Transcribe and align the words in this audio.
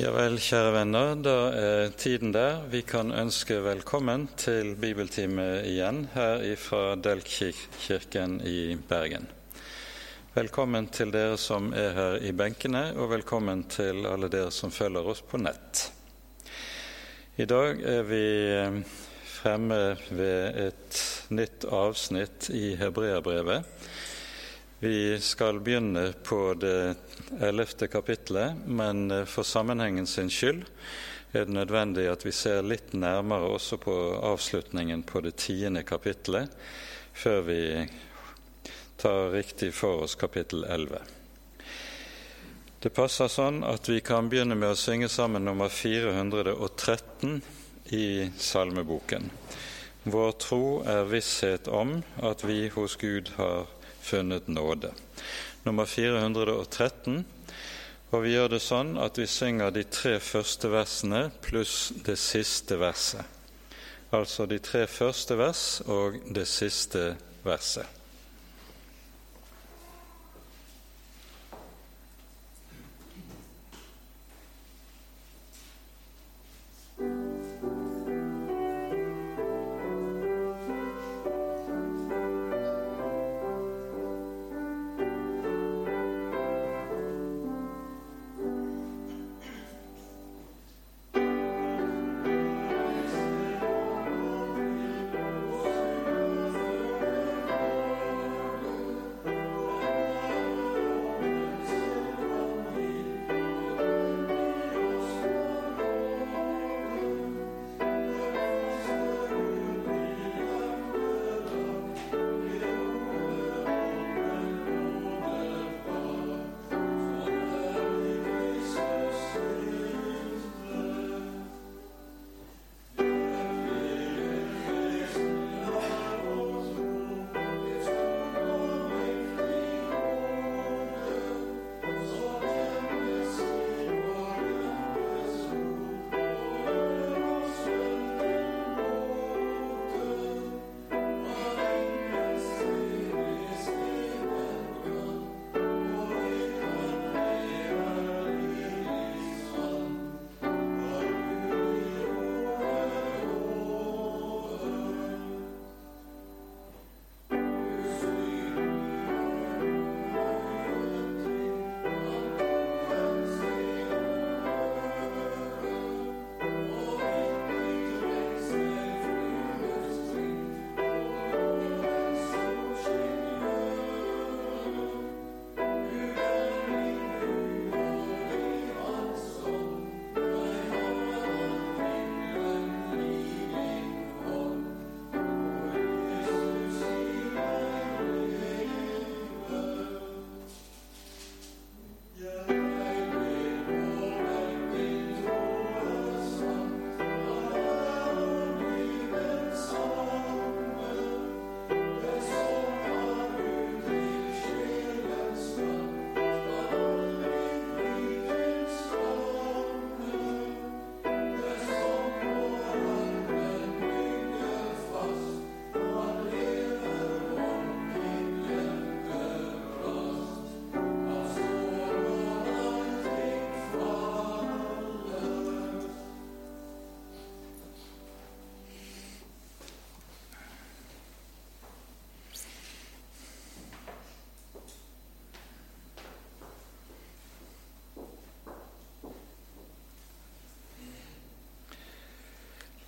Ja 0.00 0.14
vel, 0.14 0.38
kjære 0.40 0.70
venner, 0.72 1.10
da 1.20 1.32
er 1.52 1.90
tiden 1.92 2.30
der. 2.32 2.62
Vi 2.72 2.80
kan 2.88 3.10
ønske 3.12 3.58
velkommen 3.60 4.22
til 4.40 4.70
bibeltime 4.80 5.58
igjen 5.68 6.06
her 6.14 6.40
fra 6.56 6.94
Delkirken 6.96 8.38
i 8.48 8.78
Bergen. 8.88 9.26
Velkommen 10.32 10.88
til 10.88 11.12
dere 11.12 11.36
som 11.36 11.68
er 11.76 11.92
her 11.98 12.16
i 12.24 12.32
benkene, 12.32 12.94
og 12.96 13.10
velkommen 13.12 13.66
til 13.68 14.08
alle 14.08 14.30
dere 14.32 14.48
som 14.56 14.72
følger 14.72 15.12
oss 15.12 15.20
på 15.20 15.42
nett. 15.42 15.90
I 17.36 17.44
dag 17.50 17.84
er 17.84 18.08
vi 18.08 18.24
eh, 18.56 18.80
fremme 19.34 19.82
ved 20.08 20.62
et 20.64 21.02
nytt 21.28 21.68
avsnitt 21.68 22.48
i 22.56 22.70
Hebreabrevet. 22.80 23.68
Vi 24.82 25.20
skal 25.20 25.60
begynne 25.60 26.12
på 26.24 26.54
det 26.54 26.94
ellevte 27.40 27.86
kapitlet, 27.86 28.56
men 28.66 29.10
eh, 29.10 29.24
for 29.28 29.44
sammenhengen 29.44 30.06
sin 30.06 30.30
skyld 30.32 30.62
er 31.32 31.44
det 31.44 31.52
nødvendig 31.52 32.06
at 32.08 32.22
vi 32.24 32.32
ser 32.32 32.62
litt 32.64 32.94
nærmere 32.96 33.50
også 33.58 33.76
på 33.76 33.92
avslutningen 34.24 35.02
på 35.04 35.20
det 35.20 35.34
tiende 35.36 35.82
kapitlet, 35.84 36.48
før 37.12 37.42
vi 37.44 37.60
tar 38.96 39.28
riktig 39.34 39.68
for 39.76 40.06
oss 40.06 40.16
kapittel 40.16 40.64
11. 40.64 41.02
Det 42.80 42.92
passer 42.96 43.28
sånn 43.28 43.60
at 43.68 43.90
vi 43.92 43.98
kan 44.00 44.30
begynne 44.32 44.56
med 44.56 44.72
å 44.72 44.78
synge 44.80 45.10
sammen 45.12 45.44
nummer 45.44 45.68
413 45.68 47.42
i 47.92 48.30
salmeboken. 48.32 49.28
Vår 50.08 50.32
tro 50.40 50.64
er 50.88 51.04
visshet 51.12 51.68
om 51.68 51.98
at 52.24 52.46
vi 52.48 52.70
hos 52.72 52.96
Gud 52.96 53.28
har 53.36 53.68
funnet 54.00 54.48
nåde. 54.48 54.92
Nummer 55.64 55.86
413. 55.86 57.24
Og 58.10 58.24
vi 58.24 58.32
gjør 58.34 58.48
det 58.56 58.62
sånn 58.64 58.96
at 58.98 59.20
vi 59.20 59.28
synger 59.30 59.70
de 59.70 59.84
tre 59.86 60.16
første 60.18 60.70
versene 60.72 61.28
pluss 61.44 61.92
det 62.06 62.16
siste 62.18 62.80
verset. 62.80 63.22
Altså 64.10 64.48
de 64.50 64.58
tre 64.58 64.86
første 64.90 65.36
vers 65.38 65.64
og 65.86 66.18
det 66.34 66.48
siste 66.50 67.12
verset. 67.46 67.99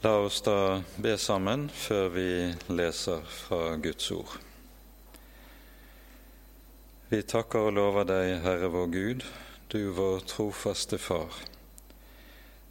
La 0.02 0.16
oss 0.18 0.40
da 0.42 0.82
be 0.98 1.12
sammen 1.14 1.68
før 1.70 2.08
vi 2.10 2.30
leser 2.74 3.20
fra 3.30 3.76
Guds 3.78 4.08
ord. 4.10 4.32
Vi 7.12 7.20
takker 7.22 7.68
og 7.68 7.76
lover 7.76 8.08
deg, 8.08 8.30
Herre 8.42 8.66
vår 8.74 8.88
Gud, 8.90 9.22
du 9.70 9.92
vår 9.94 10.24
trofaste 10.26 10.98
Far. 10.98 11.36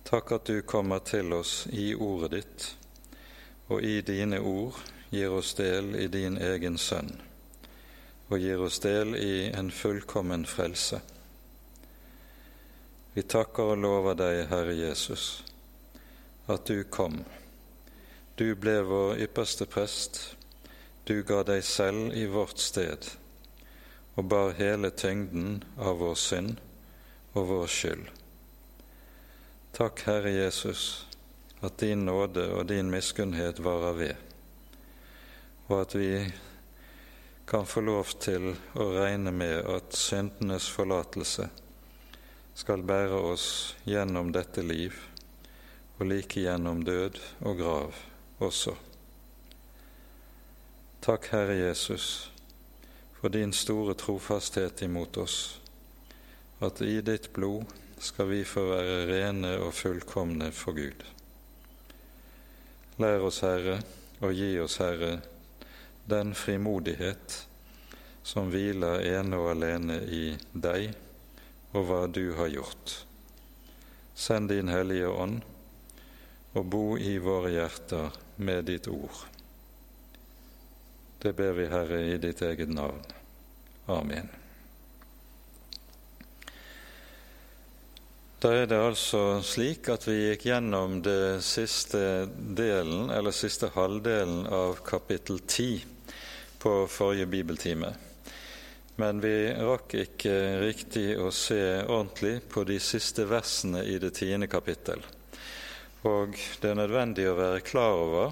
Takk 0.09 0.33
at 0.35 0.51
du 0.51 0.59
kommer 0.67 0.99
til 1.07 1.31
oss 1.37 1.69
i 1.71 1.93
ordet 1.95 2.31
ditt, 2.33 2.65
og 3.71 3.79
i 3.79 4.01
dine 4.03 4.41
ord 4.43 4.81
gir 5.13 5.31
oss 5.31 5.53
del 5.55 5.95
i 6.01 6.09
din 6.11 6.35
egen 6.35 6.75
Sønn, 6.75 7.13
og 8.27 8.43
gir 8.43 8.59
oss 8.65 8.81
del 8.83 9.15
i 9.15 9.47
en 9.53 9.71
fullkommen 9.71 10.43
frelse. 10.43 10.99
Vi 13.15 13.23
takker 13.23 13.71
og 13.71 13.81
lover 13.87 14.19
deg, 14.19 14.41
Herre 14.51 14.75
Jesus 14.75 15.45
at 16.51 16.65
du 16.67 16.83
kom. 16.83 17.21
Du 18.35 18.55
ble 18.55 18.81
vår 18.87 19.19
ypperste 19.25 19.65
prest. 19.69 20.21
Du 21.03 21.23
ga 21.23 21.41
deg 21.47 21.63
selv 21.65 22.13
i 22.17 22.27
vårt 22.29 22.61
sted 22.61 23.09
og 24.19 24.27
bar 24.27 24.51
hele 24.57 24.91
tyngden 24.91 25.61
av 25.79 26.01
vår 26.01 26.17
synd 26.19 26.59
og 27.33 27.47
vår 27.47 27.69
skyld. 27.71 28.09
Takk, 29.71 30.03
Herre 30.05 30.33
Jesus, 30.35 31.05
at 31.63 31.79
din 31.79 32.05
nåde 32.05 32.43
og 32.51 32.67
din 32.69 32.91
miskunnhet 32.91 33.61
varer 33.63 33.95
ved, 33.97 34.15
og 35.69 35.77
at 35.81 35.95
vi 35.95 36.11
kan 37.47 37.65
få 37.65 37.81
lov 37.87 38.11
til 38.19 38.51
å 38.75 38.89
regne 38.97 39.31
med 39.31 39.63
at 39.71 39.95
syndenes 39.95 40.67
forlatelse 40.71 41.47
skal 42.55 42.83
bære 42.83 43.23
oss 43.31 43.47
gjennom 43.87 44.33
dette 44.35 44.63
liv 44.63 45.10
og 46.01 46.07
like 46.09 46.41
gjennom 46.41 46.79
død 46.81 47.19
og 47.45 47.57
grav 47.59 47.97
også. 48.41 48.73
Takk, 51.05 51.27
Herre 51.29 51.59
Jesus, 51.59 52.31
for 53.19 53.29
din 53.29 53.53
store 53.53 53.93
trofasthet 53.93 54.81
imot 54.81 55.19
oss, 55.21 55.35
at 56.57 56.81
i 56.81 56.95
ditt 57.05 57.29
blod 57.33 57.69
skal 58.01 58.31
vi 58.31 58.41
få 58.45 58.63
være 58.71 58.95
rene 59.11 59.53
og 59.61 59.75
fullkomne 59.77 60.49
for 60.57 60.73
Gud. 60.73 61.05
Lær 62.97 63.27
oss, 63.29 63.43
Herre, 63.45 63.77
og 64.25 64.33
gi 64.33 64.55
oss, 64.61 64.79
Herre, 64.81 65.19
den 66.09 66.33
frimodighet 66.33 67.37
som 68.25 68.49
hviler 68.49 69.05
ene 69.05 69.37
og 69.37 69.53
alene 69.53 70.01
i 70.09 70.25
deg 70.53 70.89
og 71.77 71.85
hva 71.85 72.03
du 72.09 72.33
har 72.41 72.49
gjort. 72.49 72.97
Send 74.17 74.49
din 74.49 74.69
Hellige 74.69 75.13
Ånd 75.13 75.41
og 76.53 76.65
bo 76.65 76.85
i 76.99 77.15
våre 77.21 77.53
hjerter 77.53 78.11
med 78.43 78.67
ditt 78.67 78.89
ord. 78.91 79.23
Det 81.21 81.33
ber 81.37 81.53
vi, 81.53 81.67
Herre, 81.69 82.01
i 82.11 82.17
ditt 82.17 82.41
eget 82.41 82.69
navn. 82.73 83.03
Amen. 83.85 84.29
Da 88.41 88.49
er 88.57 88.65
det 88.65 88.79
altså 88.81 89.37
slik 89.45 89.85
at 89.93 90.07
vi 90.09 90.15
gikk 90.17 90.47
gjennom 90.49 90.97
det 91.05 91.43
siste 91.45 92.25
delen, 92.57 93.11
eller 93.13 93.35
siste 93.37 93.69
halvdelen 93.75 94.47
av 94.49 94.81
kapittel 94.81 95.37
10 95.45 95.83
på 96.63 96.73
forrige 96.89 97.29
bibeltime. 97.29 97.93
Men 98.97 99.21
vi 99.21 99.35
rakk 99.53 99.93
ikke 100.01 100.33
riktig 100.65 101.05
å 101.21 101.29
se 101.29 101.61
ordentlig 101.85 102.39
på 102.49 102.65
de 102.65 102.81
siste 102.81 103.29
versene 103.29 103.85
i 103.85 104.01
det 104.01 104.15
tiende 104.17 104.49
kapittel. 104.49 105.05
Og 106.01 106.33
det 106.61 106.71
er 106.71 106.79
nødvendig 106.79 107.27
å 107.29 107.37
være 107.37 107.61
klar 107.61 107.93
over 107.93 108.31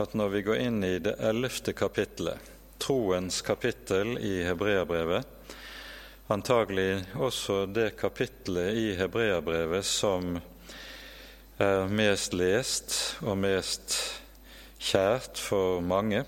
at 0.00 0.12
når 0.16 0.32
vi 0.34 0.42
går 0.44 0.58
inn 0.60 0.82
i 0.84 0.98
det 1.00 1.14
ellevte 1.24 1.72
kapittelet, 1.76 2.36
troens 2.82 3.40
kapittel 3.46 4.18
i 4.20 4.42
Hebreabrevet, 4.44 5.24
antagelig 6.32 7.04
også 7.16 7.64
det 7.72 7.94
kapittelet 7.96 8.76
i 8.76 8.86
Hebreabrevet 8.98 9.88
som 9.88 10.36
er 11.62 11.88
mest 11.88 12.36
lest 12.36 12.94
og 13.24 13.40
mest 13.40 13.96
kjært 14.82 15.40
for 15.40 15.80
mange, 15.80 16.24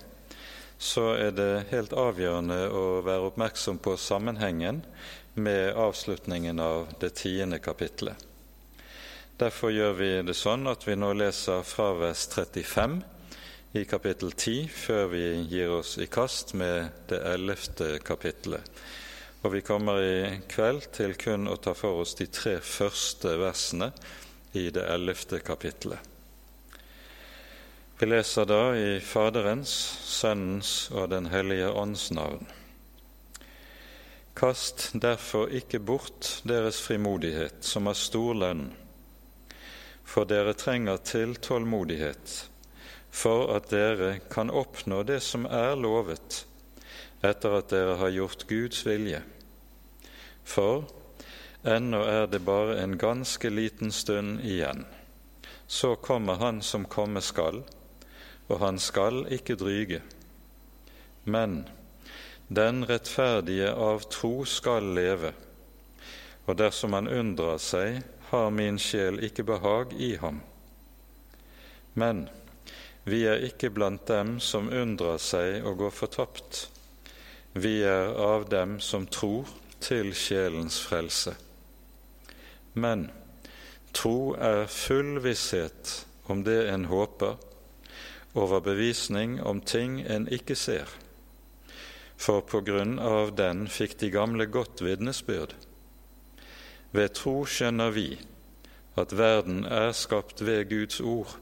så 0.81 1.11
er 1.13 1.33
det 1.37 1.65
helt 1.71 1.93
avgjørende 1.93 2.63
å 2.73 2.85
være 3.05 3.29
oppmerksom 3.29 3.77
på 3.85 3.97
sammenhengen 4.01 4.81
med 5.37 5.75
avslutningen 5.77 6.61
av 6.61 6.87
det 7.01 7.13
tiende 7.21 7.61
kapittelet. 7.61 8.17
Derfor 9.35 9.67
gjør 9.67 9.97
vi 9.99 10.09
det 10.23 10.33
sånn 10.39 10.63
at 10.71 10.85
vi 10.87 10.93
nå 10.95 11.09
leser 11.11 11.65
fra 11.67 11.89
vers 11.99 12.21
35 12.31 12.93
i 13.75 13.81
kapittel 13.83 14.29
10 14.31 14.69
før 14.71 15.09
vi 15.11 15.23
gir 15.51 15.73
oss 15.75 15.97
i 15.99 16.05
kast 16.07 16.53
med 16.55 17.01
det 17.09 17.19
ellevte 17.33 17.97
kapittelet. 17.99 18.63
Og 19.43 19.51
vi 19.57 19.61
kommer 19.67 19.99
i 19.99 20.37
kveld 20.47 20.87
til 20.95 21.17
kun 21.19 21.49
å 21.51 21.57
ta 21.59 21.73
for 21.75 21.99
oss 22.05 22.15
de 22.15 22.29
tre 22.31 22.61
første 22.63 23.33
versene 23.41 23.89
i 24.55 24.69
det 24.71 24.85
ellevte 24.93 25.41
kapittelet. 25.43 25.99
Vi 27.99 28.07
leser 28.07 28.47
da 28.47 28.61
i 28.71 29.01
Faderens, 29.03 29.75
Sønnens 30.15 30.71
og 30.95 31.11
Den 31.11 31.27
hellige 31.35 31.73
ånds 31.75 32.07
navn. 32.15 32.47
Kast 34.35 34.93
derfor 34.95 35.51
ikke 35.51 35.83
bort 35.83 36.37
deres 36.47 36.79
frimodighet, 36.87 37.59
som 37.67 37.91
har 37.91 37.99
stor 37.99 38.31
lønn, 38.39 38.65
for 40.05 40.27
dere 40.29 40.53
trenger 40.53 41.01
til 41.03 41.35
tålmodighet, 41.35 42.35
for 43.11 43.49
at 43.55 43.71
dere 43.73 44.19
kan 44.31 44.53
oppnå 44.53 45.01
det 45.07 45.21
som 45.25 45.47
er 45.49 45.73
lovet, 45.79 46.43
etter 47.25 47.57
at 47.57 47.71
dere 47.73 47.97
har 47.99 48.13
gjort 48.13 48.45
Guds 48.49 48.83
vilje. 48.85 49.21
For 50.45 50.85
ennå 51.65 52.03
er 52.05 52.27
det 52.29 52.43
bare 52.45 52.77
en 52.83 52.97
ganske 53.01 53.49
liten 53.49 53.91
stund 53.91 54.43
igjen. 54.45 54.85
Så 55.67 55.95
kommer 55.95 56.37
Han 56.37 56.61
som 56.61 56.85
komme 56.85 57.21
skal, 57.21 57.63
og 58.47 58.59
han 58.61 58.77
skal 58.79 59.25
ikke 59.33 59.57
dryge. 59.57 60.01
Men 61.25 61.63
den 62.47 62.85
rettferdige 62.85 63.71
av 63.73 64.05
tro 64.13 64.45
skal 64.45 64.93
leve, 64.93 65.33
og 66.45 66.59
dersom 66.59 66.93
han 66.93 67.09
unndrar 67.09 67.57
seg, 67.57 68.03
har 68.29 68.49
min 68.51 68.79
sjel 68.79 69.19
ikke 69.23 69.45
behag 69.47 69.93
i 69.97 70.15
ham. 70.21 70.41
Men 71.93 72.25
vi 73.05 73.21
er 73.29 73.43
ikke 73.45 73.69
blant 73.69 74.07
dem 74.09 74.39
som 74.41 74.71
undrer 74.73 75.19
seg 75.21 75.65
og 75.65 75.77
går 75.83 75.93
fortapt. 75.93 76.65
Vi 77.53 77.77
er 77.87 78.15
av 78.19 78.49
dem 78.49 78.79
som 78.83 79.05
tror 79.07 79.47
til 79.79 80.09
sjelens 80.17 80.79
frelse. 80.81 81.35
Men 82.73 83.07
tro 83.95 84.33
er 84.35 84.65
full 84.67 85.19
visshet 85.23 85.93
om 86.27 86.41
det 86.43 86.65
en 86.71 86.87
håper, 86.89 87.37
overbevisning 88.35 89.37
om 89.39 89.61
ting 89.61 90.01
en 90.01 90.27
ikke 90.27 90.57
ser. 90.59 90.89
For 92.17 92.41
på 92.41 92.63
grunn 92.65 92.97
av 92.99 93.35
den 93.37 93.67
fikk 93.71 93.99
de 94.01 94.09
gamle 94.11 94.49
godt 94.51 94.81
vitnesbyrd. 94.83 95.53
Ved 96.95 97.11
tro 97.17 97.41
skjønner 97.43 97.91
vi 97.91 98.07
at 98.95 99.11
verden 99.17 99.65
er 99.67 99.91
skapt 99.91 100.39
ved 100.45 100.69
Guds 100.69 101.01
ord, 101.03 101.33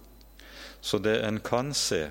så 0.82 0.98
det 0.98 1.20
en 1.28 1.38
kan 1.46 1.70
se, 1.78 2.08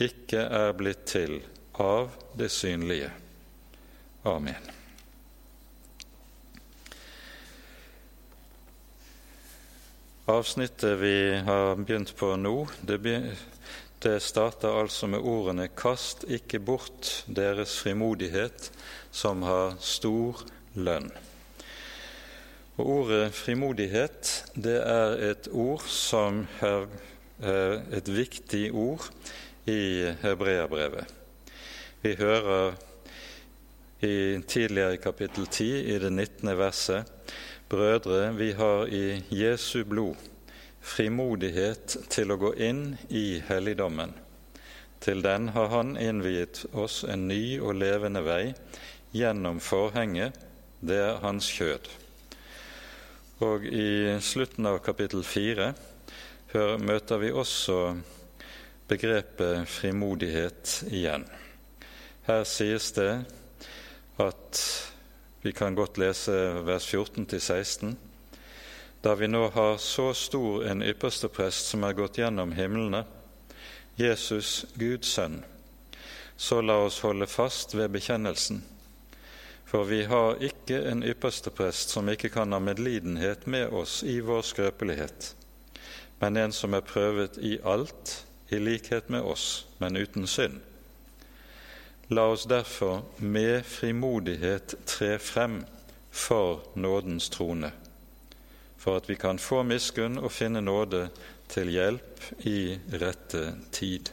ikke 0.00 0.42
er 0.42 0.72
blitt 0.74 1.04
til 1.06 1.36
av 1.78 2.10
det 2.34 2.50
synlige. 2.50 3.12
Amen. 4.26 4.66
Avsnittet 10.30 10.98
vi 10.98 11.14
har 11.46 11.78
begynt 11.78 12.16
på 12.16 12.34
nå, 12.36 12.68
det, 12.82 14.20
starter 14.22 14.82
altså 14.82 15.06
med 15.06 15.22
ordene 15.22 15.68
'Kast 15.68 16.24
ikke 16.28 16.58
bort 16.58 17.24
deres 17.26 17.78
frimodighet, 17.78 18.70
som 19.10 19.42
har 19.42 19.76
stor 19.80 20.42
lønn'. 20.74 21.29
Og 22.80 22.86
Ordet 22.88 23.34
frimodighet 23.36 24.28
det 24.56 24.78
er 24.80 25.18
et 25.26 25.48
ord 25.52 25.82
som 25.84 26.46
er 26.64 26.86
et 27.92 28.08
viktig 28.08 28.70
ord 28.72 29.04
i 29.68 30.08
Hebreabrevet. 30.22 31.04
Vi 32.00 32.14
hører 32.16 32.72
i 34.00 34.40
tidligere 34.48 34.96
i 34.96 35.02
kapittel 35.02 35.44
10 35.44 35.68
i 35.92 35.98
det 36.00 36.12
19. 36.12 36.56
verset 36.56 37.36
Brødre, 37.68 38.32
vi 38.38 38.50
har 38.56 38.88
i 38.88 39.20
Jesu 39.28 39.84
blod 39.84 40.16
frimodighet 40.80 41.98
til 42.08 42.32
å 42.32 42.40
gå 42.40 42.56
inn 42.56 42.94
i 43.12 43.42
helligdommen. 43.44 44.16
Til 45.04 45.20
den 45.20 45.52
har 45.52 45.68
Han 45.76 45.98
innviet 46.00 46.64
oss 46.72 47.02
en 47.04 47.28
ny 47.28 47.60
og 47.60 47.76
levende 47.76 48.24
vei 48.24 48.54
gjennom 49.12 49.60
forhenget, 49.60 50.32
det 50.80 50.96
er 50.96 51.20
Hans 51.20 51.52
kjød. 51.52 51.99
Og 53.40 53.64
i 53.64 54.18
slutten 54.20 54.66
av 54.68 54.82
kapittel 54.84 55.22
fire 55.24 55.70
møter 56.84 57.20
vi 57.22 57.30
også 57.32 57.76
begrepet 58.90 59.64
frimodighet 59.70 60.74
igjen. 60.90 61.24
Her 62.26 62.42
sies 62.44 62.90
det 62.98 63.12
at 64.20 64.60
vi 65.40 65.54
kan 65.56 65.72
godt 65.78 65.96
lese 66.02 66.34
vers 66.66 66.84
14-16. 66.92 67.94
Da 69.00 69.14
vi 69.16 69.30
nå 69.30 69.46
har 69.54 69.78
så 69.80 70.10
stor 70.12 70.66
en 70.68 70.84
ypperste 70.84 71.30
prest 71.32 71.72
som 71.72 71.86
er 71.88 71.96
gått 71.96 72.20
gjennom 72.20 72.52
himlene, 72.52 73.06
Jesus, 73.96 74.66
Guds 74.76 75.14
sønn, 75.16 75.40
så 76.36 76.60
la 76.60 76.76
oss 76.84 77.00
holde 77.00 77.24
fast 77.28 77.72
ved 77.72 77.88
bekjennelsen. 77.96 78.60
For 79.70 79.84
vi 79.86 80.02
har 80.10 80.40
ikke 80.42 80.80
en 80.90 81.04
ypperste 81.06 81.52
prest 81.54 81.92
som 81.94 82.08
ikke 82.10 82.32
kan 82.34 82.50
ha 82.50 82.58
medlidenhet 82.58 83.46
med 83.46 83.70
oss 83.70 84.00
i 84.02 84.16
vår 84.18 84.42
skrøpelighet, 84.48 85.28
men 86.18 86.36
en 86.36 86.54
som 86.54 86.74
er 86.74 86.82
prøvet 86.82 87.38
i 87.38 87.52
alt, 87.62 88.16
i 88.50 88.58
likhet 88.58 89.12
med 89.14 89.22
oss, 89.22 89.66
men 89.78 89.96
uten 89.96 90.26
synd. 90.26 90.58
La 92.10 92.26
oss 92.32 92.48
derfor 92.50 93.04
med 93.22 93.62
frimodighet 93.62 94.74
tre 94.90 95.12
frem 95.22 95.60
for 96.10 96.64
nådens 96.74 97.30
trone, 97.30 97.70
for 98.74 98.98
at 98.98 99.06
vi 99.06 99.14
kan 99.14 99.38
få 99.38 99.62
miskunn 99.62 100.18
og 100.18 100.32
finne 100.34 100.64
nåde 100.66 101.06
til 101.50 101.70
hjelp 101.70 102.26
i 102.42 102.74
rette 102.98 103.52
tid. 103.70 104.10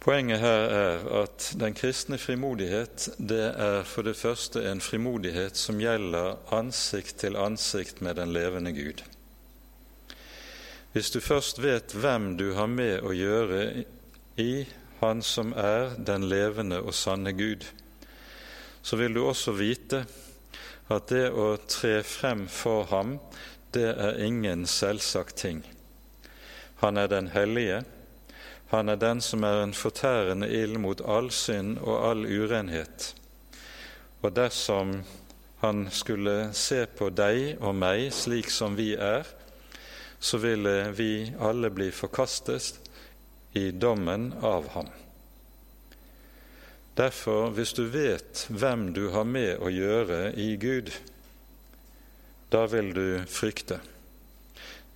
Poenget 0.00 0.40
her 0.40 0.62
er 0.72 1.02
at 1.20 1.50
den 1.60 1.74
kristne 1.76 2.16
frimodighet 2.18 3.10
det 3.18 3.50
er 3.52 3.82
for 3.84 4.06
det 4.06 4.16
første 4.16 4.62
en 4.70 4.80
frimodighet 4.80 5.58
som 5.60 5.80
gjelder 5.82 6.38
ansikt 6.56 7.18
til 7.20 7.36
ansikt 7.36 8.00
med 8.00 8.16
den 8.16 8.32
levende 8.32 8.72
Gud. 8.72 9.02
Hvis 10.94 11.12
du 11.12 11.20
først 11.20 11.60
vet 11.62 11.92
hvem 11.92 12.32
du 12.40 12.54
har 12.56 12.70
med 12.72 13.04
å 13.04 13.12
gjøre 13.12 13.84
i 14.40 14.64
Han 15.00 15.22
som 15.24 15.54
er 15.56 15.94
den 15.96 16.26
levende 16.28 16.80
og 16.84 16.92
sanne 16.92 17.32
Gud, 17.32 17.64
så 18.82 18.96
vil 19.00 19.14
du 19.16 19.22
også 19.24 19.54
vite 19.56 20.02
at 20.92 21.06
det 21.08 21.30
å 21.32 21.54
tre 21.68 22.02
frem 22.04 22.42
for 22.52 22.84
ham, 22.90 23.14
det 23.72 23.94
er 23.94 24.20
ingen 24.20 24.66
selvsagt 24.68 25.38
ting. 25.40 25.62
Han 26.82 27.00
er 27.00 27.08
den 27.08 27.30
hellige, 27.32 27.80
han 28.70 28.88
er 28.88 29.00
den 29.02 29.20
som 29.20 29.42
er 29.44 29.64
en 29.64 29.74
fortærende 29.74 30.46
ild 30.46 30.78
mot 30.78 31.00
all 31.02 31.30
synd 31.34 31.80
og 31.82 31.96
all 32.10 32.22
urenhet. 32.26 33.14
Og 34.22 34.30
dersom 34.36 35.00
han 35.60 35.88
skulle 35.90 36.52
se 36.54 36.84
på 36.86 37.10
deg 37.10 37.58
og 37.58 37.74
meg 37.74 38.12
slik 38.14 38.50
som 38.52 38.78
vi 38.78 38.92
er, 38.94 39.26
så 40.20 40.38
ville 40.38 40.92
vi 40.94 41.32
alle 41.40 41.70
bli 41.74 41.90
forkastet 41.90 42.78
i 43.58 43.70
dommen 43.72 44.30
av 44.40 44.68
ham. 44.76 44.88
Derfor, 46.96 47.50
hvis 47.56 47.72
du 47.74 47.86
vet 47.90 48.46
hvem 48.50 48.90
du 48.94 49.08
har 49.14 49.24
med 49.24 49.58
å 49.58 49.70
gjøre 49.72 50.34
i 50.38 50.52
Gud, 50.60 50.92
da 52.52 52.66
vil 52.70 52.92
du 52.94 53.06
frykte. 53.30 53.80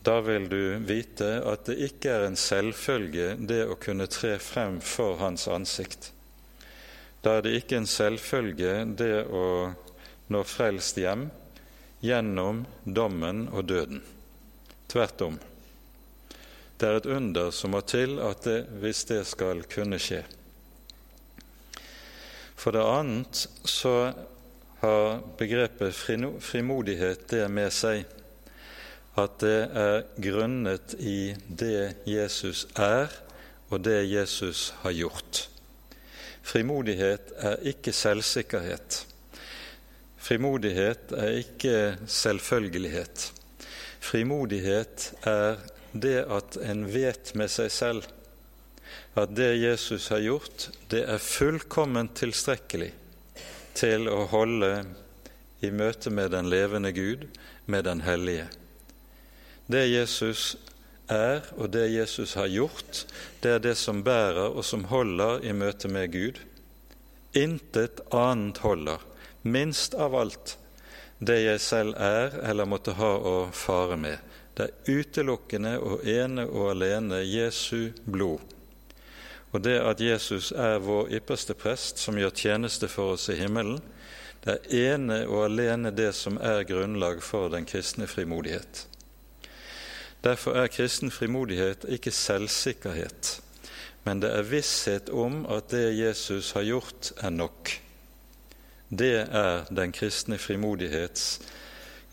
Da 0.05 0.21
vil 0.21 0.49
du 0.49 0.77
vite 0.85 1.29
at 1.49 1.65
det 1.65 1.79
ikke 1.87 2.11
er 2.13 2.27
en 2.27 2.37
selvfølge 2.37 3.39
det 3.49 3.63
å 3.65 3.77
kunne 3.81 4.05
tre 4.13 4.35
frem 4.43 4.77
for 4.85 5.17
Hans 5.23 5.47
ansikt. 5.49 6.11
Da 7.25 7.39
er 7.39 7.47
det 7.47 7.55
ikke 7.57 7.79
en 7.81 7.89
selvfølge 7.89 8.75
det 9.01 9.23
å 9.33 9.47
nå 10.29 10.43
frelst 10.45 10.99
hjem 11.01 11.31
gjennom 12.05 12.67
dommen 12.85 13.47
og 13.49 13.65
døden. 13.71 14.03
Tvert 14.93 15.25
om. 15.25 15.39
Det 16.77 16.91
er 16.91 16.99
et 16.99 17.09
under 17.09 17.49
som 17.57 17.73
må 17.73 17.81
til 17.89 18.19
at 18.21 18.45
det, 18.45 18.59
hvis 18.83 19.07
det 19.09 19.23
skal 19.31 19.63
kunne 19.73 19.97
skje. 20.03 20.21
For 22.61 22.77
det 22.77 22.85
annet 22.85 23.47
så 23.65 23.95
har 24.83 25.25
begrepet 25.41 25.97
frimodighet 25.97 27.25
det 27.33 27.49
med 27.49 27.73
seg 27.73 28.05
at 29.21 29.39
det 29.43 29.59
er 29.79 30.07
grunnet 30.19 30.95
i 30.99 31.35
det 31.49 32.05
Jesus 32.09 32.67
er, 32.75 33.13
og 33.71 33.85
det 33.87 34.03
Jesus 34.11 34.73
har 34.83 34.95
gjort. 34.95 35.45
Frimodighet 36.45 37.33
er 37.39 37.63
ikke 37.71 37.95
selvsikkerhet. 37.95 39.05
Frimodighet 40.19 41.15
er 41.17 41.39
ikke 41.41 41.77
selvfølgelighet. 42.07 43.31
Frimodighet 44.01 45.13
er 45.25 45.63
det 45.93 46.19
at 46.27 46.59
en 46.67 46.85
vet 46.91 47.33
med 47.39 47.53
seg 47.53 47.73
selv 47.73 48.11
at 49.15 49.31
det 49.37 49.53
Jesus 49.63 50.09
har 50.11 50.23
gjort, 50.25 50.69
det 50.91 51.05
er 51.07 51.23
fullkomment 51.23 52.17
tilstrekkelig 52.19 52.91
til 53.79 54.09
å 54.11 54.25
holde 54.31 54.73
i 55.63 55.71
møte 55.71 56.11
med 56.11 56.33
den 56.35 56.51
levende 56.51 56.91
Gud, 56.95 57.29
med 57.71 57.87
den 57.87 58.03
hellige. 58.05 58.49
Det 59.67 59.87
Jesus 59.89 60.57
er, 61.09 61.45
og 61.57 61.71
det 61.73 61.87
Jesus 61.93 62.35
har 62.35 62.51
gjort, 62.53 63.05
det 63.41 63.57
er 63.57 63.63
det 63.65 63.77
som 63.81 64.03
bærer 64.05 64.53
og 64.53 64.65
som 64.65 64.85
holder 64.91 65.45
i 65.45 65.55
møte 65.57 65.89
med 65.89 66.13
Gud. 66.13 66.41
Intet 67.35 68.03
annet 68.15 68.61
holder, 68.65 69.01
minst 69.43 69.95
av 69.95 70.15
alt 70.17 70.57
det 71.25 71.41
jeg 71.45 71.61
selv 71.63 71.97
er 71.97 72.37
eller 72.45 72.69
måtte 72.69 72.97
ha 72.99 73.13
å 73.17 73.37
fare 73.55 73.97
med. 74.01 74.19
Det 74.55 74.69
er 74.69 75.01
utelukkende 75.01 75.79
og 75.83 76.05
ene 76.07 76.45
og 76.47 76.75
alene 76.75 77.25
Jesu 77.25 77.91
blod. 78.05 78.43
Og 79.55 79.63
det 79.63 79.77
at 79.81 80.01
Jesus 80.03 80.51
er 80.53 80.83
vår 80.83 81.13
ypperste 81.15 81.55
prest, 81.59 81.99
som 82.03 82.19
gjør 82.19 82.35
tjeneste 82.35 82.89
for 82.91 83.15
oss 83.15 83.29
i 83.31 83.39
himmelen, 83.39 83.81
det 84.45 84.59
er 84.59 84.95
ene 84.95 85.21
og 85.25 85.47
alene 85.47 85.95
det 85.95 86.11
som 86.19 86.37
er 86.43 86.67
grunnlag 86.69 87.23
for 87.25 87.49
den 87.53 87.65
kristne 87.67 88.09
frimodighet. 88.11 88.85
Derfor 90.25 90.57
er 90.57 90.71
kristen 90.73 91.11
frimodighet 91.13 91.85
ikke 91.93 92.09
selvsikkerhet, 92.11 93.43
men 94.07 94.23
det 94.23 94.31
er 94.33 94.47
visshet 94.49 95.11
om 95.13 95.43
at 95.53 95.69
det 95.75 95.99
Jesus 95.99 96.55
har 96.57 96.65
gjort, 96.65 97.13
er 97.21 97.31
nok. 97.31 97.73
Det 98.89 99.27
er 99.29 99.69
den 99.69 99.93
kristne 99.93 100.39
frimodighets 100.41 101.43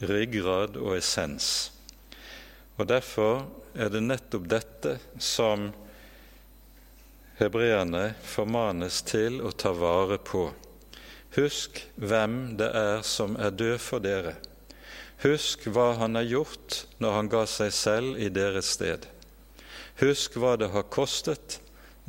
ryggrad 0.02 0.76
og 0.76 0.98
essens. 0.98 1.72
Og 2.76 2.90
Derfor 2.90 3.48
er 3.76 3.88
det 3.94 4.04
nettopp 4.04 4.48
dette 4.50 4.98
som 5.20 5.70
hebreerne 7.40 8.10
formanes 8.28 9.02
til 9.08 9.40
å 9.40 9.56
ta 9.56 9.72
vare 9.72 10.20
på. 10.20 10.50
Husk 11.38 11.86
hvem 11.96 12.58
det 12.60 12.74
er 12.76 13.06
som 13.08 13.40
er 13.40 13.56
død 13.56 13.78
for 13.80 14.04
dere 14.04 14.36
Husk 15.22 15.68
hva 15.70 15.92
han 16.00 16.18
har 16.18 16.26
gjort 16.26 16.86
når 16.98 17.12
han 17.14 17.28
ga 17.30 17.42
seg 17.46 17.74
selv 17.78 18.18
i 18.18 18.30
deres 18.34 18.72
sted. 18.74 19.04
Husk 20.02 20.40
hva 20.42 20.56
det 20.58 20.72
har 20.74 20.88
kostet 20.90 21.60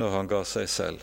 når 0.01 0.15
han 0.17 0.31
ga 0.31 0.41
seg 0.49 0.71
selv. 0.73 1.03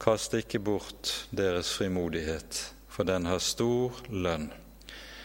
Kast 0.00 0.36
ikke 0.38 0.60
bort 0.62 1.10
deres 1.34 1.72
frimodighet, 1.74 2.60
for 2.88 3.04
den 3.08 3.26
har 3.26 3.42
stor 3.42 3.98
lønn. 4.08 4.46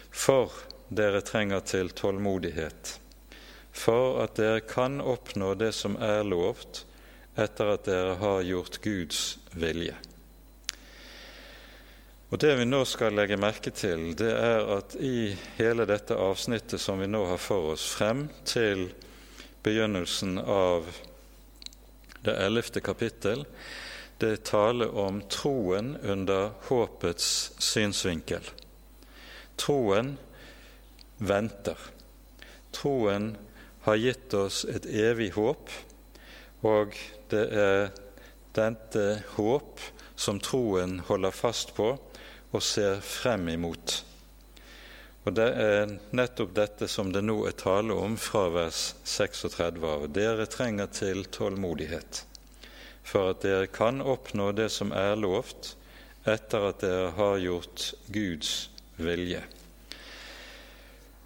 For 0.10 0.50
dere 0.90 1.22
trenger 1.22 1.62
til 1.70 1.94
tålmodighet, 1.94 2.98
for 3.72 4.20
at 4.24 4.36
dere 4.40 4.66
kan 4.66 4.98
oppnå 5.00 5.54
det 5.62 5.72
som 5.78 5.96
er 6.02 6.26
lovt, 6.26 6.84
etter 7.38 7.72
at 7.76 7.86
dere 7.86 8.18
har 8.20 8.44
gjort 8.50 8.82
Guds 8.82 9.24
vilje. 9.54 9.94
Og 12.36 12.40
Det 12.40 12.56
vi 12.60 12.66
nå 12.68 12.82
skal 12.84 13.14
legge 13.16 13.38
merke 13.40 13.72
til, 13.72 14.10
det 14.20 14.28
er 14.28 14.66
at 14.74 14.98
i 15.00 15.30
hele 15.56 15.86
dette 15.88 16.18
avsnittet 16.20 16.82
som 16.84 17.00
vi 17.00 17.06
nå 17.08 17.22
har 17.30 17.38
for 17.40 17.70
oss, 17.72 17.86
frem 17.88 18.26
til 18.44 18.90
begynnelsen 19.64 20.42
av 20.44 20.90
det 22.26 22.34
ellevte 22.36 22.82
kapittel, 22.84 23.46
det 24.20 24.32
er 24.34 24.42
tale 24.50 24.90
om 25.00 25.22
troen 25.32 25.94
under 26.04 26.50
håpets 26.68 27.30
synsvinkel. 27.64 28.44
Troen 29.56 30.18
venter. 31.24 31.80
Troen 32.76 33.30
har 33.88 34.02
gitt 34.02 34.36
oss 34.36 34.66
et 34.68 34.90
evig 34.92 35.30
håp, 35.38 35.72
og 36.68 37.00
det 37.32 37.46
er 37.64 37.96
dette 38.60 39.06
håp 39.38 39.80
som 40.20 40.44
troen 40.44 41.00
holder 41.08 41.32
fast 41.32 41.72
på, 41.80 41.94
og 42.56 42.64
ser 42.64 43.02
frem 43.04 43.50
imot. 43.56 44.00
Og 45.26 45.34
Det 45.34 45.48
er 45.58 45.96
nettopp 46.14 46.54
dette 46.56 46.88
som 46.88 47.10
det 47.12 47.24
nå 47.26 47.40
er 47.50 47.58
tale 47.58 47.96
om 47.98 48.16
fra 48.18 48.46
vers 48.54 48.94
36 49.04 49.82
av. 49.82 50.06
Dere 50.14 50.46
trenger 50.46 50.92
til 50.94 51.26
tålmodighet 51.26 52.26
for 53.06 53.32
at 53.34 53.44
dere 53.46 53.70
kan 53.70 54.02
oppnå 54.02 54.52
det 54.58 54.72
som 54.74 54.94
er 54.96 55.14
lovt, 55.20 55.76
etter 56.26 56.70
at 56.72 56.82
dere 56.82 57.12
har 57.18 57.38
gjort 57.38 57.92
Guds 58.10 58.54
vilje. 58.98 59.44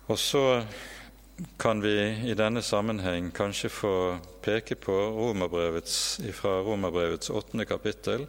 Og 0.10 0.20
så 0.20 0.44
kan 1.62 1.80
vi 1.80 1.96
i 2.28 2.36
denne 2.36 2.62
sammenheng 2.66 3.30
kanskje 3.36 3.72
få 3.72 3.94
peke 4.44 4.76
på 4.76 4.96
romerbrevets, 5.16 6.20
fra 6.36 6.58
Romerbrevets 6.66 7.32
åttende 7.32 7.68
kapittel, 7.70 8.26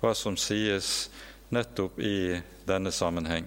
hva 0.00 0.14
som 0.16 0.38
sies 0.40 1.10
nettopp 1.54 1.98
i 2.00 2.40
denne 2.66 2.92
sammenheng. 2.92 3.46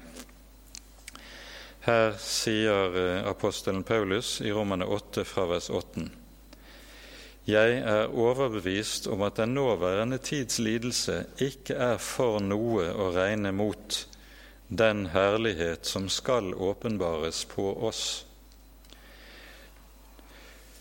Her 1.79 2.13
sier 2.19 2.97
eh, 2.99 3.27
apostelen 3.27 3.83
Paulus 3.83 4.41
i 4.41 4.51
Romane 4.51 4.85
8 4.85 5.23
fra 5.25 5.45
vers 5.49 5.69
8.: 5.69 6.05
Jeg 7.49 7.79
er 7.79 8.11
overbevist 8.13 9.07
om 9.07 9.23
at 9.25 9.39
den 9.39 9.55
nåværende 9.57 10.17
tids 10.17 10.59
lidelse 10.59 11.23
ikke 11.41 11.73
er 11.73 11.97
for 11.97 12.43
noe 12.43 12.91
å 12.93 13.09
regne 13.15 13.51
mot 13.55 14.03
den 14.67 15.07
herlighet 15.15 15.85
som 15.85 16.09
skal 16.13 16.53
åpenbares 16.53 17.45
på 17.49 17.71
oss. 17.87 18.25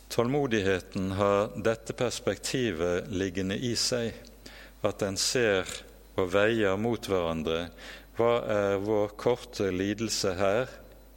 Tålmodigheten 0.09 1.13
har 1.17 1.57
dette 1.57 1.93
perspektivet 1.93 3.09
liggende 3.09 3.57
i 3.57 3.75
seg, 3.77 4.13
at 4.83 5.01
den 5.01 5.17
ser 5.17 5.69
og 6.19 6.33
veier 6.35 6.77
mot 6.81 7.09
hverandre 7.09 7.69
hva 8.19 8.33
er 8.51 8.81
vår 8.83 9.15
korte 9.21 9.71
lidelse 9.71 10.35
her 10.39 10.71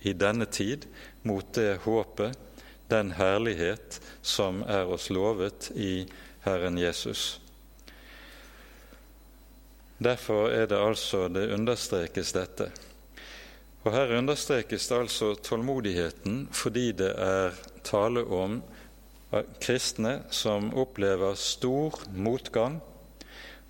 i 0.05 0.13
denne 0.13 0.45
tid 0.45 0.85
mot 1.25 1.47
det 1.57 1.81
håpet, 1.85 2.37
den 2.91 3.13
herlighet 3.17 3.97
som 4.21 4.61
er 4.69 4.89
oss 4.91 5.09
lovet 5.13 5.71
i 5.73 6.05
Herren 6.45 6.77
Jesus. 6.77 7.39
Derfor 10.01 10.49
er 10.49 10.67
det 10.69 10.77
altså 10.81 11.27
det 11.29 11.51
understrekes 11.53 12.33
dette. 12.33 12.71
Og 13.85 13.93
Her 13.93 14.13
understrekes 14.17 14.87
det 14.89 14.97
altså 14.97 15.33
tålmodigheten 15.41 16.47
fordi 16.53 16.91
det 16.97 17.13
er 17.17 17.57
tale 17.85 18.25
om 18.25 18.59
kristne 19.61 20.19
som 20.29 20.69
opplever 20.77 21.37
stor 21.39 22.01
motgang 22.13 22.81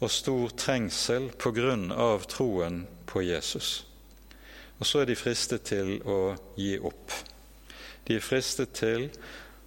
og 0.01 0.09
stor 0.09 0.53
trengsel 0.57 1.29
på 1.37 1.53
grunn 1.53 1.91
av 1.93 2.25
troen 2.29 2.83
på 3.05 3.21
Jesus. 3.21 3.83
Og 4.81 4.87
så 4.89 5.03
er 5.03 5.11
de 5.11 5.17
fristet 5.19 5.67
til 5.69 5.99
å 6.09 6.33
gi 6.57 6.73
opp. 6.81 7.13
De 8.07 8.17
er 8.17 8.25
fristet 8.25 8.73
til 8.79 9.11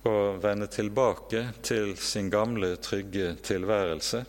å 0.05 0.35
vende 0.43 0.67
tilbake 0.67 1.47
til 1.63 1.95
sin 1.97 2.33
gamle, 2.35 2.75
trygge 2.83 3.37
tilværelse, 3.47 4.25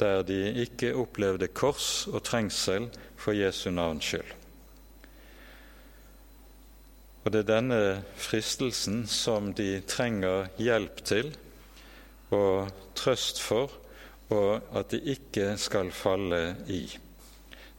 der 0.00 0.24
de 0.26 0.40
ikke 0.64 0.94
opplevde 0.98 1.52
kors 1.54 2.06
og 2.10 2.24
trengsel 2.26 2.88
for 3.20 3.36
Jesu 3.36 3.68
navns 3.70 4.08
skyld. 4.08 4.32
Og 7.24 7.32
det 7.32 7.44
er 7.44 7.52
denne 7.52 7.78
fristelsen 8.20 9.04
som 9.08 9.52
de 9.56 9.78
trenger 9.88 10.50
hjelp 10.60 10.98
til 11.08 11.30
og 12.34 12.72
trøst 12.98 13.40
for, 13.40 13.72
og 14.34 14.76
at 14.76 14.92
de 14.92 15.00
ikke 15.14 15.54
skal 15.60 15.92
falle 15.94 16.42
i. 16.66 16.82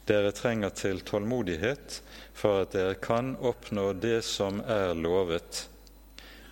Dere 0.06 0.32
trenger 0.38 0.74
til 0.78 1.02
tålmodighet 1.02 2.00
for 2.38 2.62
at 2.64 2.76
dere 2.76 2.98
kan 3.02 3.34
oppnå 3.42 3.92
det 3.98 4.20
som 4.28 4.62
er 4.62 4.94
lovet, 4.98 5.66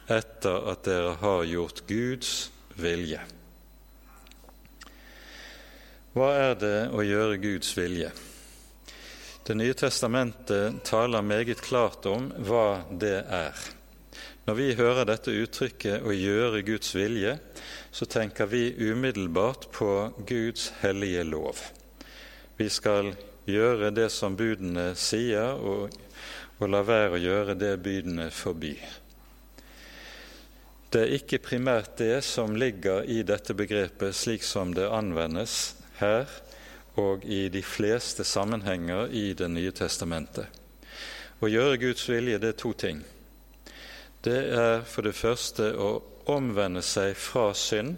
etter 0.09 0.69
at 0.71 0.83
dere 0.87 1.15
har 1.21 1.45
gjort 1.47 1.83
Guds 1.87 2.33
vilje. 2.75 3.21
Hva 6.13 6.29
er 6.37 6.57
det 6.61 6.77
å 6.93 7.05
gjøre 7.05 7.39
Guds 7.41 7.71
vilje? 7.77 8.11
Det 9.43 9.55
nye 9.59 9.75
testamentet 9.75 10.83
taler 10.87 11.25
meget 11.25 11.61
klart 11.61 12.05
om 12.07 12.29
hva 12.47 12.83
det 12.89 13.17
er. 13.27 13.63
Når 14.45 14.55
vi 14.59 14.67
hører 14.77 15.07
dette 15.07 15.33
uttrykket 15.33 16.03
'å 16.03 16.13
gjøre 16.13 16.61
Guds 16.67 16.93
vilje', 16.95 17.39
så 17.93 18.05
tenker 18.05 18.45
vi 18.45 18.73
umiddelbart 18.77 19.71
på 19.71 20.11
Guds 20.27 20.73
hellige 20.79 21.23
lov. 21.23 21.59
Vi 22.57 22.69
skal 22.69 23.11
gjøre 23.45 23.91
det 23.93 24.07
som 24.09 24.33
budene 24.33 24.95
sier, 24.97 25.53
og, 25.53 25.93
og 26.57 26.71
la 26.73 26.79
være 26.81 27.11
å 27.13 27.21
gjøre 27.21 27.53
det 27.53 27.75
budene 27.85 28.31
forbyr. 28.33 28.95
Det 30.89 31.03
er 31.03 31.13
ikke 31.19 31.41
primært 31.45 31.99
det 32.01 32.23
som 32.25 32.55
ligger 32.57 33.05
i 33.05 33.19
dette 33.21 33.53
begrepet 33.53 34.17
slik 34.17 34.41
som 34.45 34.73
det 34.73 34.89
anvendes 34.89 35.75
her, 35.99 36.25
og 36.97 37.21
i 37.29 37.45
de 37.53 37.61
fleste 37.61 38.25
sammenhenger 38.25 39.13
i 39.13 39.35
Det 39.37 39.51
nye 39.53 39.71
testamentet. 39.73 40.49
Å 41.41 41.49
gjøre 41.49 41.77
Guds 41.77 42.09
vilje 42.09 42.41
det 42.41 42.55
er 42.55 42.57
to 42.57 42.73
ting. 42.73 43.05
Det 44.25 44.39
er 44.57 44.81
for 44.81 45.05
det 45.05 45.13
første 45.13 45.69
å 45.77 45.91
omvende 46.31 46.81
seg 46.85 47.15
fra 47.19 47.51
synd, 47.57 47.97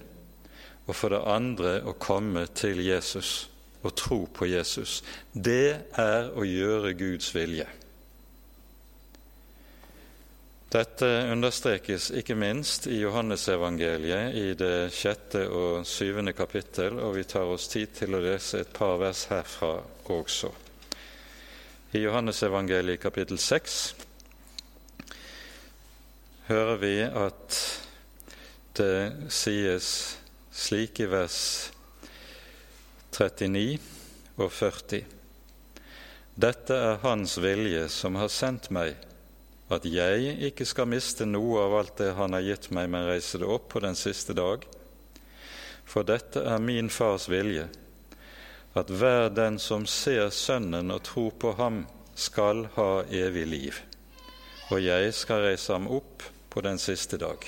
og 0.86 0.94
for 0.96 1.13
det 1.13 1.24
andre 1.25 1.79
å 1.86 1.96
komme 1.98 2.46
til 2.53 2.82
Jesus 2.86 3.48
og 3.86 3.96
tro 3.98 4.20
på 4.34 4.48
Jesus. 4.50 5.01
Det 5.32 5.94
er 6.01 6.29
å 6.34 6.46
gjøre 6.46 6.94
Guds 6.98 7.32
vilje. 7.36 7.67
Dette 10.75 11.08
understrekes 11.32 12.10
ikke 12.20 12.36
minst 12.36 12.88
i 12.91 12.98
Johannesevangeliet 13.00 14.36
i 14.36 14.48
det 14.60 14.89
sjette 14.91 15.46
og 15.48 15.86
syvende 15.88 16.34
kapittel, 16.36 16.98
og 17.00 17.15
vi 17.15 17.24
tar 17.29 17.48
oss 17.48 17.70
tid 17.72 17.94
til 17.96 18.17
å 18.17 18.24
lese 18.25 18.63
et 18.63 18.74
par 18.75 18.98
vers 19.00 19.27
herfra 19.29 19.77
også. 20.12 20.51
I 21.96 22.01
Johannesevangeliet 22.03 23.00
kapittel 23.00 23.39
seks 23.39 23.94
hører 26.50 26.82
vi 26.82 26.96
at 27.08 27.62
det 28.75 29.31
sies 29.31 29.88
slik 30.51 30.99
i 30.99 31.07
vers 31.09 31.39
39 33.15 33.79
og 34.35 34.51
40. 34.51 35.03
Dette 36.35 36.77
er 36.89 36.99
Hans 37.03 37.38
vilje 37.39 37.85
som 37.93 38.17
har 38.19 38.31
sendt 38.31 38.67
meg 38.75 38.97
at 39.71 39.88
jeg 39.89 40.35
ikke 40.49 40.67
skal 40.67 40.89
miste 40.91 41.25
noe 41.25 41.63
av 41.63 41.77
alt 41.79 41.95
det 42.01 42.11
Han 42.19 42.35
har 42.38 42.43
gitt 42.45 42.69
meg, 42.75 42.89
men 42.91 43.07
reise 43.07 43.39
det 43.41 43.47
opp 43.49 43.69
på 43.71 43.81
den 43.81 43.95
siste 43.97 44.35
dag. 44.38 44.65
For 45.85 46.05
dette 46.05 46.43
er 46.43 46.61
min 46.61 46.91
Fars 46.91 47.29
vilje, 47.31 47.69
at 48.75 48.91
hver 48.91 49.29
den 49.31 49.57
som 49.61 49.88
ser 49.88 50.29
Sønnen 50.29 50.91
og 50.91 51.05
tror 51.07 51.31
på 51.39 51.55
ham, 51.57 51.85
skal 52.15 52.65
ha 52.77 53.03
evig 53.11 53.47
liv, 53.47 53.79
og 54.71 54.79
jeg 54.79 55.11
skal 55.13 55.43
reise 55.49 55.73
ham 55.73 55.88
opp 55.91 56.23
på 56.49 56.63
den 56.63 56.79
siste 56.79 57.19
dag. 57.19 57.43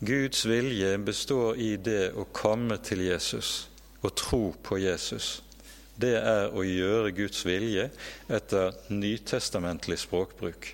Guds 0.00 0.46
vilje 0.48 0.94
består 1.04 1.60
i 1.60 1.74
det 1.76 2.12
å 2.16 2.24
komme 2.32 2.80
til 2.84 3.04
Jesus 3.04 3.68
og 4.00 4.14
tro 4.16 4.44
på 4.64 4.80
Jesus 4.80 5.40
det 6.00 6.16
er 6.16 6.52
å 6.56 6.64
gjøre 6.64 7.12
Guds 7.14 7.42
vilje 7.44 7.88
etter 8.32 8.76
nytestamentlig 8.92 9.98
språkbruk. 10.00 10.70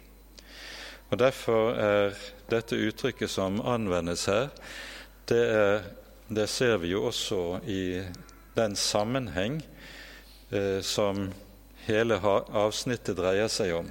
Og 1.10 1.18
Derfor 1.18 1.78
er 1.78 2.16
dette 2.50 2.78
uttrykket 2.78 3.30
som 3.30 3.60
anvendes 3.62 4.26
her, 4.30 4.50
det, 5.26 5.42
er, 5.42 5.86
det 6.30 6.46
ser 6.50 6.78
vi 6.82 6.92
jo 6.92 7.06
også 7.08 7.60
i 7.66 8.02
den 8.56 8.76
sammenheng 8.78 9.60
eh, 10.50 10.78
som 10.82 11.28
hele 11.86 12.18
avsnittet 12.22 13.18
dreier 13.18 13.50
seg 13.50 13.74
om. 13.80 13.90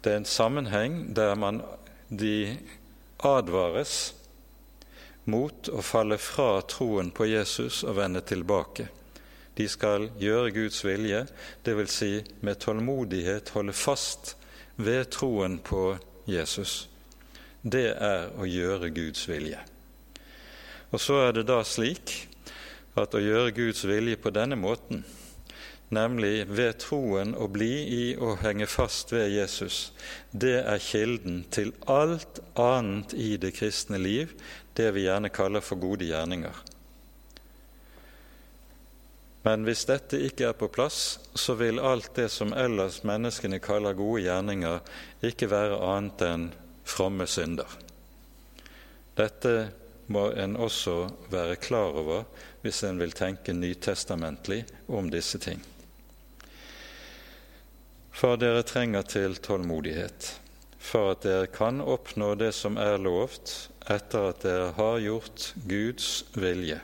Det 0.00 0.12
er 0.12 0.20
en 0.20 0.28
sammenheng 0.28 1.02
der 1.16 1.36
man, 1.36 1.62
de 2.08 2.58
advares 3.26 4.14
mot 5.30 5.68
å 5.68 5.82
falle 5.84 6.18
fra 6.18 6.60
troen 6.68 7.10
på 7.14 7.28
Jesus 7.28 7.82
og 7.84 7.98
vende 8.00 8.22
tilbake. 8.26 8.88
De 9.54 9.66
skal 9.68 10.08
gjøre 10.20 10.54
Guds 10.54 10.80
vilje, 10.86 11.24
dvs. 11.66 11.92
Si 11.92 12.12
med 12.40 12.60
tålmodighet 12.62 13.52
holde 13.54 13.74
fast 13.76 14.34
ved 14.80 15.10
troen 15.12 15.58
på 15.58 15.98
Jesus. 16.30 16.86
Det 17.60 17.90
er 17.92 18.30
å 18.40 18.48
gjøre 18.48 18.88
Guds 18.94 19.26
vilje. 19.28 19.60
Og 20.90 21.00
så 21.02 21.18
er 21.26 21.34
det 21.36 21.48
da 21.50 21.60
slik 21.66 22.14
at 22.98 23.14
å 23.14 23.22
gjøre 23.22 23.52
Guds 23.54 23.84
vilje 23.86 24.16
på 24.18 24.32
denne 24.34 24.56
måten, 24.58 25.04
nemlig 25.90 26.46
ved 26.48 26.78
troen 26.82 27.34
å 27.34 27.48
bli 27.50 27.72
i 27.90 28.04
og 28.16 28.40
henge 28.44 28.66
fast 28.70 29.12
ved 29.12 29.30
Jesus, 29.34 29.90
det 30.30 30.60
er 30.62 30.82
kilden 30.82 31.42
til 31.50 31.72
alt 31.90 32.40
annet 32.58 33.14
i 33.14 33.34
det 33.42 33.52
kristne 33.58 33.98
liv, 33.98 34.34
det 34.78 34.92
vi 34.94 35.08
gjerne 35.08 35.32
kaller 35.34 35.64
for 35.64 35.82
gode 35.82 36.06
gjerninger. 36.06 36.54
Men 39.42 39.64
hvis 39.64 39.86
dette 39.88 40.20
ikke 40.20 40.50
er 40.50 40.56
på 40.56 40.68
plass, 40.68 41.18
så 41.34 41.56
vil 41.56 41.80
alt 41.80 42.12
det 42.16 42.28
som 42.28 42.52
ellers 42.52 43.00
menneskene 43.08 43.58
kaller 43.64 43.96
gode 43.96 44.26
gjerninger, 44.26 44.82
ikke 45.24 45.48
være 45.50 45.80
annet 45.90 46.24
enn 46.26 46.48
fromme 46.84 47.26
synder. 47.30 47.78
Dette 49.16 49.54
må 50.12 50.28
en 50.36 50.56
også 50.60 51.08
være 51.32 51.56
klar 51.62 51.96
over 52.02 52.24
hvis 52.60 52.82
en 52.84 53.00
vil 53.00 53.16
tenke 53.16 53.54
nytestamentlig 53.56 54.64
om 54.92 55.08
disse 55.12 55.40
ting. 55.40 55.60
For 58.20 58.36
dere 58.36 58.60
trenger 58.68 59.06
til 59.08 59.38
tålmodighet, 59.40 60.26
for 60.76 61.14
at 61.14 61.22
dere 61.24 61.46
kan 61.48 61.78
oppnå 61.80 62.34
det 62.36 62.50
som 62.52 62.76
er 62.76 62.98
lovt, 63.00 63.70
etter 63.88 64.26
at 64.28 64.42
dere 64.44 64.66
har 64.76 64.98
gjort 65.00 65.46
Guds 65.64 66.10
vilje. 66.36 66.76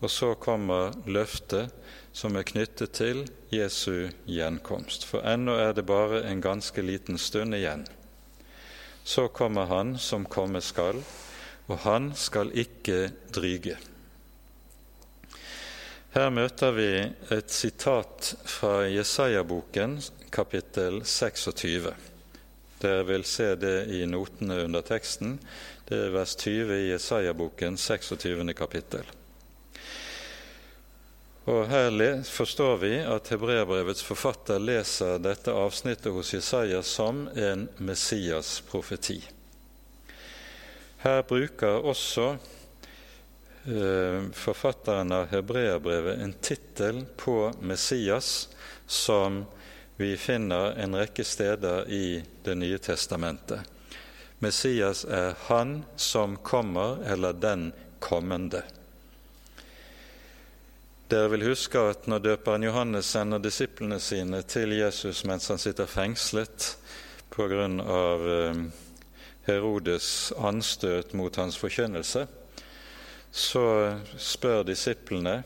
Og 0.00 0.08
så 0.08 0.32
kommer 0.40 0.96
løftet 1.04 1.76
som 2.16 2.40
er 2.40 2.48
knyttet 2.48 2.96
til 2.96 3.26
Jesu 3.52 4.08
gjenkomst. 4.24 5.04
For 5.04 5.20
ennå 5.28 5.58
er 5.60 5.76
det 5.76 5.84
bare 5.92 6.24
en 6.30 6.40
ganske 6.40 6.80
liten 6.80 7.20
stund 7.20 7.52
igjen. 7.60 7.84
Så 9.04 9.28
kommer 9.28 9.68
Han 9.68 9.98
som 10.00 10.24
komme 10.24 10.64
skal, 10.64 11.04
og 11.68 11.82
han 11.84 12.14
skal 12.16 12.48
ikke 12.56 13.10
dryge. 13.28 13.76
Her 16.14 16.28
møter 16.30 16.70
vi 16.70 16.90
et 17.34 17.50
sitat 17.50 18.28
fra 18.46 18.84
Jesaja-boken, 18.86 19.96
kapittel 20.34 21.04
26. 21.04 21.92
Dere 22.82 23.02
vil 23.06 23.24
se 23.24 23.54
det 23.54 23.86
i 23.94 24.02
notene 24.06 24.64
under 24.64 24.82
teksten. 24.82 25.38
Det 25.86 26.00
er 26.08 26.14
vers 26.14 26.34
20 26.36 26.74
i 26.74 26.88
Jesaja-boken, 26.90 27.78
26. 27.78 28.54
kapittel. 28.58 29.06
Og 31.44 31.68
Her 31.68 32.22
forstår 32.24 32.76
vi 32.80 32.92
at 32.98 33.28
hebreerbrevets 33.30 34.02
forfatter 34.02 34.58
leser 34.58 35.20
dette 35.22 35.52
avsnittet 35.52 36.12
hos 36.12 36.32
Jesaja 36.34 36.82
som 36.82 37.26
en 37.36 37.68
Messias-profeti. 37.76 39.20
Her 41.04 41.20
bruker 41.28 41.84
også 41.84 42.30
eh, 43.68 44.30
forfatteren 44.32 45.12
av 45.12 45.28
hebreerbrevet 45.34 46.24
en 46.24 46.32
tittel 46.40 47.04
på 47.20 47.52
Messias 47.60 48.48
som 48.86 49.44
vi 49.96 50.16
finner 50.16 50.74
en 50.80 50.96
rekke 50.96 51.24
steder 51.24 51.88
i 51.88 52.24
Det 52.42 52.54
nye 52.54 52.78
testamentet. 52.78 53.60
Messias 54.38 55.04
er 55.04 55.34
Han 55.46 55.84
som 55.96 56.36
kommer, 56.36 56.98
eller 57.06 57.32
den 57.32 57.72
kommende. 57.98 58.62
Dere 61.08 61.28
vil 61.30 61.46
huske 61.46 61.78
at 61.78 62.08
når 62.10 62.18
døperen 62.18 62.64
Johannes 62.66 63.06
sender 63.06 63.38
disiplene 63.38 64.00
sine 64.00 64.42
til 64.42 64.72
Jesus 64.72 65.24
mens 65.24 65.48
han 65.48 65.60
sitter 65.62 65.86
fengslet 65.86 66.76
pga. 67.30 67.68
Eh, 67.68 68.64
Herodes 69.44 70.32
anstøt 70.40 71.12
mot 71.12 71.36
hans 71.36 71.56
forkynnelse, 71.60 72.22
så 73.30 73.64
spør 74.16 74.62
disiplene 74.64 75.42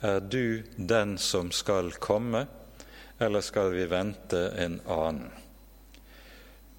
er 0.00 0.20
du 0.24 0.62
den 0.76 1.18
som 1.20 1.50
skal 1.52 1.92
komme, 2.00 2.46
eller 3.22 3.40
skal 3.40 3.70
vi 3.72 3.86
vente 3.86 4.48
en 4.58 4.80
annen? 4.86 5.30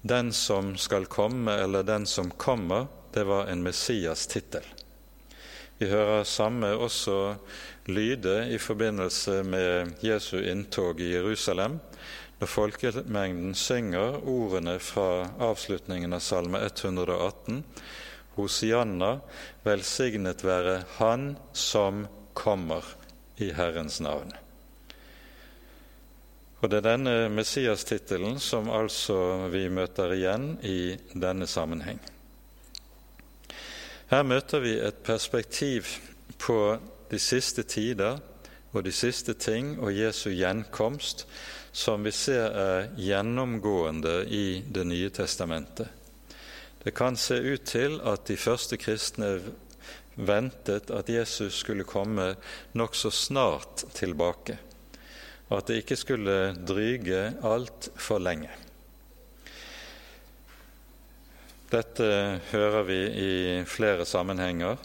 Den 0.04 0.32
som 0.32 0.76
skal 0.76 1.06
komme, 1.08 1.52
eller 1.52 1.82
den 1.82 2.04
som 2.06 2.30
kommer, 2.30 2.86
det 3.12 3.24
var 3.24 3.46
en 3.46 3.62
Messias-tittel. 3.64 4.66
Vi 5.78 5.88
hører 5.88 6.26
samme 6.28 6.74
også 6.76 7.36
lyde 7.88 8.36
i 8.52 8.58
forbindelse 8.58 9.40
med 9.48 9.96
Jesu 10.04 10.36
inntog 10.44 11.00
i 11.00 11.14
Jerusalem, 11.14 11.80
når 12.38 12.52
folkemengden 12.52 13.56
synger 13.56 14.20
ordene 14.28 14.76
fra 14.78 15.30
avslutningen 15.40 16.12
av 16.12 16.20
Salme 16.20 16.60
118, 16.66 17.64
Hosianna, 18.36 19.12
velsignet 19.64 20.44
være 20.44 20.82
Han 20.98 21.34
som 21.56 22.04
kommer 22.36 22.84
i 23.40 23.54
Herrens 23.56 24.02
navn. 24.04 24.34
Og 26.64 26.70
Det 26.70 26.78
er 26.80 26.84
denne 26.96 27.28
Messias-tittelen 27.28 28.38
som 28.40 28.70
altså 28.72 29.50
vi 29.52 29.66
møter 29.68 30.14
igjen 30.14 30.54
i 30.64 30.94
denne 31.12 31.44
sammenheng. 31.44 31.98
Her 34.08 34.24
møter 34.24 34.64
vi 34.64 34.72
et 34.80 35.02
perspektiv 35.04 35.90
på 36.40 36.56
de 37.10 37.20
siste 37.20 37.66
tider 37.68 38.16
og 38.72 38.80
de 38.86 38.96
siste 38.96 39.36
ting 39.36 39.74
og 39.76 39.92
Jesu 39.92 40.30
gjenkomst 40.32 41.26
som 41.76 42.08
vi 42.08 42.16
ser 42.16 42.56
er 42.56 42.88
gjennomgående 42.96 44.22
i 44.24 44.64
Det 44.64 44.88
nye 44.88 45.12
testamentet. 45.12 45.88
Det 46.80 46.96
kan 46.96 47.16
se 47.16 47.42
ut 47.44 47.68
til 47.68 48.00
at 48.00 48.24
de 48.24 48.40
første 48.40 48.80
kristne 48.80 49.40
ventet 50.16 50.90
at 50.90 51.08
Jesus 51.12 51.60
skulle 51.60 51.84
komme 51.84 52.36
nokså 52.72 53.10
snart 53.10 53.84
tilbake, 53.92 54.56
og 55.50 55.58
at 55.58 55.70
det 55.70 55.80
ikke 55.82 55.98
skulle 56.00 56.36
dryge 56.66 57.26
altfor 57.44 58.22
lenge. 58.22 58.50
Dette 61.74 62.06
hører 62.52 62.84
vi 62.86 62.98
i 63.18 63.32
flere 63.66 64.06
sammenhenger, 64.06 64.78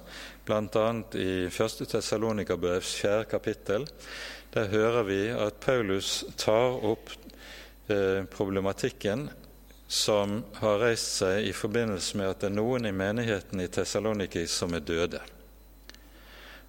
bl.a. 0.47 0.85
i 1.19 1.31
1. 1.47 1.83
Tessalonikerbrevs 1.91 2.95
fjerde 3.01 3.27
kapittel. 3.29 3.85
Der 4.53 4.71
hører 4.71 5.03
vi 5.05 5.19
at 5.29 5.59
Paulus 5.61 6.23
tar 6.37 6.79
opp 6.89 7.11
eh, 7.91 8.25
problematikken 8.33 9.27
som 9.89 10.39
har 10.61 10.81
reist 10.81 11.19
seg 11.19 11.49
i 11.49 11.53
forbindelse 11.53 12.17
med 12.17 12.31
at 12.31 12.41
det 12.41 12.49
er 12.49 12.57
noen 12.57 12.89
i 12.89 12.95
menigheten 12.95 13.61
i 13.61 13.69
Tessaloniki 13.73 14.47
som 14.49 14.73
er 14.77 14.85
døde. 14.85 15.21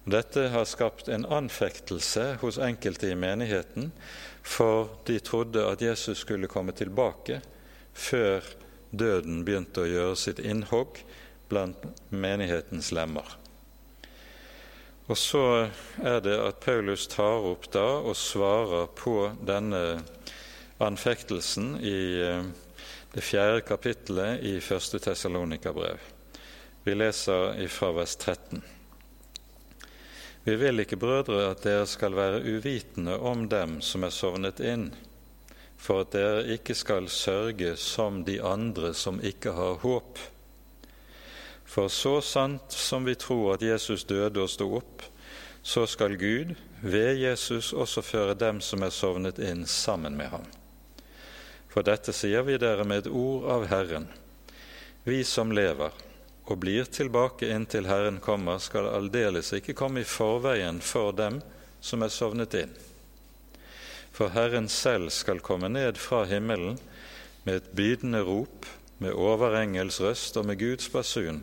Dette 0.09 0.47
har 0.49 0.65
skapt 0.65 1.11
en 1.13 1.25
anfektelse 1.29 2.37
hos 2.41 2.57
enkelte 2.57 3.11
i 3.11 3.15
menigheten, 3.15 3.91
for 4.41 4.89
de 5.05 5.19
trodde 5.21 5.61
at 5.67 5.81
Jesus 5.81 6.23
skulle 6.23 6.49
komme 6.49 6.73
tilbake 6.73 7.41
før 7.93 8.41
døden 8.89 9.43
begynte 9.45 9.83
å 9.83 9.91
gjøre 9.91 10.17
sitt 10.17 10.41
innhogg 10.41 11.03
blant 11.51 11.85
menighetens 12.09 12.89
lemmer. 12.95 13.37
Og 15.11 15.17
så 15.19 15.43
er 16.01 16.21
det 16.23 16.37
at 16.39 16.61
Paulus 16.63 17.05
tar 17.11 17.45
opp 17.51 17.67
da 17.73 17.85
og 17.99 18.15
svarer 18.17 18.89
på 18.97 19.15
denne 19.45 20.01
anfektelsen 20.81 21.75
i 21.83 21.97
eh, 22.25 22.45
det 23.11 23.23
fjerde 23.27 23.65
kapittelet 23.67 24.41
i 24.47 24.57
første 24.63 25.01
Tessalonika-brev. 25.03 25.99
Vi 26.87 26.95
leser 26.95 27.59
fra 27.69 27.91
vers 27.93 28.15
13. 28.15 28.63
Vi 30.43 30.55
vil 30.57 30.81
ikke, 30.81 30.97
brødre, 30.97 31.51
at 31.51 31.61
dere 31.61 31.85
skal 31.85 32.15
være 32.17 32.41
uvitende 32.41 33.19
om 33.19 33.45
dem 33.49 33.77
som 33.85 34.01
er 34.03 34.13
sovnet 34.13 34.59
inn, 34.65 34.87
for 35.77 36.01
at 36.01 36.15
dere 36.15 36.55
ikke 36.55 36.73
skal 36.77 37.09
sørge 37.13 37.75
som 37.77 38.23
de 38.25 38.39
andre 38.41 38.93
som 38.97 39.21
ikke 39.21 39.53
har 39.53 39.77
håp. 39.85 40.17
For 41.65 41.93
så 41.93 42.17
sant 42.25 42.73
som 42.73 43.05
vi 43.05 43.15
tror 43.15 43.53
at 43.53 43.61
Jesus 43.65 44.03
døde 44.03 44.41
og 44.41 44.49
sto 44.49 44.71
opp, 44.81 45.05
så 45.61 45.85
skal 45.85 46.17
Gud 46.17 46.55
ved 46.81 47.21
Jesus 47.21 47.69
også 47.73 48.01
føre 48.01 48.33
dem 48.33 48.65
som 48.65 48.81
er 48.81 48.89
sovnet 48.89 49.37
inn, 49.37 49.67
sammen 49.69 50.17
med 50.17 50.33
ham. 50.33 50.47
For 51.69 51.85
dette 51.85 52.11
sier 52.17 52.41
vi 52.43 52.57
dere 52.57 52.83
med 52.83 53.05
et 53.05 53.13
ord 53.13 53.45
av 53.53 53.67
Herren. 53.69 54.09
Vi 55.05 55.21
som 55.23 55.53
lever 55.53 55.93
og 56.51 56.59
blir 56.59 56.87
tilbake 56.91 57.47
inntil 57.53 57.87
Herren 57.87 58.19
kommer, 58.19 58.59
skal 58.59 58.89
aldeles 58.91 59.53
ikke 59.55 59.75
komme 59.77 60.03
i 60.03 60.07
forveien 60.07 60.81
for 60.83 61.15
dem 61.15 61.39
som 61.79 62.03
er 62.03 62.11
sovnet 62.11 62.55
inn. 62.59 62.73
For 64.11 64.33
Herren 64.35 64.67
selv 64.69 65.13
skal 65.15 65.39
komme 65.39 65.69
ned 65.71 65.97
fra 65.97 66.25
himmelen 66.27 66.75
med 67.45 67.61
et 67.61 67.71
bydende 67.77 68.21
rop, 68.27 68.67
med 69.01 69.15
overengels 69.17 70.01
røst 70.03 70.35
og 70.37 70.45
med 70.49 70.59
Guds 70.59 70.91
basun, 70.93 71.39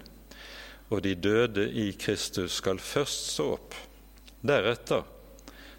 og 0.92 1.02
de 1.02 1.14
døde 1.16 1.64
i 1.72 1.90
Kristus 1.98 2.60
skal 2.60 2.78
først 2.78 3.32
stå 3.32 3.48
opp. 3.56 3.74
Deretter 4.44 5.02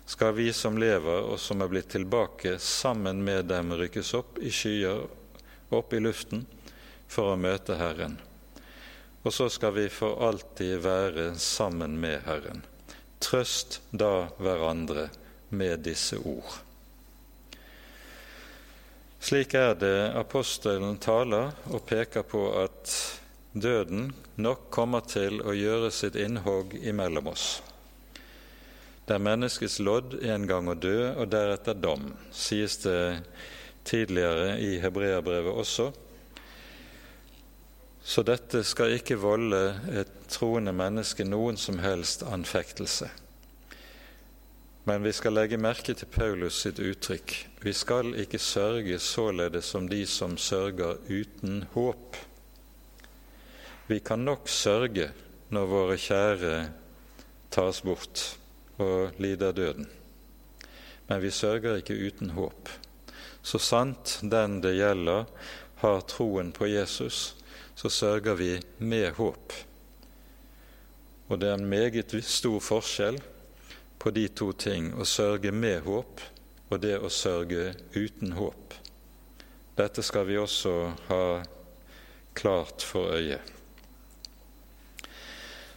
skal 0.09 0.33
vi 0.35 0.49
som 0.53 0.77
lever 0.81 1.29
og 1.29 1.37
som 1.39 1.61
er 1.61 1.69
blitt 1.71 1.93
tilbake, 1.93 2.57
sammen 2.59 3.21
med 3.23 3.47
dem 3.53 3.71
rykkes 3.77 4.11
opp 4.17 4.41
i 4.41 4.51
skyer, 4.51 5.05
opp 5.69 5.93
i 5.93 6.01
luften, 6.01 6.43
for 7.09 7.31
å 7.31 7.39
møte 7.39 7.77
Herren. 7.77 8.17
Og 9.23 9.33
så 9.35 9.49
skal 9.51 9.75
vi 9.75 9.89
for 9.91 10.21
alltid 10.29 10.79
være 10.85 11.33
sammen 11.35 11.97
med 11.99 12.23
Herren. 12.25 12.63
Trøst 13.19 13.81
da 13.91 14.29
hverandre 14.39 15.09
med 15.49 15.83
disse 15.83 16.17
ord. 16.23 16.61
Slik 19.19 19.53
er 19.59 19.73
det 19.75 20.11
apostelen 20.15 20.95
taler 21.03 21.51
og 21.67 21.83
peker 21.89 22.23
på 22.23 22.45
at 22.61 22.93
døden 23.51 24.13
nok 24.39 24.69
kommer 24.71 25.03
til 25.03 25.41
å 25.43 25.51
gjøre 25.51 25.91
sitt 25.91 26.15
innhogg 26.15 26.77
imellom 26.79 27.27
oss. 27.33 27.57
Det 29.09 29.17
er 29.17 29.25
menneskets 29.25 29.79
lodd 29.83 30.15
en 30.21 30.45
gang 30.47 30.69
å 30.69 30.77
dø, 30.77 31.11
og 31.17 31.31
deretter 31.33 31.75
dom, 31.75 32.11
sies 32.31 32.77
det 32.85 33.23
tidligere 33.89 34.53
i 34.61 34.77
hebreerbrevet 34.79 35.49
også. 35.49 35.89
Så 38.03 38.23
dette 38.23 38.63
skal 38.63 38.95
ikke 38.95 39.19
volde 39.19 39.63
et 40.01 40.11
troende 40.31 40.73
menneske 40.73 41.25
noen 41.27 41.57
som 41.59 41.79
helst 41.83 42.23
anfektelse. 42.23 43.09
Men 44.89 45.03
vi 45.03 45.11
skal 45.13 45.35
legge 45.35 45.59
merke 45.61 45.93
til 45.93 46.09
Paulus 46.09 46.63
sitt 46.63 46.79
uttrykk. 46.81 47.35
Vi 47.61 47.73
skal 47.75 48.15
ikke 48.17 48.39
sørge 48.41 48.99
således 49.03 49.67
som 49.69 49.89
de 49.91 50.01
som 50.09 50.37
sørger 50.37 50.97
uten 51.09 51.65
håp. 51.75 52.17
Vi 53.89 53.99
kan 53.99 54.23
nok 54.25 54.49
sørge 54.49 55.11
når 55.53 55.69
våre 55.69 55.97
kjære 55.97 56.53
tas 57.53 57.81
bort 57.81 58.23
og 58.77 59.17
lider 59.21 59.51
døden. 59.51 59.89
Men 61.09 61.21
vi 61.21 61.31
sørger 61.33 61.81
ikke 61.81 61.97
uten 61.97 62.33
håp. 62.37 62.69
Så 63.41 63.59
sant 63.59 64.19
den 64.21 64.59
det 64.61 64.75
gjelder, 64.77 65.25
har 65.81 66.01
troen 66.11 66.51
på 66.51 66.67
Jesus, 66.69 67.35
så 67.79 67.89
sørger 67.89 68.35
vi 68.35 68.59
med 68.77 69.13
håp. 69.15 69.53
Og 71.29 71.39
det 71.39 71.47
er 71.47 71.55
en 71.55 71.69
meget 71.69 72.11
stor 72.27 72.59
forskjell 72.59 73.21
på 73.99 74.11
de 74.11 74.25
to 74.35 74.49
ting 74.51 74.89
å 74.99 75.07
sørge 75.07 75.53
med 75.55 75.85
håp 75.85 76.19
og 76.69 76.81
det 76.83 76.97
å 76.99 77.11
sørge 77.13 77.71
uten 77.95 78.35
håp. 78.35 78.75
Dette 79.79 80.03
skal 80.03 80.27
vi 80.27 80.35
også 80.41 80.75
ha 81.07 81.23
klart 82.35 82.83
for 82.83 83.15
øye. 83.15 83.39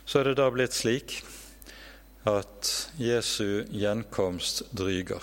Så 0.02 0.18
er 0.18 0.32
det 0.32 0.40
da 0.42 0.50
blitt 0.50 0.74
slik 0.74 1.20
at 2.26 2.70
Jesu 2.98 3.62
gjenkomst 3.70 4.64
dryger. 4.74 5.22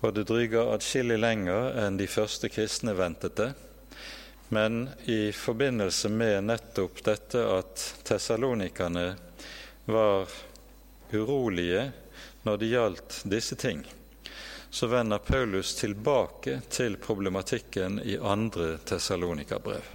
Og 0.00 0.16
det 0.16 0.30
dryger 0.30 0.72
atskillig 0.72 1.20
lenger 1.20 1.74
enn 1.84 2.00
de 2.00 2.08
første 2.08 2.48
kristne 2.48 2.96
ventet 2.96 3.36
det. 3.36 3.52
Men 4.52 4.88
i 5.04 5.32
forbindelse 5.32 6.08
med 6.10 6.44
nettopp 6.44 7.04
dette 7.06 7.42
at 7.46 7.84
tessalonikerne 8.02 9.12
var 9.86 10.26
urolige 11.12 11.84
når 12.42 12.56
det 12.58 12.70
gjaldt 12.72 13.20
disse 13.30 13.54
ting, 13.54 13.84
så 14.70 14.90
vender 14.90 15.22
Paulus 15.22 15.74
tilbake 15.78 16.60
til 16.68 16.98
problematikken 16.98 18.00
i 18.02 18.18
andre 18.18 18.76
Tessalonika-brev. 18.90 19.86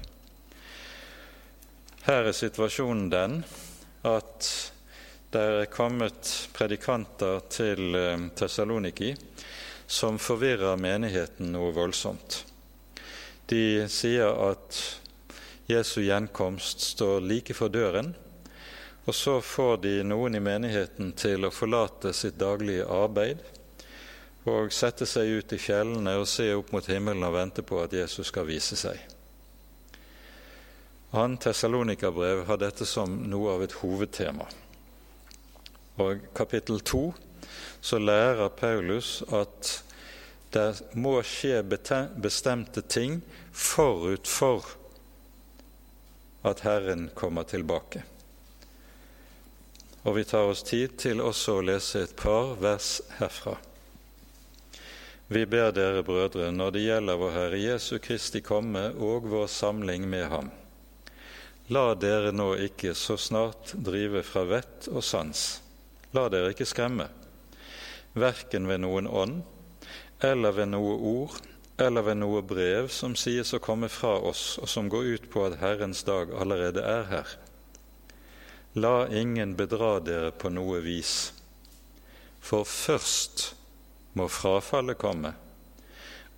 Her 2.08 2.32
er 2.32 2.38
situasjonen 2.38 3.10
den 3.12 3.40
at 4.08 4.50
det 5.36 5.46
er 5.52 5.72
kommet 5.74 6.32
predikanter 6.56 7.42
til 7.52 7.96
eh, 7.98 8.28
Tessaloniki 8.40 9.16
som 9.88 10.20
forvirrer 10.22 10.78
menigheten 10.80 11.50
noe 11.52 11.74
voldsomt. 11.76 12.46
De 13.50 13.86
sier 13.92 14.32
at 14.50 14.78
Jesu 15.70 16.00
gjenkomst 16.02 16.82
står 16.82 17.20
like 17.26 17.54
for 17.58 17.70
døren, 17.74 18.16
og 19.06 19.14
så 19.14 19.38
får 19.42 19.78
de 19.84 19.98
noen 20.06 20.38
i 20.38 20.42
menigheten 20.42 21.12
til 21.18 21.46
å 21.46 21.54
forlate 21.54 22.14
sitt 22.14 22.40
daglige 22.42 22.88
arbeid 22.90 23.44
og 24.50 24.74
sette 24.74 25.08
seg 25.10 25.40
ut 25.40 25.54
i 25.54 25.62
fjellene 25.62 26.16
og 26.20 26.28
se 26.30 26.48
opp 26.54 26.72
mot 26.74 26.86
himmelen 26.90 27.26
og 27.26 27.34
vente 27.34 27.66
på 27.66 27.80
at 27.82 27.94
Jesus 27.94 28.30
skal 28.30 28.46
vise 28.50 28.78
seg. 28.78 28.98
Han 31.16 31.38
Tessalonika-brev 31.42 32.44
har 32.50 32.60
dette 32.62 32.86
som 32.86 33.14
noe 33.30 33.56
av 33.56 33.64
et 33.66 33.78
hovedtema. 33.80 34.46
Og 36.02 36.26
kapittel 36.36 36.82
to 36.86 37.08
så 37.82 38.02
lærer 38.02 38.52
Paulus 38.58 39.22
at 39.34 39.72
det 40.56 40.96
må 40.96 41.20
skje 41.28 41.60
bestemte 41.68 42.82
ting 42.82 43.20
forut 43.52 44.28
for 44.28 44.66
at 46.48 46.64
Herren 46.64 47.10
kommer 47.18 47.44
tilbake. 47.50 48.04
Og 50.06 50.16
vi 50.16 50.24
tar 50.24 50.48
oss 50.52 50.64
tid 50.64 50.96
til 51.02 51.22
også 51.22 51.58
å 51.60 51.66
lese 51.66 52.06
et 52.06 52.14
par 52.18 52.54
vers 52.62 53.00
herfra. 53.20 53.58
Vi 55.28 55.42
ber 55.50 55.72
dere, 55.74 56.06
brødre, 56.06 56.52
når 56.54 56.76
det 56.76 56.86
gjelder 56.86 57.20
vår 57.20 57.34
Herre 57.34 57.60
Jesu 57.60 57.98
Kristi 57.98 58.44
komme 58.46 58.92
og 59.02 59.26
vår 59.32 59.50
samling 59.50 60.06
med 60.10 60.30
ham. 60.30 60.52
La 61.74 61.88
dere 61.98 62.30
nå 62.32 62.52
ikke 62.68 62.94
så 62.94 63.18
snart 63.18 63.74
drive 63.74 64.22
fra 64.24 64.46
vett 64.46 64.90
og 64.94 65.02
sans. 65.04 65.46
La 66.14 66.30
dere 66.30 66.54
ikke 66.54 66.70
skremme 66.70 67.10
verken 68.16 68.68
ved 68.70 68.82
noen 68.84 69.08
ånd 69.12 69.42
eller 70.20 70.52
ved 70.52 70.72
noe 70.72 70.96
ord 70.96 71.42
eller 71.78 72.02
ved 72.02 72.20
noe 72.22 72.42
brev 72.46 72.88
som 72.94 73.16
sies 73.20 73.52
å 73.54 73.60
komme 73.60 73.90
fra 73.92 74.16
oss, 74.24 74.56
og 74.62 74.70
som 74.72 74.88
går 74.90 75.10
ut 75.16 75.26
på 75.32 75.44
at 75.48 75.60
Herrens 75.60 76.06
dag 76.08 76.32
allerede 76.32 76.84
er 76.88 77.04
her. 77.10 77.34
La 78.80 79.08
ingen 79.08 79.56
bedra 79.60 79.98
dere 80.04 80.32
på 80.32 80.52
noe 80.52 80.80
vis, 80.84 81.34
for 82.40 82.68
først 82.68 83.50
må 84.16 84.30
frafallet 84.32 85.00
komme, 85.00 85.34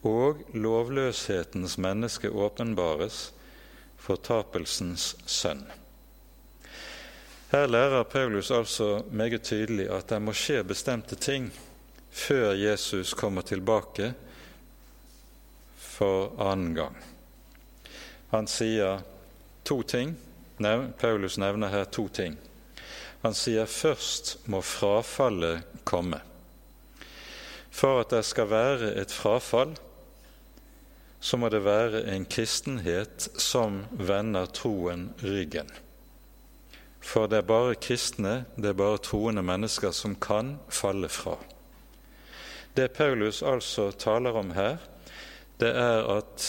og 0.05 0.41
lovløshetens 0.53 1.77
menneske 1.81 2.29
åpenbares, 2.29 3.27
fortapelsens 4.01 5.11
sønn. 5.25 5.65
Her 7.51 7.69
lærer 7.69 8.03
Paulus 8.09 8.49
altså 8.51 9.03
meget 9.11 9.45
tydelig 9.47 9.87
at 9.93 10.09
det 10.09 10.19
må 10.21 10.33
skje 10.35 10.63
bestemte 10.67 11.15
ting 11.15 11.51
før 12.17 12.56
Jesus 12.58 13.13
kommer 13.13 13.45
tilbake 13.45 14.13
for 15.77 16.34
annen 16.41 16.73
gang. 16.75 16.97
Han 18.34 18.49
sier 18.49 19.03
to 19.63 19.82
ting. 19.84 20.15
Paulus 20.97 21.38
nevner 21.38 21.69
her 21.69 21.86
to 21.86 22.08
ting. 22.10 22.38
Han 23.21 23.36
sier 23.38 23.69
først 23.69 24.38
må 24.49 24.62
frafallet 24.65 25.65
komme. 25.88 26.19
For 27.71 28.01
at 28.01 28.13
det 28.15 28.23
skal 28.25 28.49
være 28.49 28.93
et 28.97 29.13
frafall, 29.13 29.75
så 31.19 31.38
må 31.38 31.49
det 31.53 31.65
være 31.65 32.03
en 32.13 32.25
kristenhet 32.30 33.30
som 33.41 33.84
vender 33.91 34.49
troen 34.53 35.12
ryggen. 35.21 35.69
For 37.01 37.30
det 37.30 37.41
er 37.41 37.49
bare 37.49 37.77
kristne, 37.80 38.45
det 38.58 38.73
er 38.73 38.80
bare 38.80 39.01
troende 39.01 39.43
mennesker 39.45 39.93
som 39.95 40.17
kan 40.19 40.58
falle 40.69 41.10
fra. 41.10 41.38
Det 42.77 42.91
Paulus 42.93 43.41
altså 43.41 43.89
taler 43.91 44.37
om 44.37 44.51
her, 44.53 44.77
det 45.57 45.71
er 45.73 46.05
at 46.13 46.45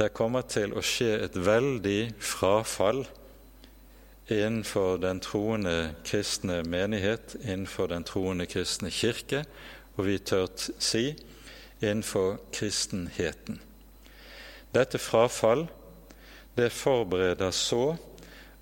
det 0.00 0.08
kommer 0.16 0.42
til 0.42 0.72
å 0.74 0.82
skje 0.82 1.12
et 1.28 1.36
veldig 1.38 2.10
frafall 2.18 3.04
innenfor 4.30 4.98
den 5.02 5.20
troende 5.22 5.92
kristne 6.06 6.60
menighet, 6.66 7.36
innenfor 7.44 7.90
den 7.92 8.06
troende 8.06 8.48
kristne 8.50 8.90
kirke, 8.90 9.44
og 9.94 10.06
vi 10.08 10.18
tør 10.18 10.48
si 10.58 11.12
innenfor 11.80 12.40
kristenheten. 12.54 13.60
Dette 14.74 14.98
frafall 14.98 15.68
det 16.58 16.72
forbereder 16.74 17.54
så 17.54 17.94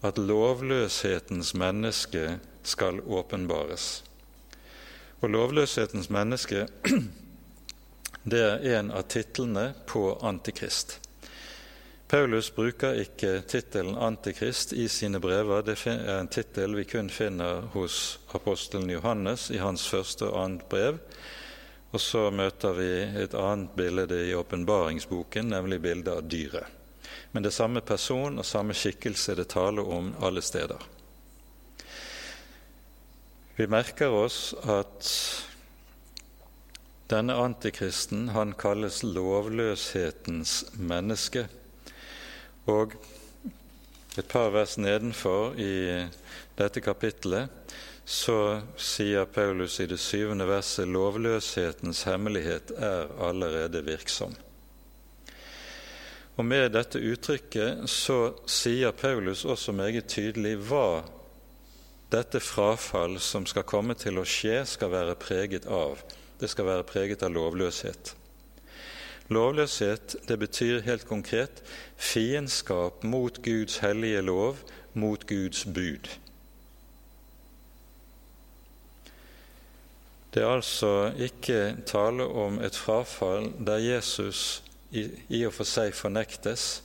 at 0.04 0.20
lovløshetens 0.20 1.54
menneske 1.56 2.38
skal 2.62 3.00
åpenbares. 3.00 4.04
Og 5.18 5.30
lovløshetens 5.34 6.10
menneske 6.14 6.66
det 8.30 8.38
er 8.38 8.66
en 8.78 8.90
av 8.94 9.08
titlene 9.10 9.72
på 9.90 10.12
Antikrist. 10.22 11.00
Paulus 12.08 12.52
bruker 12.54 13.00
ikke 13.02 13.40
tittelen 13.50 13.98
Antikrist 13.98 14.72
i 14.72 14.86
sine 14.88 15.18
brever. 15.20 15.64
Det 15.66 15.74
er 15.90 16.20
en 16.20 16.30
tittel 16.30 16.76
vi 16.78 16.86
kun 16.88 17.10
finner 17.10 17.66
hos 17.74 18.18
apostelen 18.32 18.88
Johannes 18.94 19.50
i 19.50 19.58
hans 19.58 19.88
første 19.90 20.30
og 20.30 20.38
annet 20.44 20.68
brev. 20.70 21.00
Og 21.90 22.00
så 22.00 22.28
møter 22.30 22.76
vi 22.78 22.92
et 23.24 23.34
annet 23.34 23.74
bilde 23.76 24.20
i 24.28 24.36
åpenbaringsboken, 24.38 25.50
nemlig 25.50 25.80
bildet 25.82 26.14
av 26.14 26.30
dyret. 26.30 26.76
Men 27.32 27.42
det 27.42 27.50
er 27.50 27.58
samme 27.58 27.82
person 27.84 28.38
og 28.38 28.46
samme 28.46 28.76
skikkelse 28.76 29.34
det 29.36 29.50
taler 29.52 29.90
om 29.98 30.14
alle 30.22 30.44
steder. 30.44 30.78
Vi 33.58 33.66
merker 33.66 34.12
oss 34.14 34.54
at 34.70 35.08
denne 37.10 37.34
antikristen 37.42 38.28
han 38.30 38.52
kalles 38.54 39.00
lovløshetens 39.02 40.52
menneske. 40.78 41.42
Og 42.70 42.94
et 44.14 44.30
par 44.30 44.52
vers 44.54 44.76
nedenfor 44.78 45.58
i 45.58 46.06
dette 46.54 46.84
kapittelet 46.86 47.74
så 48.06 48.38
sier 48.78 49.26
Paulus 49.26 49.80
i 49.82 49.90
det 49.90 49.98
syvende 49.98 50.46
verset 50.46 50.86
lovløshetens 50.86 52.06
hemmelighet 52.06 52.70
er 52.78 53.10
allerede 53.18 53.82
virksom. 53.90 54.38
Og 56.38 56.44
Med 56.46 56.70
dette 56.78 57.02
uttrykket 57.02 57.90
så 57.90 58.36
sier 58.46 58.94
Paulus 58.94 59.42
også 59.42 59.74
meget 59.74 60.06
tydelig 60.06 60.60
hva 60.70 61.02
dette 62.10 62.40
frafall 62.40 63.18
som 63.20 63.44
skal 63.46 63.66
komme 63.68 63.96
til 63.98 64.20
å 64.20 64.24
skje, 64.24 64.62
skal 64.64 64.92
være 64.94 65.16
preget 65.20 65.66
av. 65.68 66.00
Det 66.40 66.48
skal 66.48 66.68
være 66.68 66.86
preget 66.88 67.24
av 67.26 67.34
lovløshet. 67.34 68.14
Lovløshet 69.28 70.16
det 70.28 70.38
betyr 70.40 70.86
helt 70.86 71.04
konkret 71.08 71.60
fiendskap 72.00 73.04
mot 73.04 73.42
Guds 73.44 73.82
hellige 73.84 74.22
lov, 74.24 74.62
mot 74.96 75.26
Guds 75.28 75.66
bud. 75.68 76.08
Det 80.32 80.42
er 80.44 80.54
altså 80.54 81.10
ikke 81.18 81.76
tale 81.88 82.24
om 82.24 82.56
et 82.64 82.76
frafall 82.76 83.50
der 83.66 83.84
Jesus 83.84 84.62
i, 84.92 85.44
og 85.44 85.52
for 85.52 85.68
seg 85.68 85.92
fornektes, 85.96 86.82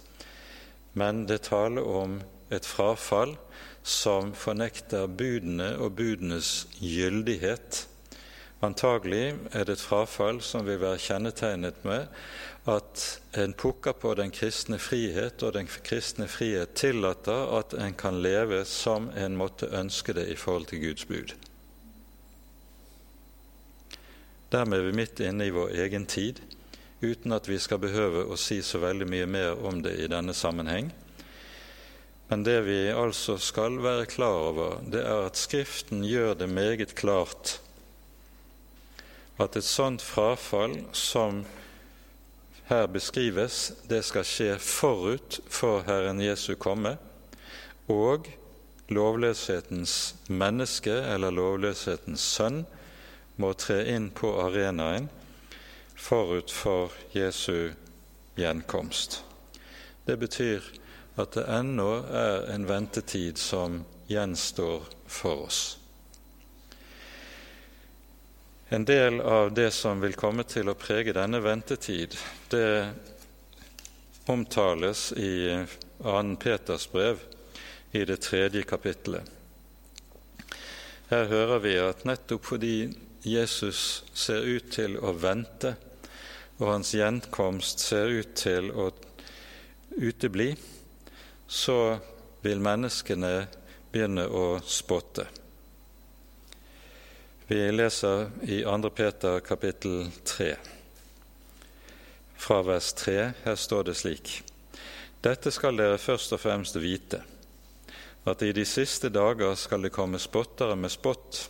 men 1.00 1.24
det 1.28 1.40
er 1.40 1.48
tale 1.48 1.84
om 1.84 2.20
et 2.52 2.68
frafall 2.68 3.38
som 3.84 4.32
fornekter 4.34 5.08
budene 5.08 5.74
og 5.78 5.98
budenes 6.00 6.68
gyldighet. 6.80 7.88
Antagelig 8.64 9.36
er 9.52 9.68
det 9.68 9.76
et 9.78 9.84
frafall 9.84 10.40
som 10.42 10.64
vil 10.66 10.80
være 10.80 11.02
kjennetegnet 11.04 11.84
med 11.84 12.08
at 12.72 13.04
en 13.36 13.52
pukker 13.60 13.92
på 14.00 14.14
den 14.16 14.32
kristne 14.32 14.80
frihet, 14.80 15.44
og 15.44 15.54
den 15.58 15.68
kristne 15.68 16.30
frihet 16.32 16.78
tillater 16.80 17.58
at 17.58 17.76
en 17.76 17.94
kan 18.00 18.22
leve 18.24 18.64
som 18.66 19.10
en 19.20 19.36
måtte 19.36 19.68
ønske 19.68 20.16
det 20.16 20.30
i 20.32 20.40
forhold 20.40 20.70
til 20.72 20.80
Guds 20.86 21.06
bud. 21.06 21.36
Dermed 24.54 24.80
er 24.80 24.88
vi 24.88 24.96
midt 24.96 25.20
inne 25.20 25.48
i 25.48 25.52
vår 25.52 25.76
egen 25.84 26.06
tid, 26.06 26.40
uten 27.02 27.36
at 27.36 27.50
vi 27.50 27.60
skal 27.60 27.82
behøve 27.84 28.24
å 28.32 28.40
si 28.40 28.62
så 28.64 28.80
veldig 28.80 29.10
mye 29.12 29.28
mer 29.28 29.60
om 29.66 29.82
det 29.84 29.98
i 30.00 30.08
denne 30.08 30.34
sammenheng. 30.34 30.94
Men 32.34 32.44
det 32.44 32.62
vi 32.66 32.88
altså 32.90 33.36
skal 33.38 33.76
være 33.84 34.08
klar 34.10 34.40
over, 34.48 34.80
det 34.90 35.04
er 35.06 35.28
at 35.28 35.38
Skriften 35.38 36.00
gjør 36.02 36.32
det 36.34 36.48
meget 36.50 36.96
klart 36.98 37.60
at 39.38 39.54
et 39.60 39.68
sånt 39.68 40.02
frafall 40.02 40.74
som 40.98 41.44
her 42.72 42.90
beskrives, 42.90 43.70
det 43.86 44.02
skal 44.10 44.26
skje 44.26 44.58
forut 44.58 45.40
for 45.46 45.86
Herren 45.86 46.26
Jesu 46.26 46.56
komme, 46.58 46.98
og 47.86 48.26
lovløshetens 48.90 50.16
menneske, 50.26 50.98
eller 51.14 51.38
lovløshetens 51.38 52.26
sønn, 52.34 52.64
må 53.38 53.54
tre 53.54 53.84
inn 53.94 54.10
på 54.10 54.40
arenaen 54.42 55.12
forut 55.94 56.50
for 56.50 56.98
Jesu 57.14 57.76
gjenkomst. 58.42 59.22
Det 60.10 60.18
betyr 60.18 60.82
at 61.16 61.36
det 61.38 61.46
ennå 61.46 61.90
er 62.10 62.50
en 62.54 62.66
ventetid 62.66 63.38
som 63.38 63.84
gjenstår 64.10 64.88
for 65.06 65.46
oss. 65.48 65.62
En 68.74 68.86
del 68.86 69.22
av 69.22 69.52
det 69.54 69.70
som 69.72 70.02
vil 70.02 70.16
komme 70.18 70.48
til 70.50 70.72
å 70.72 70.78
prege 70.80 71.14
denne 71.14 71.44
ventetid, 71.44 72.16
det 72.50 72.90
omtales 74.26 75.12
i 75.14 75.36
2. 76.02 76.36
Peters 76.42 76.88
brev 76.92 77.22
i 77.92 78.02
det 78.10 78.18
tredje 78.26 78.64
kapittelet. 78.66 79.30
Her 81.12 81.28
hører 81.30 81.62
vi 81.62 81.76
at 81.78 82.02
nettopp 82.10 82.48
fordi 82.50 82.78
Jesus 83.22 84.04
ser 84.18 84.42
ut 84.42 84.72
til 84.74 84.98
å 84.98 85.14
vente, 85.14 85.76
og 86.58 86.72
hans 86.72 86.96
gjenkomst 86.98 87.84
ser 87.84 88.10
ut 88.10 88.34
til 88.40 88.72
å 88.74 88.90
utebli, 90.02 90.50
så 91.54 92.00
vil 92.42 92.62
menneskene 92.66 93.46
begynne 93.92 94.26
å 94.26 94.58
spotte. 94.66 95.28
Vi 97.46 97.60
leser 97.72 98.32
i 98.50 98.64
2. 98.66 98.90
Peter 98.90 99.38
kapittel 99.46 100.08
3, 100.26 100.48
fra 102.42 102.58
vers 102.66 102.90
3. 102.98 103.18
Her 103.44 103.56
står 103.56 103.84
det 103.84 103.96
slik.: 104.02 104.34
Dette 105.22 105.54
skal 105.54 105.78
dere 105.78 106.02
først 106.02 106.34
og 106.34 106.42
fremst 106.42 106.82
vite, 106.82 107.22
at 108.26 108.42
i 108.42 108.50
de 108.52 108.66
siste 108.66 109.14
dager 109.14 109.54
skal 109.54 109.86
det 109.86 109.94
komme 109.94 110.18
spottere 110.20 110.76
med 110.76 110.92
spott, 110.92 111.50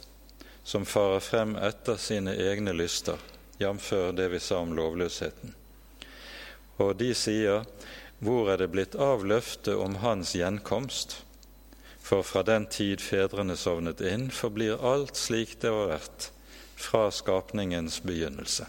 som 0.63 0.83
farer 0.85 1.23
frem 1.23 1.55
etter 1.55 1.95
sine 1.95 2.35
egne 2.35 2.75
lyster, 2.75 3.15
jf. 3.57 3.93
det 4.19 4.27
vi 4.35 4.43
sa 4.43 4.59
om 4.59 4.75
lovløsheten. 4.75 5.55
Og 6.83 6.95
de 6.99 7.13
sier, 7.15 7.63
Hvor 8.19 8.51
er 8.51 8.61
det 8.61 8.69
blitt 8.75 8.95
av 8.95 9.25
løftet 9.25 9.79
om 9.79 9.97
Hans 10.03 10.35
gjenkomst? 10.35 11.21
For 12.03 12.21
fra 12.27 12.43
den 12.43 12.67
tid 12.67 13.01
fedrene 13.01 13.55
sovnet 13.57 14.03
inn, 14.03 14.27
forblir 14.31 14.81
alt 14.83 15.15
slik 15.15 15.55
det 15.63 15.71
var 15.71 15.93
vært 15.95 16.29
fra 16.75 17.07
skapningens 17.15 18.01
begynnelse. 18.03 18.67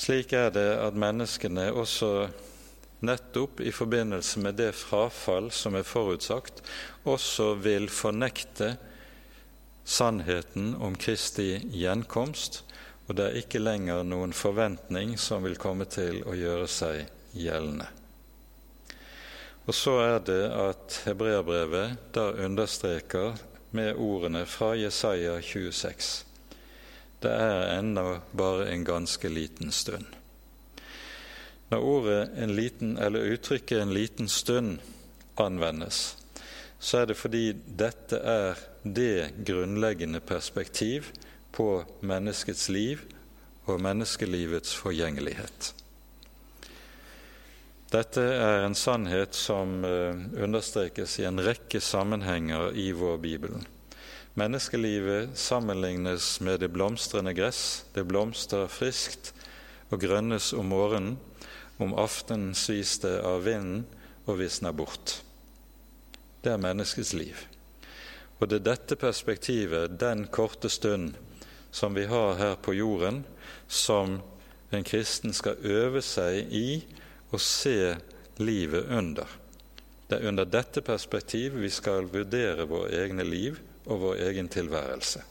Slik 0.00 0.32
er 0.32 0.50
det 0.54 0.70
at 0.80 0.96
menneskene 0.98 1.68
også 1.76 2.30
nettopp 3.04 3.60
i 3.60 3.72
forbindelse 3.72 4.40
med 4.42 4.58
det 4.60 4.72
frafall 4.76 5.50
som 5.54 5.76
er 5.76 5.86
forutsagt, 5.86 6.62
også 7.08 7.54
vil 7.62 7.88
fornekte 7.92 8.74
sannheten 9.84 10.74
om 10.80 10.96
Kristi 10.96 11.52
gjenkomst, 11.72 12.62
og 13.10 13.16
det 13.18 13.24
er 13.26 13.40
ikke 13.40 13.58
lenger 13.58 14.04
noen 14.06 14.30
forventning 14.30 15.16
som 15.18 15.42
vil 15.42 15.58
komme 15.58 15.88
til 15.90 16.20
å 16.30 16.36
gjøre 16.38 16.68
seg 16.70 17.34
gjeldende. 17.34 17.88
Og 19.66 19.74
så 19.74 19.96
er 20.04 20.18
det 20.30 20.42
at 20.54 21.00
hebreerbrevet 21.08 22.14
da 22.14 22.30
understreker 22.46 23.34
med 23.74 23.98
ordene 23.98 24.44
fra 24.46 24.76
Jesaja 24.78 25.40
26 25.42 26.30
det 27.20 27.32
er 27.36 27.74
ennå 27.74 28.20
bare 28.32 28.70
en 28.72 28.84
ganske 28.84 29.28
liten 29.28 29.72
stund. 29.72 30.06
Når 31.70 31.84
ordet 31.86 32.20
en 32.40 32.54
liten, 32.56 32.96
eller 32.98 33.34
uttrykket 33.34 33.82
'en 33.82 33.94
liten 33.94 34.28
stund' 34.28 34.78
anvendes, 35.36 36.16
så 36.78 36.98
er 36.98 37.04
det 37.06 37.16
fordi 37.16 37.52
dette 37.52 38.16
er 38.16 38.54
det 38.84 39.44
grunnleggende 39.44 40.20
perspektiv 40.20 41.12
på 41.52 41.82
menneskets 42.00 42.68
liv 42.68 43.02
og 43.68 43.80
menneskelivets 43.82 44.74
forgjengelighet. 44.78 45.74
Dette 47.90 48.22
er 48.22 48.62
en 48.62 48.76
sannhet 48.78 49.34
som 49.34 49.80
eh, 49.82 50.14
understrekes 50.44 51.16
i 51.18 51.26
en 51.26 51.42
rekke 51.42 51.80
sammenhenger 51.82 52.70
i 52.78 52.92
vår 52.94 53.16
Bibel. 53.18 53.56
Menneskelivet 54.38 55.34
sammenlignes 55.34 56.36
med 56.40 56.60
det 56.62 56.70
blomstrende 56.70 57.34
gress. 57.34 57.84
Det 57.94 58.06
blomstrer 58.06 58.70
friskt 58.70 59.32
og 59.90 60.04
grønnes 60.04 60.52
om 60.54 60.70
morgenen. 60.70 61.18
Om 61.82 61.96
aftenen 61.98 62.54
svis 62.54 62.98
det 63.02 63.16
av 63.26 63.42
vinden 63.48 63.82
og 64.28 64.38
visner 64.38 64.76
bort. 64.76 65.18
Det 66.44 66.52
er 66.52 66.62
menneskets 66.62 67.10
liv. 67.16 67.42
Og 68.38 68.48
det 68.48 68.60
er 68.60 68.68
dette 68.70 68.96
perspektivet, 69.00 69.98
den 70.00 70.28
korte 70.30 70.70
stund 70.70 71.16
som 71.70 71.94
vi 71.94 72.06
har 72.10 72.34
her 72.38 72.56
på 72.62 72.74
jorden, 72.74 73.24
som 73.68 74.20
en 74.70 74.84
kristen 74.84 75.34
skal 75.34 75.58
øve 75.66 76.02
seg 76.02 76.52
i 76.54 76.80
å 77.30 77.38
se 77.38 77.96
livet 78.38 78.90
under. 78.90 79.26
Det 80.08 80.18
er 80.18 80.28
under 80.28 80.46
dette 80.48 80.82
perspektivet 80.82 81.60
vi 81.62 81.70
skal 81.70 82.08
vurdere 82.10 82.66
våre 82.66 82.90
egne 83.02 83.26
liv 83.26 83.60
og 83.86 84.02
vår 84.04 84.22
egen 84.30 84.48
tilværelse. 84.50 85.22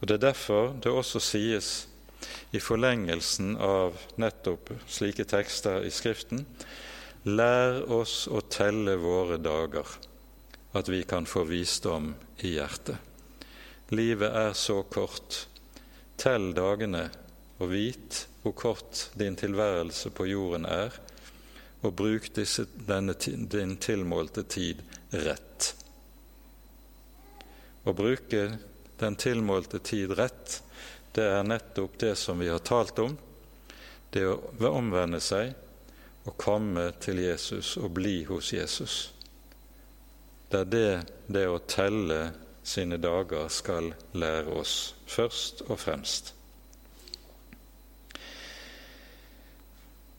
Og 0.00 0.06
Det 0.06 0.14
er 0.14 0.26
derfor 0.30 0.74
det 0.82 0.92
også 0.92 1.20
sies 1.20 1.88
i 2.52 2.60
forlengelsen 2.60 3.56
av 3.56 3.98
nettopp 4.16 4.70
slike 4.86 5.26
tekster 5.28 5.84
i 5.84 5.90
Skriften 5.90 6.46
Lær 7.26 7.82
oss 7.92 8.28
å 8.30 8.40
telle 8.46 8.94
våre 9.02 9.36
dager, 9.42 9.84
at 10.72 10.88
vi 10.88 11.02
kan 11.02 11.26
få 11.26 11.42
visdom 11.48 12.12
i 12.46 12.54
hjertet. 12.54 13.07
Livet 13.88 14.34
er 14.36 14.52
så 14.52 14.82
kort. 14.82 15.46
Tell 16.20 16.50
dagene 16.52 17.06
og 17.58 17.70
vit 17.72 18.24
hvor 18.42 18.52
kort 18.52 19.08
din 19.18 19.36
tilværelse 19.36 20.10
på 20.14 20.26
jorden 20.28 20.66
er, 20.68 20.92
og 21.80 21.94
bruk 21.96 22.26
disse, 22.36 22.66
denne, 22.88 23.14
din 23.16 23.76
tilmålte 23.80 24.42
tid 24.44 24.82
rett. 25.14 25.70
Å 27.88 27.94
bruke 27.96 28.42
den 28.98 29.16
tilmålte 29.16 29.78
tid 29.78 30.12
rett, 30.18 30.58
det 31.14 31.24
er 31.24 31.46
nettopp 31.46 31.96
det 32.02 32.12
som 32.20 32.38
vi 32.42 32.50
har 32.50 32.60
talt 32.60 32.98
om. 33.00 33.14
Det 34.10 34.24
å 34.26 34.72
omvende 34.72 35.20
seg 35.22 35.54
og 36.28 36.36
komme 36.36 36.90
til 37.00 37.22
Jesus 37.22 37.76
og 37.80 37.94
bli 37.96 38.20
hos 38.28 38.52
Jesus. 38.52 38.98
Det 40.48 40.60
er 40.60 40.68
det 40.72 40.92
det 41.26 41.46
å 41.48 41.62
telle 41.64 42.20
sine 42.68 42.98
dager 43.00 43.48
skal 43.48 43.92
lære 44.12 44.52
oss, 44.60 44.94
først 45.08 45.62
og 45.68 45.78
fremst. 45.80 46.34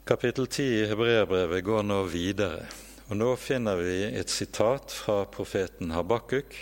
Kapittel 0.09 0.47
10 0.47 0.63
i 0.63 0.85
Hebreabrevet 0.89 1.61
går 1.63 1.83
nå 1.85 1.99
videre, 2.09 2.65
og 3.09 3.19
nå 3.19 3.29
finner 3.37 3.77
vi 3.77 4.01
et 4.09 4.31
sitat 4.33 4.89
fra 4.89 5.21
profeten 5.29 5.93
Habakuk 5.93 6.55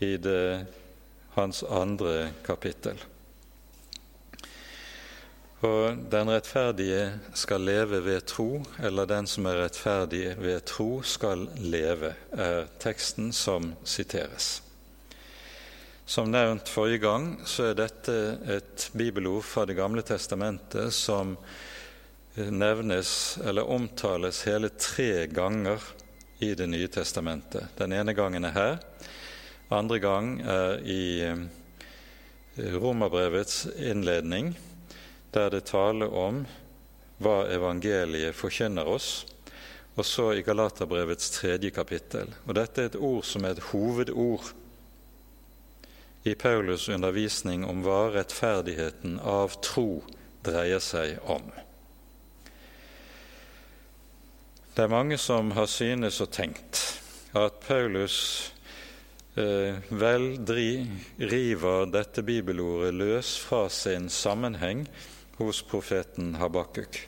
i 0.00 0.14
det, 0.16 0.64
hans 1.36 1.60
andre 1.62 2.30
kapittel. 2.46 2.96
Og 5.60 5.98
den 6.10 6.30
rettferdige 6.30 7.18
skal 7.34 7.66
leve 7.66 8.00
ved 8.04 8.24
tro, 8.30 8.62
eller 8.78 9.10
den 9.10 9.26
som 9.26 9.50
er 9.50 9.60
rettferdig 9.64 10.36
ved 10.38 10.64
tro, 10.70 11.02
skal 11.02 11.48
leve, 11.58 12.14
er 12.30 12.70
teksten 12.80 13.32
som 13.34 13.74
siteres. 13.84 14.62
Som 16.08 16.30
nevnt 16.30 16.68
forrige 16.68 16.98
gang, 16.98 17.34
så 17.44 17.66
er 17.68 17.74
dette 17.76 18.12
et 18.48 18.86
bibelord 18.96 19.42
fra 19.44 19.66
Det 19.68 19.74
gamle 19.76 20.00
testamentet 20.00 20.94
som 20.96 21.34
nevnes 22.32 23.10
eller 23.44 23.68
omtales 23.68 24.38
hele 24.48 24.70
tre 24.72 25.26
ganger 25.26 25.82
i 26.38 26.54
Det 26.54 26.64
nye 26.66 26.88
testamentet. 26.88 27.76
Den 27.76 27.92
ene 27.92 28.14
gangen 28.16 28.48
er 28.48 28.54
her, 28.56 28.78
andre 29.68 29.98
gang 30.00 30.30
er 30.40 30.80
i 30.80 31.02
eh, 31.26 31.42
Romerbrevets 32.56 33.66
innledning, 33.76 34.54
der 35.36 35.50
det 35.52 35.66
taler 35.68 36.08
om 36.08 36.46
hva 37.20 37.42
evangeliet 37.52 38.38
forkynner 38.38 38.88
oss, 38.88 39.26
og 39.92 40.08
så 40.08 40.30
i 40.32 40.46
Galaterbrevets 40.46 41.34
tredje 41.36 41.68
kapittel. 41.68 42.32
Og 42.46 42.56
Dette 42.56 42.80
er 42.80 42.90
et 42.94 42.96
ord 42.96 43.28
som 43.28 43.44
er 43.44 43.58
et 43.58 43.68
hovedord 43.74 44.54
i 46.28 46.34
Paulus' 46.36 46.88
undervisning 46.92 47.64
om 47.64 47.80
hva 47.86 48.10
rettferdigheten 48.12 49.16
av 49.24 49.56
tro 49.64 50.02
dreier 50.44 50.82
seg 50.84 51.16
om. 51.24 51.48
Det 54.74 54.84
er 54.84 54.92
mange 54.92 55.18
som 55.18 55.50
har 55.56 55.66
synes 55.66 56.20
og 56.22 56.30
tenkt 56.36 56.82
at 57.38 57.58
Paulus 57.64 58.18
eh, 59.34 59.80
vel 59.90 60.28
river 61.18 61.88
dette 61.90 62.22
bibelordet 62.22 62.92
løs 62.94 63.32
fra 63.42 63.64
sin 63.72 64.06
sammenheng 64.12 64.84
hos 65.40 65.64
profeten 65.66 66.36
Habakuk. 66.38 67.00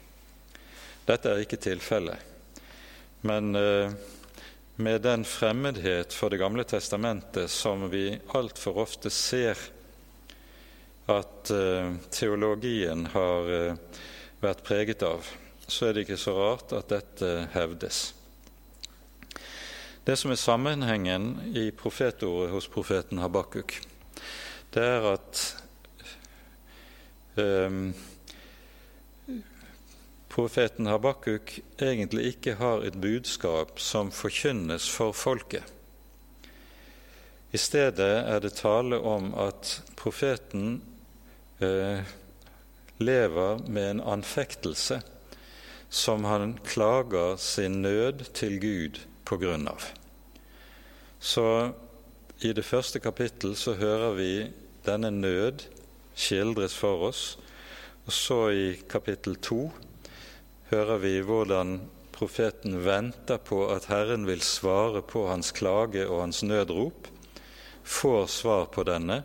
Dette 1.07 1.31
er 1.31 1.45
ikke 1.45 1.61
tilfellet. 1.63 2.19
Men 3.27 3.55
eh, 3.59 3.95
med 4.81 5.03
den 5.03 5.25
fremmedhet 5.25 6.15
for 6.17 6.31
Det 6.31 6.41
gamle 6.41 6.65
testamentet 6.65 7.51
som 7.51 7.89
vi 7.91 8.19
altfor 8.35 8.79
ofte 8.83 9.11
ser 9.11 9.59
at 11.11 11.51
eh, 11.51 11.91
teologien 12.11 13.07
har 13.13 13.51
eh, 13.51 13.99
vært 14.41 14.65
preget 14.65 15.03
av, 15.05 15.27
så 15.67 15.89
er 15.89 15.95
det 15.95 16.07
ikke 16.07 16.21
så 16.21 16.35
rart 16.37 16.73
at 16.77 16.89
dette 16.93 17.31
hevdes. 17.55 18.03
Det 20.07 20.17
som 20.17 20.33
er 20.33 20.41
sammenhengen 20.41 21.33
i 21.55 21.69
profetordet 21.77 22.51
hos 22.55 22.69
profeten 22.73 23.21
Habakuk, 23.21 23.77
det 24.73 24.87
er 24.87 25.09
at 25.13 25.43
um, 27.37 27.91
profeten 30.31 30.87
Habakuk 30.87 31.57
egentlig 31.83 32.35
ikke 32.35 32.55
har 32.61 32.85
et 32.87 32.97
budskap 33.03 33.81
som 33.83 34.13
forkynnes 34.15 34.87
for 34.91 35.13
folket. 35.13 35.67
I 37.51 37.59
stedet 37.59 38.13
er 38.31 38.39
det 38.39 38.55
tale 38.61 39.01
om 39.03 39.33
at 39.35 39.81
profeten 39.99 40.83
eh, 41.59 42.07
lever 43.03 43.65
med 43.67 43.91
en 43.91 44.03
anfektelse 44.19 45.01
som 45.91 46.25
han 46.25 46.55
klager 46.65 47.37
sin 47.37 47.83
nød 47.83 48.31
til 48.39 48.61
Gud 48.63 49.03
på 49.27 49.41
grunn 49.43 49.67
av. 49.67 49.83
Så 51.19 51.73
i 52.41 52.55
det 52.55 52.65
første 52.65 53.03
kapittel 53.03 53.57
så 53.59 53.75
hører 53.75 54.15
vi 54.15 54.33
denne 54.87 55.11
nød 55.11 55.67
skildres 56.15 56.77
for 56.79 57.11
oss, 57.11 57.39
og 58.07 58.13
så 58.15 58.41
i 58.55 58.67
kapittel 58.89 59.35
to 59.43 59.65
hører 60.71 61.01
vi 61.03 61.17
hvordan 61.27 61.81
profeten 62.15 62.77
venter 62.85 63.41
på 63.43 63.65
at 63.75 63.89
Herren 63.91 64.27
vil 64.29 64.43
svare 64.45 65.03
på 65.03 65.25
hans 65.27 65.51
klage 65.57 66.05
og 66.07 66.21
hans 66.23 66.43
nødrop, 66.47 67.09
får 67.85 68.27
svar 68.31 68.69
på 68.71 68.85
denne, 68.87 69.23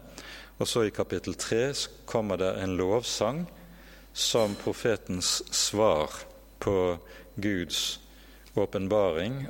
og 0.58 0.68
så 0.68 0.86
i 0.88 0.94
kapittel 0.96 1.36
tre 1.36 1.74
kommer 2.08 2.40
det 2.40 2.54
en 2.64 2.78
lovsang 2.80 3.44
som 4.16 4.56
profetens 4.56 5.42
svar 5.52 6.10
på 6.64 6.98
Guds 7.36 8.00
åpenbaring 8.56 9.44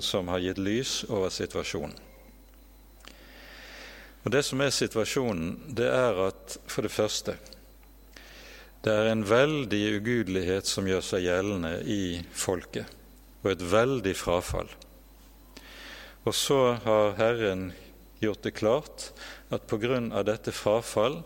som 0.00 0.28
har 0.32 0.40
gitt 0.40 0.58
lys 0.58 1.04
over 1.08 1.28
situasjonen. 1.28 1.94
Og 4.24 4.32
Det 4.32 4.40
som 4.42 4.60
er 4.64 4.72
situasjonen, 4.72 5.74
det 5.76 5.90
er 5.92 6.16
at 6.26 6.56
for 6.66 6.82
det 6.82 6.90
første 6.90 7.36
det 8.84 8.92
er 8.92 9.06
en 9.08 9.24
veldig 9.24 9.82
ugudelighet 9.96 10.68
som 10.68 10.88
gjør 10.88 11.04
seg 11.04 11.24
gjeldende 11.24 11.78
i 11.88 12.20
folket, 12.36 12.90
og 13.40 13.54
et 13.54 13.62
veldig 13.64 14.12
frafall. 14.16 14.68
Og 16.24 16.34
så 16.36 16.58
har 16.84 17.16
Herren 17.16 17.70
gjort 18.20 18.44
det 18.44 18.52
klart 18.56 19.06
at 19.52 19.72
av 19.72 20.24
dette 20.28 20.52
frafall 20.52 21.22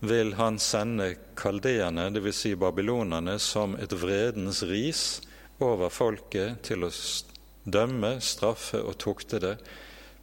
vil 0.00 0.34
han 0.34 0.58
sende 0.58 1.14
kaldeerne, 1.36 2.08
dvs. 2.10 2.36
Si 2.36 2.54
babylonerne, 2.56 3.38
som 3.38 3.76
et 3.76 3.92
vredens 3.92 4.62
ris 4.62 5.20
over 5.60 5.92
folket 5.92 6.64
til 6.64 6.84
å 6.84 6.90
dømme, 7.64 8.16
straffe 8.20 8.80
og 8.80 8.98
tukte 8.98 9.38
det 9.38 9.56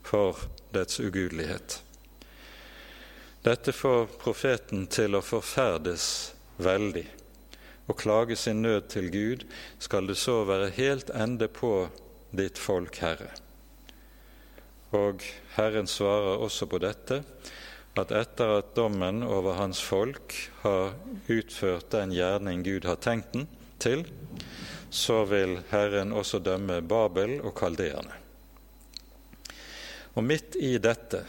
for 0.03 0.41
dets 0.73 0.99
ugudelighet. 0.99 1.79
Dette 3.45 3.71
får 3.71 4.09
profeten 4.19 4.87
til 4.91 5.15
å 5.15 5.23
forferdes 5.23 6.33
veldig. 6.59 7.05
Og 7.89 7.97
klage 7.97 8.37
sin 8.37 8.61
nød 8.61 8.89
til 8.93 9.09
Gud 9.11 9.45
skal 9.81 10.07
det 10.07 10.17
så 10.21 10.43
være 10.45 10.69
helt 10.75 11.09
ende 11.09 11.47
på 11.47 11.89
ditt 12.35 12.59
folk, 12.61 12.99
Herre. 13.01 13.31
Og 14.93 15.23
Herren 15.55 15.89
svarer 15.89 16.41
også 16.41 16.67
på 16.69 16.79
dette 16.81 17.23
at 17.99 18.13
etter 18.15 18.59
at 18.59 18.75
dommen 18.77 19.23
over 19.25 19.57
hans 19.57 19.81
folk 19.83 20.35
har 20.61 20.93
utført 21.29 21.89
den 21.91 22.13
gjerning 22.15 22.63
Gud 22.63 22.87
har 22.87 22.99
tenkt 23.01 23.33
den 23.33 23.47
til, 23.81 24.05
så 24.89 25.23
vil 25.29 25.59
Herren 25.69 26.13
også 26.15 26.39
dømme 26.41 26.79
Babel 26.81 27.39
og 27.41 27.53
kaldeerne. 27.57 28.15
Og 30.15 30.25
midt 30.25 30.57
i 30.59 30.77
dette 30.81 31.23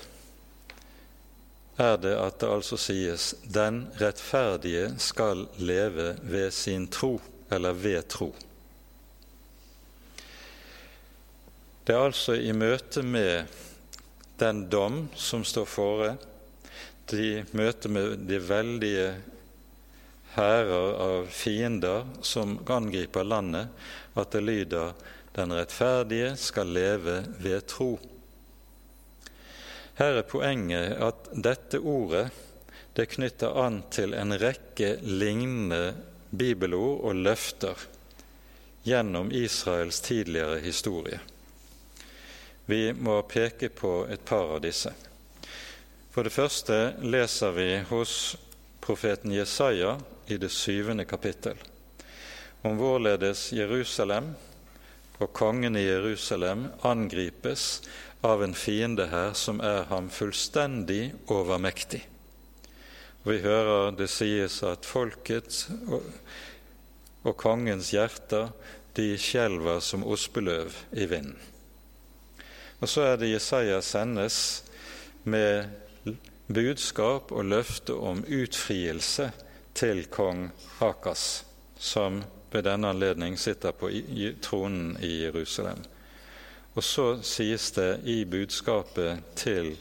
er 1.81 1.97
det 2.01 2.13
at 2.19 2.39
det 2.41 2.51
altså 2.53 2.77
sies 2.77 3.35
'den 3.43 3.87
rettferdige 4.01 4.95
skal 4.99 5.47
leve 5.57 6.17
ved 6.23 6.51
sin 6.53 6.89
tro', 6.89 7.21
eller 7.51 7.73
ved 7.73 8.09
tro. 8.09 8.35
Det 11.87 11.95
er 11.95 12.05
altså 12.05 12.37
i 12.37 12.53
møte 12.53 13.03
med 13.03 13.47
den 14.39 14.69
dom 14.71 15.09
som 15.15 15.45
står 15.45 15.65
fore, 15.65 16.17
i 17.13 17.43
møte 17.53 17.89
med 17.89 18.21
de 18.29 18.39
veldige 18.39 19.15
hærer 20.37 20.93
av 21.03 21.27
fiender 21.27 22.05
som 22.23 22.59
angriper 22.71 23.27
landet, 23.27 23.69
at 24.15 24.31
det 24.31 24.43
lyder 24.43 24.93
'Den 25.35 25.53
rettferdige 25.53 26.37
skal 26.37 26.67
leve 26.67 27.25
ved 27.39 27.67
tro'. 27.67 27.99
Her 30.01 30.23
er 30.23 30.25
poenget 30.25 30.95
at 30.97 31.27
dette 31.45 31.79
ordet 31.79 32.31
det 32.97 33.05
knytter 33.13 33.53
an 33.61 33.83
til 33.93 34.15
en 34.17 34.33
rekke 34.41 34.95
lignende 35.05 35.93
bibelord 36.31 37.05
og 37.05 37.21
løfter 37.21 37.85
gjennom 38.89 39.29
Israels 39.29 40.01
tidligere 40.01 40.59
historie. 40.65 41.21
Vi 42.65 42.95
må 42.97 43.19
peke 43.29 43.69
på 43.69 43.93
et 44.09 44.25
par 44.25 44.57
av 44.57 44.65
disse. 44.65 44.95
For 46.11 46.25
det 46.25 46.33
første 46.33 46.79
leser 47.05 47.53
vi 47.55 47.69
hos 47.93 48.15
profeten 48.81 49.37
Jesaja 49.37 49.99
i 50.33 50.41
det 50.41 50.51
syvende 50.55 51.05
kapittel 51.05 51.61
om 52.65 52.81
hvorledes 52.81 53.51
Jerusalem 53.53 54.33
og 55.21 55.33
kongen 55.37 55.77
i 55.77 55.85
Jerusalem 55.85 56.67
angripes 56.89 57.83
av 58.21 58.45
en 58.45 58.55
fiende 58.55 59.07
her 59.11 59.33
som 59.39 59.61
er 59.65 59.87
ham 59.91 60.11
fullstendig 60.13 61.13
overmektig. 61.33 62.03
Vi 63.25 63.37
hører 63.45 63.93
det 63.97 64.09
sies 64.13 64.63
at 64.65 64.89
folkets 64.89 65.67
og, 65.89 66.05
og 67.25 67.37
kongens 67.41 67.93
hjerter 67.93 68.53
de 68.97 69.13
skjelver 69.21 69.81
som 69.85 70.05
ospeløv 70.05 70.73
i 70.97 71.07
vinden. 71.09 71.37
Og 72.81 72.89
så 72.89 73.11
er 73.11 73.21
det 73.21 73.35
Jesaja 73.35 73.81
sendes 73.85 74.65
med 75.29 75.69
budskap 76.49 77.33
og 77.33 77.45
løfte 77.45 77.95
om 77.95 78.23
utfrielse 78.25 79.29
til 79.77 80.07
kong 80.13 80.49
Akas, 80.81 81.45
som 81.77 82.23
ved 82.51 82.65
denne 82.67 82.91
anledning 82.91 83.37
sitter 83.39 83.77
på 83.77 83.93
tronen 84.43 84.97
i 85.05 85.21
Jerusalem. 85.27 85.85
Og 86.75 86.85
så 86.85 87.07
sies 87.27 87.71
det 87.75 88.01
i 88.07 88.23
budskapet 88.25 89.25
til 89.39 89.73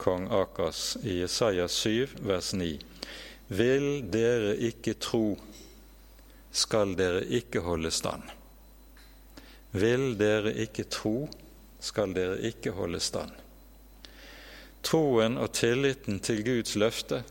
kong 0.00 0.26
Akas 0.32 0.98
i 1.02 1.20
Jesaja 1.22 1.68
7, 1.68 2.18
vers 2.28 2.52
9.: 2.52 2.74
Vil 3.48 3.88
dere 4.12 4.52
ikke 4.56 4.94
tro, 5.00 5.38
skal 6.52 6.92
dere 6.98 7.24
ikke 7.24 7.64
holde 7.64 7.90
stand. 7.90 8.22
Vil 9.72 10.18
dere 10.18 10.52
ikke 10.60 10.84
tro, 10.84 11.28
skal 11.80 12.12
dere 12.14 12.40
ikke 12.44 12.74
holde 12.76 13.00
stand. 13.00 13.32
Troen 14.82 15.38
og 15.38 15.52
tilliten 15.56 16.20
til 16.20 16.44
Guds 16.44 16.76
løfte 16.76 17.22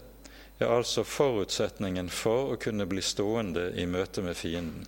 er 0.59 0.69
altså 0.69 1.03
forutsetningen 1.03 2.09
for 2.09 2.53
å 2.53 2.61
kunne 2.61 2.87
bli 2.89 3.01
stående 3.05 3.69
i 3.77 3.85
møte 3.85 4.21
med 4.25 4.37
fienden. 4.37 4.87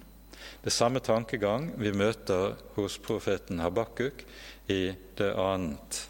Det 0.63 0.73
samme 0.73 1.01
tankegang 1.03 1.71
vi 1.81 1.91
møter 1.93 2.55
hos 2.75 2.97
profeten 3.01 3.59
Habakuk 3.63 4.23
i 4.69 4.93
det 5.17 5.31
annet 5.33 6.03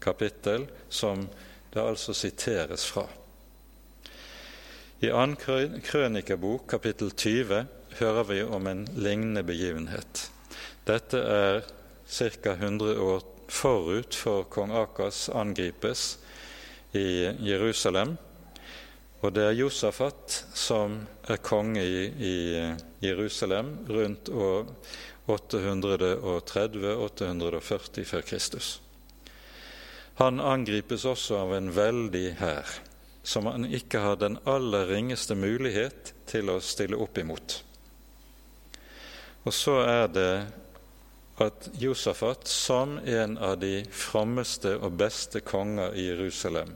kapittel, 0.00 0.66
som 0.88 1.26
det 1.72 1.82
altså 1.82 2.14
siteres 2.16 2.86
fra. 2.88 3.06
I 5.04 5.12
annen 5.14 5.36
krønikebok, 5.84 6.64
kapittel 6.72 7.12
20, 7.12 7.66
hører 8.00 8.24
vi 8.26 8.42
om 8.42 8.66
en 8.66 8.86
lignende 8.98 9.44
begivenhet. 9.46 10.24
Dette 10.88 11.20
er 11.20 11.60
ca. 12.08 12.54
100 12.56 12.96
år 12.98 13.22
forut 13.48 14.16
for 14.16 14.48
kong 14.50 14.72
Akas 14.76 15.28
angripes 15.28 16.18
i 16.96 17.28
Jerusalem. 17.44 18.16
Og 19.18 19.34
det 19.34 19.42
er 19.48 19.56
Josafat 19.58 20.46
som 20.54 21.02
er 21.26 21.42
konge 21.42 21.82
i, 21.82 22.54
Jerusalem 23.02 23.86
rundt 23.86 24.28
år 24.30 24.66
830-840 25.30 28.04
før 28.04 28.22
Kristus. 28.26 28.80
Han 30.18 30.40
angripes 30.42 31.04
også 31.06 31.36
av 31.38 31.52
en 31.54 31.70
veldig 31.74 32.36
hær, 32.40 32.66
som 33.22 33.46
han 33.46 33.64
ikke 33.70 33.98
har 34.02 34.16
den 34.18 34.38
aller 34.50 34.86
ringeste 34.90 35.34
mulighet 35.38 36.12
til 36.26 36.50
å 36.50 36.58
stille 36.64 36.96
opp 36.98 37.18
imot. 37.22 37.62
Og 39.46 39.54
så 39.54 39.76
er 39.86 40.08
det 40.10 40.46
at 41.38 41.70
Josafat, 41.78 42.50
som 42.50 42.98
en 42.98 43.38
av 43.38 43.62
de 43.62 43.86
frommeste 43.94 44.74
og 44.82 44.98
beste 44.98 45.38
konger 45.46 45.94
i 45.94 46.10
Jerusalem, 46.10 46.74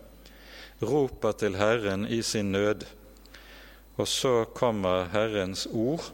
roper 0.82 1.32
til 1.38 1.56
Herren 1.56 2.06
i 2.06 2.22
sin 2.22 2.52
nød, 2.52 2.84
og 3.96 4.08
så 4.08 4.44
kommer 4.54 5.08
Herrens 5.12 5.66
ord 5.70 6.10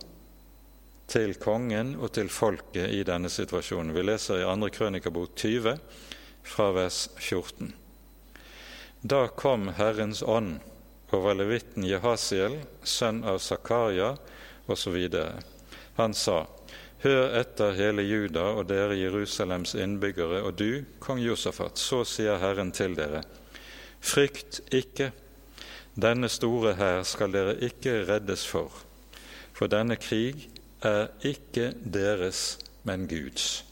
til 1.09 1.35
kongen 1.41 1.95
og 1.97 2.13
til 2.13 2.29
folket 2.29 2.93
i 2.93 3.05
denne 3.07 3.31
situasjonen. 3.33 3.95
Vi 3.97 4.05
leser 4.05 4.43
i 4.43 4.49
2. 4.49 4.69
Krønikabok 4.75 5.37
20, 5.37 5.79
fra 6.49 6.71
vers 6.77 7.09
14. 7.17 7.73
Da 9.03 9.27
kom 9.29 9.69
Herrens 9.79 10.23
ånd 10.23 10.59
over 11.15 11.37
levitten 11.39 11.87
Jehasiel, 11.87 12.59
sønn 12.83 13.23
av 13.25 13.39
Zakaria, 13.39 14.17
osv. 14.67 14.97
Han 15.97 16.15
sa:" 16.15 16.47
Hør 16.99 17.29
etter 17.39 17.77
hele 17.79 18.03
Juda 18.03 18.43
og 18.59 18.67
dere 18.67 18.97
Jerusalems 18.99 19.77
innbyggere, 19.79 20.43
og 20.43 20.57
du, 20.59 20.85
kong 20.99 21.21
Josafat, 21.23 21.79
så 21.79 22.03
sier 22.05 22.41
Herren 22.43 22.73
til 22.75 22.97
dere:" 22.99 23.23
Frykt 24.01 24.61
ikke, 24.75 25.11
denne 25.99 26.31
store 26.31 26.75
hær 26.79 27.03
skal 27.09 27.33
dere 27.35 27.57
ikke 27.65 28.05
reddes 28.09 28.47
for, 28.47 28.71
for 29.53 29.71
denne 29.71 29.99
krig 29.99 30.47
er 30.87 31.09
ikke 31.27 31.73
deres, 31.83 32.59
men 32.87 33.09
Guds. 33.11 33.65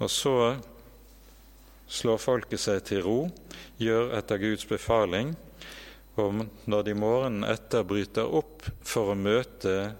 Og 0.00 0.10
så 0.10 0.36
slår 1.86 2.18
folket 2.18 2.62
seg 2.62 2.80
til 2.88 3.04
ro, 3.04 3.18
gjør 3.78 4.16
etter 4.18 4.40
Guds 4.40 4.64
befaling, 4.66 5.34
og 6.16 6.46
når 6.70 6.86
de 6.86 6.94
morgenen 6.96 7.46
etter 7.48 7.84
bryter 7.86 8.30
opp 8.38 8.64
for 8.86 9.12
å 9.12 9.18
møte 9.18 9.92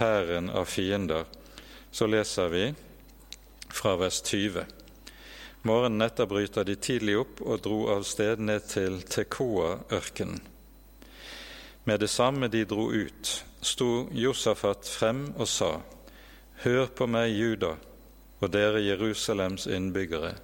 hæren 0.00 0.50
av 0.50 0.68
fiender, 0.72 1.26
så 1.92 2.08
leser 2.08 2.52
vi 2.52 2.66
fra 3.70 3.96
vers 4.00 4.20
20. 4.24 4.79
Morgenen 5.62 6.00
etter 6.00 6.24
bryter 6.26 6.64
de 6.64 6.74
tidlig 6.80 7.18
opp 7.20 7.40
og 7.44 7.60
dro 7.60 7.82
av 7.92 8.06
sted 8.08 8.40
ned 8.40 8.64
til 8.70 9.02
Tekoa-ørkenen. 9.04 10.40
Med 11.84 12.00
det 12.00 12.08
samme 12.08 12.48
de 12.48 12.62
dro 12.64 12.86
ut, 12.88 13.32
sto 13.60 14.08
Josafat 14.12 14.88
frem 14.88 15.34
og 15.36 15.48
sa:" 15.48 15.80
Hør 16.64 16.86
på 16.86 17.06
meg, 17.08 17.32
Juda, 17.32 17.74
og 18.40 18.50
dere 18.52 18.80
Jerusalems 18.84 19.66
innbyggere. 19.66 20.34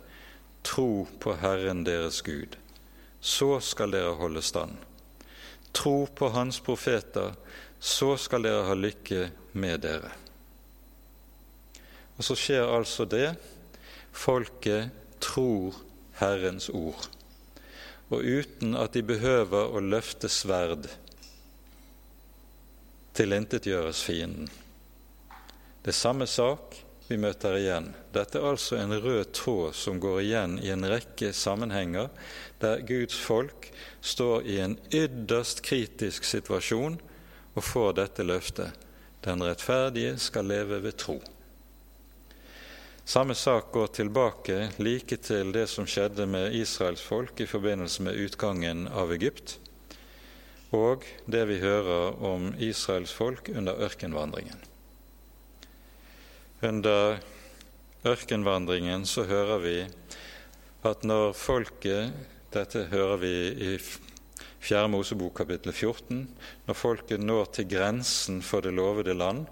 Tro 0.65 1.09
på 1.21 1.35
Herren 1.41 1.85
deres 1.85 2.23
Gud. 2.23 2.57
Så 3.21 3.61
skal 3.61 3.93
dere 3.93 4.15
holde 4.17 4.43
stand. 4.43 4.77
Tro 5.73 6.07
på 6.07 6.29
Hans 6.29 6.61
profeter, 6.61 7.35
så 7.81 8.17
skal 8.17 8.43
dere 8.43 8.65
ha 8.65 8.75
lykke 8.75 9.31
med 9.53 9.81
dere. 9.85 10.13
Og 12.17 12.25
så 12.25 12.37
skjer 12.37 12.65
altså 12.65 13.05
det. 13.05 13.35
Folket 14.13 15.06
tror 15.27 15.75
Herrens 16.21 16.69
ord. 16.71 17.09
Og 18.15 18.23
uten 18.23 18.77
at 18.79 18.95
de 18.95 19.03
behøver 19.03 19.75
å 19.75 19.83
løfte 19.83 20.31
sverd, 20.31 20.87
tilintetgjøres 23.17 24.03
fienden. 24.07 24.51
Det 25.83 25.93
er 25.95 25.97
samme 25.97 26.27
sak 26.31 26.77
vi 27.09 27.19
møter 27.21 27.57
igjen. 27.59 27.93
Dette 28.15 28.41
er 28.41 28.49
altså 28.51 28.79
en 28.81 28.95
rød 28.99 29.33
tråd 29.37 29.77
som 29.79 30.01
går 30.03 30.21
igjen 30.25 30.57
i 30.63 30.73
en 30.75 30.87
rekke 30.91 31.33
sammenhenger 31.37 32.11
der 32.63 32.83
Guds 32.87 33.19
folk 33.23 33.71
står 34.05 34.49
i 34.51 34.59
en 34.65 34.77
ytterst 34.91 35.63
kritisk 35.67 36.27
situasjon 36.27 36.99
og 37.55 37.65
får 37.65 37.97
dette 38.01 38.27
løftet. 38.27 38.87
Den 39.25 39.43
rettferdige 39.43 40.17
skal 40.23 40.51
leve 40.51 40.83
ved 40.85 40.99
tro. 41.01 41.21
Samme 43.07 43.35
sak 43.35 43.69
går 43.73 43.87
tilbake 43.87 44.55
like 44.83 45.15
til 45.23 45.53
det 45.55 45.69
som 45.71 45.87
skjedde 45.87 46.25
med 46.27 46.57
Israels 46.59 47.05
folk 47.07 47.39
i 47.39 47.47
forbindelse 47.47 48.03
med 48.03 48.19
utgangen 48.19 48.89
av 48.91 49.13
Egypt, 49.15 49.61
og 50.75 51.07
det 51.31 51.45
vi 51.47 51.61
hører 51.63 52.19
om 52.19 52.49
Israels 52.59 53.13
folk 53.15 53.47
under 53.53 53.79
ørkenvandringen. 53.87 54.59
Under 56.67 57.21
ørkenvandringen 58.03 59.07
så 59.07 59.23
hører 59.31 59.63
vi 59.63 59.77
at 60.83 61.07
når 61.07 61.31
folket 61.39 62.11
Dette 62.51 62.89
hører 62.91 63.23
vi 63.23 63.35
i 63.55 63.71
4. 63.79 64.89
Mosebok 64.91 65.45
kapittel 65.45 65.71
14. 65.71 66.27
Når 66.67 66.81
folket 66.83 67.23
når 67.23 67.53
til 67.55 67.71
grensen 67.71 68.43
for 68.43 68.67
det 68.67 68.75
lovede 68.75 69.15
land, 69.15 69.47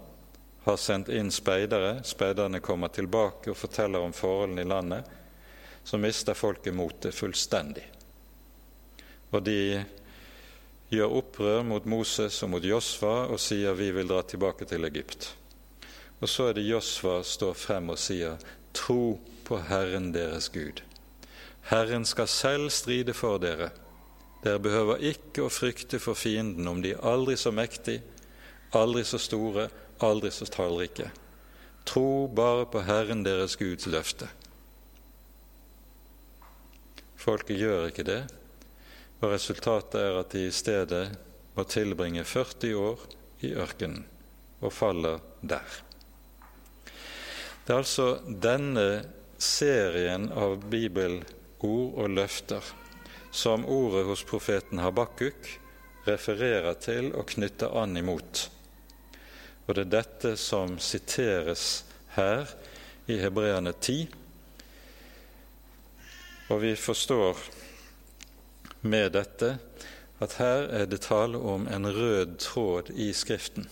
har 0.65 0.77
sendt 0.81 1.11
inn 1.13 1.29
speidere, 1.31 1.99
speiderne 2.03 2.59
kommer 2.59 2.89
tilbake 2.89 3.51
og 3.51 3.57
forteller 3.59 4.01
om 4.01 4.13
forholdene 4.13 4.63
i 4.65 4.69
landet, 4.69 5.11
så 5.85 5.99
mister 6.01 6.33
folket 6.33 6.73
motet 6.73 7.13
fullstendig. 7.13 7.83
Og 9.29 9.43
de 9.45 9.83
gjør 10.89 11.17
opprør 11.19 11.61
mot 11.67 11.85
Moses 11.85 12.41
og 12.41 12.55
mot 12.55 12.65
Josfa 12.65 13.27
og 13.29 13.37
sier 13.41 13.77
vi 13.77 13.91
vil 13.93 14.09
dra 14.09 14.23
tilbake 14.25 14.65
til 14.69 14.89
Egypt. 14.89 15.29
Og 16.21 16.29
så 16.31 16.49
er 16.49 16.57
det 16.57 16.65
Josfa 16.65 17.19
står 17.21 17.53
frem 17.53 17.93
og 17.93 18.01
sier 18.01 18.41
tro 18.73 19.19
på 19.45 19.61
Herren 19.69 20.09
deres 20.15 20.49
Gud. 20.49 20.81
Herren 21.69 22.05
skal 22.09 22.29
selv 22.29 22.69
stride 22.73 23.13
for 23.13 23.37
dere. 23.41 23.69
Dere 24.41 24.61
behøver 24.61 25.01
ikke 25.13 25.45
å 25.45 25.53
frykte 25.53 26.01
for 26.01 26.17
fienden 26.17 26.67
om 26.69 26.81
de 26.81 26.95
er 26.95 27.05
aldri 27.05 27.37
så 27.37 27.53
mektige, 27.53 28.01
aldri 28.73 29.05
så 29.05 29.21
store, 29.21 29.69
aldri 30.03 30.31
så 30.31 30.47
tallrike. 30.49 31.11
Tro 31.85 32.27
bare 32.27 32.65
på 32.65 32.81
Herren 32.87 33.23
deres 33.25 33.55
Guds 33.59 33.87
løfte. 33.87 34.27
Folket 37.15 37.57
gjør 37.57 37.89
ikke 37.89 38.05
det, 38.05 38.21
og 39.21 39.31
resultatet 39.31 40.01
er 40.01 40.19
at 40.19 40.33
de 40.33 40.47
i 40.47 40.53
stedet 40.53 41.05
må 41.55 41.63
tilbringe 41.69 42.25
40 42.27 42.75
år 42.77 43.05
i 43.45 43.53
ørkenen 43.55 44.03
og 44.61 44.73
faller 44.73 45.21
der. 45.41 45.81
Det 47.65 47.73
er 47.73 47.81
altså 47.81 48.09
denne 48.27 49.05
serien 49.41 50.29
av 50.31 50.59
bibelord 50.69 51.31
og 51.65 52.11
løfter 52.13 52.61
som 53.33 53.65
ordet 53.65 54.05
hos 54.05 54.21
profeten 54.23 54.79
Habakkuk 54.79 55.47
refererer 56.05 56.77
til 56.77 57.09
og 57.17 57.31
knytter 57.33 57.73
an 57.81 57.97
imot. 57.97 58.45
Og 59.65 59.75
det 59.75 59.85
er 59.85 59.93
dette 59.97 60.35
som 60.37 60.77
siteres 60.79 61.83
her 62.15 62.49
i 63.09 63.17
Hebreane 63.21 63.73
10. 63.73 64.07
Og 66.53 66.61
vi 66.61 66.75
forstår 66.77 67.39
med 68.85 69.15
dette 69.15 69.55
at 70.21 70.35
her 70.39 70.69
er 70.69 70.85
det 70.85 71.01
tale 71.07 71.37
om 71.37 71.65
en 71.67 71.89
rød 71.89 72.37
tråd 72.39 72.91
i 72.93 73.09
Skriften. 73.13 73.65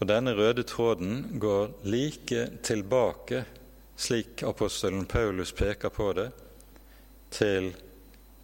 Og 0.00 0.08
denne 0.08 0.34
røde 0.34 0.64
tråden 0.66 1.38
går 1.40 1.70
like 1.84 2.48
tilbake, 2.62 3.44
slik 3.96 4.42
apostelen 4.42 5.06
Paulus 5.06 5.52
peker 5.52 5.88
på 5.88 6.12
det, 6.12 6.30
til 7.30 7.74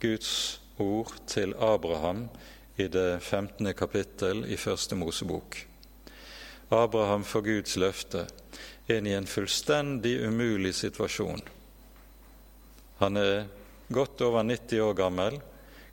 Guds 0.00 0.60
ord 0.78 1.12
til 1.26 1.54
Abraham 1.58 2.28
i 2.76 2.86
det 2.88 3.22
15. 3.22 3.74
kapittel 3.74 4.44
i 4.52 4.56
Første 4.56 4.96
Mosebok. 4.96 5.69
Abraham 6.70 7.24
får 7.24 7.42
Guds 7.42 7.76
løfte 7.76 8.26
inn 8.86 9.06
i 9.06 9.14
en 9.14 9.26
fullstendig 9.26 10.20
umulig 10.22 10.74
situasjon. 10.74 11.42
Han 13.00 13.16
er 13.16 13.48
godt 13.88 14.22
over 14.22 14.44
90 14.46 14.80
år 14.80 14.94
gammel, 14.94 15.38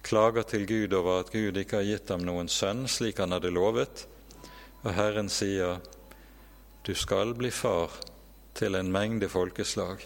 klager 0.06 0.46
til 0.46 0.66
Gud 0.70 0.94
over 0.94 1.24
at 1.24 1.32
Gud 1.34 1.58
ikke 1.58 1.80
har 1.80 1.88
gitt 1.88 2.12
ham 2.14 2.26
noen 2.26 2.50
sønn 2.52 2.86
slik 2.92 3.18
han 3.24 3.34
hadde 3.34 3.54
lovet, 3.54 4.06
og 4.84 4.94
Herren 4.94 5.32
sier, 5.34 5.82
du 6.86 6.94
skal 6.96 7.34
bli 7.36 7.50
far 7.52 7.98
til 8.56 8.78
en 8.78 8.92
mengde 8.94 9.30
folkeslag. 9.30 10.06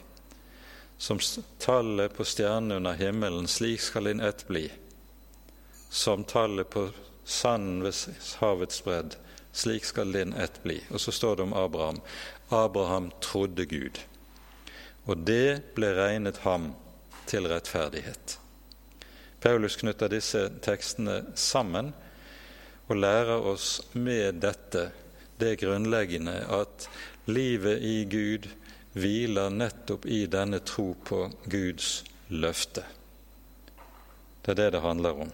Som 0.98 1.20
tallet 1.60 2.16
på 2.16 2.26
stjernene 2.26 2.80
under 2.80 2.96
himmelen, 2.98 3.48
slik 3.48 3.82
skal 3.82 4.08
din 4.10 4.22
ett 4.22 4.46
bli. 4.48 4.68
Som 5.90 6.24
tallet 6.24 6.70
på 6.70 6.88
sanden 7.26 7.84
ved 7.84 8.24
havets 8.40 8.82
bredd, 8.86 9.18
slik 9.52 9.86
skal 9.86 10.12
din 10.12 10.34
ett 10.34 10.64
bli. 10.64 10.80
Og 10.92 11.02
så 11.02 11.12
står 11.12 11.36
det 11.36 11.44
om 11.44 11.54
Abraham. 11.54 12.02
Abraham 12.50 13.12
trodde 13.22 13.66
Gud, 13.66 14.00
og 15.06 15.18
det 15.28 15.74
ble 15.76 15.94
regnet 15.96 16.44
ham 16.46 16.74
til 17.26 17.48
rettferdighet. 17.48 18.38
Paulus 19.42 19.76
knytter 19.80 20.12
disse 20.12 20.46
tekstene 20.62 21.22
sammen 21.36 21.94
og 22.88 23.00
lærer 23.00 23.48
oss 23.54 23.80
med 23.94 24.42
dette 24.44 24.92
det 25.42 25.56
grunnleggende 25.64 26.36
at 26.54 26.86
livet 27.26 27.82
i 27.82 28.04
Gud 28.06 28.46
hviler 28.94 29.50
nettopp 29.50 30.06
i 30.06 30.26
denne 30.30 30.60
tro 30.60 30.92
på 31.08 31.24
Guds 31.50 32.04
løfte. 32.30 32.84
Det 34.42 34.54
er 34.54 34.60
det 34.60 34.70
det 34.76 34.84
handler 34.84 35.24
om. 35.26 35.32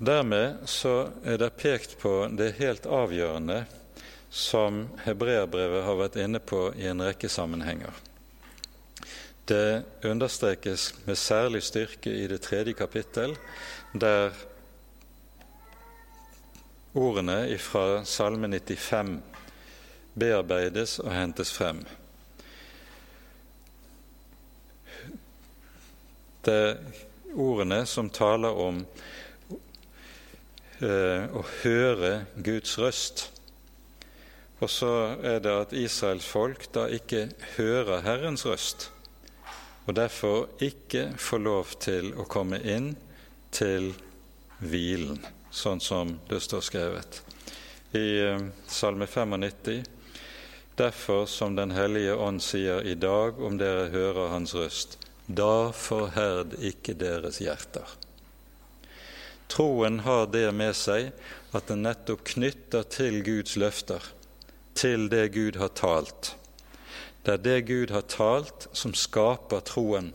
Dermed 0.00 0.62
så 0.64 1.10
er 1.28 1.36
det 1.36 1.58
pekt 1.60 1.98
på 2.00 2.24
det 2.32 2.54
helt 2.56 2.86
avgjørende 2.88 3.66
som 4.32 4.86
hebreerbrevet 5.04 5.84
har 5.84 5.98
vært 5.98 6.16
inne 6.22 6.40
på 6.40 6.70
i 6.72 6.86
en 6.88 7.02
rekke 7.04 7.28
sammenhenger. 7.28 7.92
Det 9.44 9.82
understrekes 10.08 10.86
med 11.04 11.20
særlig 11.20 11.60
styrke 11.68 12.14
i 12.16 12.24
det 12.32 12.40
tredje 12.46 12.72
kapittel, 12.78 13.36
der 13.92 14.32
ordene 16.96 17.58
fra 17.60 18.00
Salme 18.08 18.48
95 18.48 19.18
bearbeides 20.16 20.96
og 21.04 21.12
hentes 21.12 21.52
frem. 21.52 21.84
Det 26.48 26.56
er 26.56 26.78
ordene 27.36 27.84
som 27.84 28.08
taler 28.08 28.56
om 28.56 28.86
å 30.86 31.42
høre 31.62 32.12
Guds 32.40 32.78
røst. 32.80 33.26
Og 34.60 34.70
så 34.70 34.92
er 35.24 35.40
det 35.44 35.52
at 35.52 35.74
Israels 35.76 36.26
folk 36.28 36.66
da 36.74 36.86
ikke 36.92 37.28
hører 37.56 38.04
Herrens 38.04 38.44
røst, 38.48 38.90
og 39.86 39.96
derfor 39.96 40.50
ikke 40.62 41.10
får 41.16 41.44
lov 41.44 41.76
til 41.80 42.12
å 42.12 42.28
komme 42.28 42.60
inn 42.60 42.92
til 43.52 43.92
hvilen, 44.60 45.20
sånn 45.50 45.80
som 45.80 46.18
det 46.28 46.42
står 46.44 46.66
skrevet. 46.66 47.22
I 47.96 48.08
eh, 48.22 48.44
Salme 48.70 49.08
95 49.08 49.80
Derfor, 50.80 51.26
som 51.26 51.56
Den 51.56 51.74
hellige 51.76 52.14
ånd 52.16 52.40
sier 52.40 52.86
i 52.88 52.94
dag, 52.94 53.36
om 53.36 53.58
dere 53.60 53.90
hører 53.92 54.30
Hans 54.32 54.54
røst, 54.56 54.94
da 55.26 55.72
forherd 55.76 56.54
ikke 56.56 56.94
deres 56.96 57.42
hjerter. 57.42 57.84
Troen 59.50 60.00
har 60.06 60.28
det 60.30 60.46
med 60.54 60.76
seg 60.78 61.10
at 61.56 61.66
den 61.66 61.82
nettopp 61.82 62.22
knytter 62.36 62.86
til 62.86 63.18
Guds 63.26 63.56
løfter, 63.58 64.04
til 64.78 65.08
det 65.10 65.32
Gud 65.34 65.58
har 65.58 65.74
talt. 65.74 66.34
Det 67.26 67.34
er 67.34 67.42
det 67.44 67.58
Gud 67.68 67.90
har 67.90 68.06
talt, 68.06 68.68
som 68.72 68.94
skaper 68.94 69.64
troen. 69.66 70.12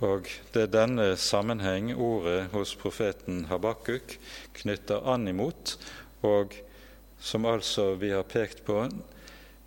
Og 0.00 0.32
det 0.54 0.64
er 0.64 0.72
denne 0.72 1.12
sammenheng 1.20 1.92
ordet 1.92 2.48
hos 2.54 2.72
profeten 2.80 3.44
Habakuk 3.52 4.16
knytter 4.56 5.04
an 5.04 5.28
imot, 5.28 5.76
og 6.24 6.56
som 7.20 7.44
altså 7.44 7.92
vi 8.00 8.14
har 8.16 8.24
pekt 8.24 8.64
på, 8.64 8.86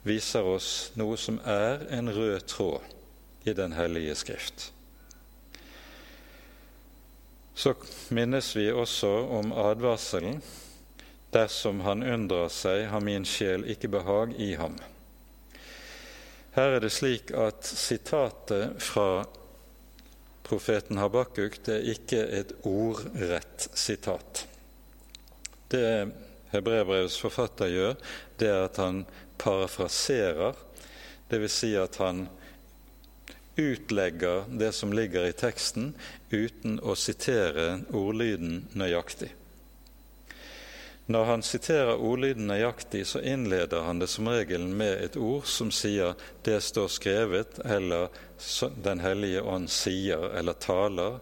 viser 0.04 0.50
oss 0.50 0.90
noe 0.98 1.22
som 1.22 1.38
er 1.46 1.86
en 1.94 2.10
rød 2.10 2.50
tråd 2.50 3.46
i 3.46 3.54
Den 3.54 3.78
hellige 3.78 4.16
skrift. 4.18 4.73
Så 7.56 7.74
minnes 8.10 8.56
vi 8.56 8.72
også 8.72 9.10
om 9.38 9.54
advarselen 9.54 10.42
dersom 11.34 11.82
han 11.82 12.04
unndrar 12.06 12.50
seg, 12.54 12.88
har 12.90 13.02
min 13.02 13.26
sjel 13.26 13.66
ikke 13.70 13.90
behag 13.94 14.36
i 14.42 14.54
ham. 14.58 14.76
Her 16.54 16.76
er 16.76 16.84
det 16.84 16.92
slik 16.94 17.32
at 17.34 17.66
sitatet 17.66 18.78
fra 18.84 19.24
profeten 20.46 21.00
Habakuk 21.02 21.58
det 21.66 21.80
er 21.80 21.90
ikke 21.96 22.22
et 22.40 22.54
ordrett 22.70 23.66
sitat. 23.74 24.46
Det 25.74 25.88
Hebrebrevets 26.54 27.18
forfatter 27.18 27.72
gjør, 27.74 27.96
det 28.38 28.50
er 28.52 28.68
at 28.68 28.78
han 28.78 29.02
parafraserer, 29.42 30.54
dvs. 31.32 31.56
Si 31.64 31.72
at 31.80 31.98
han 31.98 32.28
utlegger 33.56 34.44
det 34.50 34.72
som 34.72 34.94
ligger 34.94 35.26
i 35.26 35.34
teksten, 35.34 35.94
uten 36.30 36.80
å 36.80 36.96
sitere 36.96 37.84
ordlyden 37.94 38.68
nøyaktig. 38.74 39.32
Når 41.06 41.26
han 41.28 41.42
siterer 41.44 42.00
ordlyden 42.00 42.48
nøyaktig, 42.48 43.04
så 43.08 43.20
innleder 43.20 43.84
han 43.84 44.00
det 44.00 44.08
som 44.08 44.30
regel 44.32 44.64
med 44.72 45.02
et 45.04 45.18
ord 45.20 45.44
som 45.46 45.72
sier 45.72 46.16
'det 46.44 46.62
står 46.64 46.88
skrevet', 46.88 47.60
eller 47.66 48.10
'Den 48.84 49.00
hellige 49.00 49.42
ånd 49.42 49.70
sier' 49.70 50.38
eller 50.38 50.54
'taler'. 50.54 51.20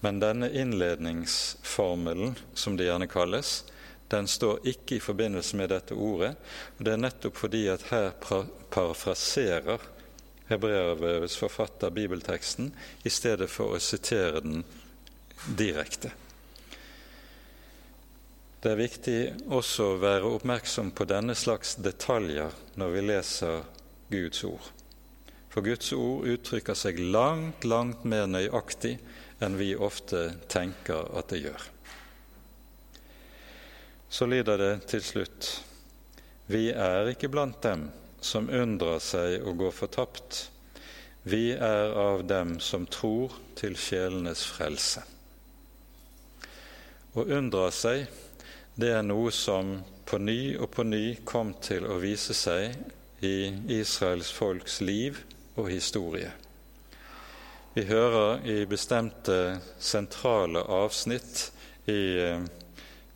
Men 0.00 0.20
denne 0.20 0.50
innledningsformelen, 0.50 2.36
som 2.54 2.76
det 2.76 2.84
gjerne 2.84 3.06
kalles, 3.06 3.64
den 4.08 4.26
står 4.26 4.58
ikke 4.64 4.96
i 4.96 5.00
forbindelse 5.00 5.56
med 5.56 5.68
dette 5.68 5.94
ordet. 5.94 6.36
og 6.78 6.84
Det 6.84 6.92
er 6.92 6.96
nettopp 6.96 7.36
fordi 7.36 7.66
at 7.68 7.82
her 7.82 8.10
parafraserer 8.70 9.78
hebreerbrevets 10.48 11.36
forfatter 11.40 11.90
bibelteksten 11.90 12.70
i 13.02 13.10
stedet 13.10 13.50
for 13.50 13.74
å 13.74 13.82
sitere 13.82 14.42
den 14.44 14.62
direkte. 15.58 16.12
Det 18.62 18.72
er 18.72 18.80
viktig 18.80 19.18
også 19.52 19.92
å 19.92 19.98
være 20.02 20.30
oppmerksom 20.38 20.90
på 20.96 21.06
denne 21.06 21.36
slags 21.38 21.76
detaljer 21.78 22.54
når 22.80 22.94
vi 22.94 23.04
leser 23.04 23.68
Guds 24.10 24.42
ord. 24.48 24.72
For 25.52 25.64
Guds 25.64 25.92
ord 25.94 26.26
uttrykker 26.28 26.76
seg 26.76 26.98
langt, 27.00 27.64
langt 27.64 28.02
mer 28.04 28.26
nøyaktig 28.26 28.96
enn 29.44 29.58
vi 29.60 29.70
ofte 29.76 30.28
tenker 30.52 31.12
at 31.16 31.30
det 31.30 31.42
gjør. 31.44 31.68
Så 34.08 34.26
lyder 34.30 34.60
det 34.60 34.72
til 34.90 35.02
slutt 35.04 35.48
Vi 36.46 36.68
er 36.70 37.08
ikke 37.10 37.30
blant 37.32 37.58
dem 37.64 37.88
som 38.26 38.50
undrer 38.50 38.98
seg 39.02 39.46
og 39.46 39.60
går 39.62 39.74
fortapt. 39.74 40.40
Vi 41.26 41.52
er 41.54 41.94
av 41.98 42.24
dem 42.26 42.58
som 42.62 42.86
tror 42.90 43.34
til 43.58 43.78
sjelenes 43.78 44.44
frelse. 44.46 45.02
Å 47.16 47.24
undre 47.38 47.70
seg, 47.72 48.04
det 48.76 48.90
er 48.92 49.06
noe 49.06 49.32
som 49.32 49.78
på 50.06 50.18
ny 50.22 50.56
og 50.60 50.68
på 50.74 50.84
ny 50.86 51.04
kom 51.26 51.54
til 51.64 51.86
å 51.88 51.96
vise 52.02 52.36
seg 52.36 52.76
i 53.24 53.48
Israels 53.78 54.30
folks 54.36 54.82
liv 54.84 55.22
og 55.56 55.70
historie. 55.72 56.30
Vi 57.76 57.86
hører 57.88 58.44
i 58.48 58.58
bestemte 58.68 59.58
sentrale 59.78 60.62
avsnitt 60.62 61.50
i 61.90 62.00
eh, 62.20 62.46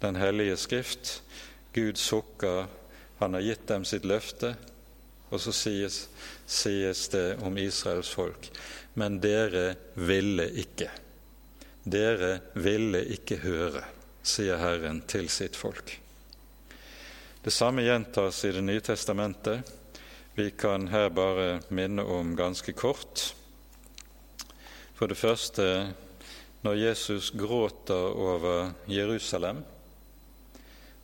Den 0.01 0.17
hellige 0.17 0.57
skrift 0.57 1.21
Gud 1.73 1.99
sukker, 2.01 2.67
han 3.19 3.35
har 3.37 3.45
gitt 3.45 3.67
dem 3.69 3.85
sitt 3.85 4.07
løfte, 4.09 4.55
og 5.31 5.41
så 5.41 5.55
sies, 5.55 6.05
sies 6.47 7.09
det 7.13 7.39
om 7.47 7.59
Israels 7.59 8.11
folk 8.11 8.51
men 8.95 9.21
dere 9.21 9.75
ville 9.95 10.47
ikke. 10.61 10.91
Dere 11.83 12.39
ville 12.61 13.03
ikke 13.15 13.41
høre, 13.45 13.85
sier 14.23 14.61
Herren 14.61 15.03
til 15.09 15.31
sitt 15.33 15.57
folk. 15.59 15.95
Det 17.41 17.53
samme 17.55 17.87
gjentas 17.87 18.43
i 18.45 18.53
Det 18.53 18.65
nye 18.65 18.81
testamentet. 18.85 19.65
Vi 20.35 20.51
kan 20.51 20.89
her 20.89 21.09
bare 21.09 21.61
minne 21.69 22.03
om 22.05 22.37
ganske 22.37 22.73
kort. 22.73 23.35
For 24.95 25.09
det 25.09 25.17
første, 25.17 25.95
når 26.63 26.75
Jesus 26.75 27.31
gråter 27.31 28.13
over 28.13 28.73
Jerusalem, 28.87 29.65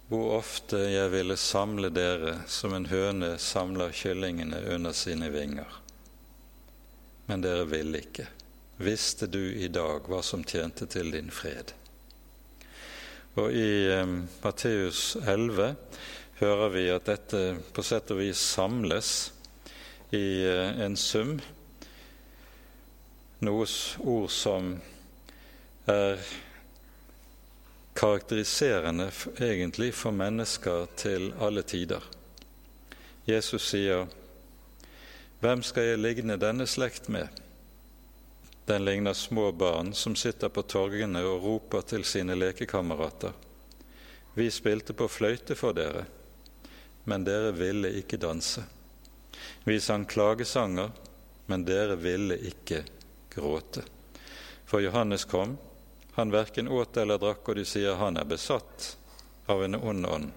hvor 0.08 0.36
ofte 0.38 0.78
jeg 0.92 1.10
ville 1.10 1.36
samle 1.40 1.90
dere 1.90 2.36
som 2.50 2.74
en 2.76 2.86
høne 2.86 3.34
samler 3.42 3.94
kyllingene 3.96 4.60
under 4.74 4.94
sine 4.94 5.30
vinger. 5.34 5.80
Men 7.26 7.42
dere 7.42 7.66
ville 7.66 8.04
ikke. 8.04 8.28
Visste 8.78 9.26
du 9.26 9.40
i 9.40 9.68
dag 9.72 10.06
hva 10.06 10.22
som 10.22 10.44
tjente 10.46 10.86
til 10.86 11.10
din 11.14 11.32
fred? 11.34 11.72
Og 13.36 13.52
i 13.52 13.88
eh, 13.90 14.06
Matteus 14.44 15.16
11 15.20 15.74
hører 16.38 16.72
vi 16.72 16.86
at 16.92 17.08
dette 17.10 17.42
på 17.74 17.84
sett 17.84 18.12
og 18.14 18.22
vis 18.22 18.40
samles 18.40 19.10
i 20.14 20.44
eh, 20.46 20.84
en 20.86 20.96
sum, 20.96 21.34
noe 23.42 23.66
ord 24.06 24.30
som 24.32 24.70
er 25.90 26.22
karakteriserende 27.96 29.08
egentlig 29.40 29.94
for 29.94 30.12
mennesker 30.12 30.86
til 30.96 31.32
alle 31.40 31.62
tider. 31.62 32.04
Jesus 33.26 33.62
sier, 33.72 34.06
'Hvem 35.40 35.62
skal 35.62 35.82
jeg 35.82 35.98
ligne 35.98 36.36
denne 36.36 36.66
slekt 36.66 37.08
med?' 37.08 37.28
Den 38.66 38.84
ligner 38.84 39.12
små 39.12 39.52
barn 39.52 39.94
som 39.94 40.16
sitter 40.16 40.48
på 40.48 40.62
torgene 40.62 41.20
og 41.22 41.42
roper 41.42 41.80
til 41.80 42.04
sine 42.04 42.34
lekekamerater. 42.34 43.32
Vi 44.34 44.50
spilte 44.50 44.92
på 44.92 45.06
fløyte 45.08 45.54
for 45.54 45.72
dere, 45.72 46.04
men 47.04 47.24
dere 47.24 47.52
ville 47.54 47.92
ikke 47.94 48.16
danse. 48.16 48.64
Vi 49.64 49.80
sang 49.80 50.06
klagesanger, 50.06 50.90
men 51.46 51.64
dere 51.64 51.96
ville 51.96 52.38
ikke 52.38 52.82
gråte. 53.30 53.82
For 54.66 54.82
Johannes 54.82 55.24
kom, 55.24 55.58
han 56.16 56.30
verken 56.30 56.68
åt 56.68 56.96
eller 56.96 57.18
drakk, 57.20 57.48
og 57.48 57.58
de 57.58 57.64
sier 57.68 57.98
han 58.00 58.16
er 58.16 58.24
besatt 58.24 58.96
av 59.52 59.60
en 59.64 59.76
ond 59.76 60.06
ånd. 60.06 60.30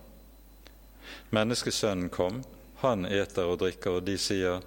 Menneskesønnen 1.31 2.09
kom, 2.11 2.41
han 2.83 3.05
eter 3.07 3.47
og 3.47 3.61
drikker, 3.61 3.95
og 3.99 4.03
de 4.03 4.17
sier, 4.19 4.59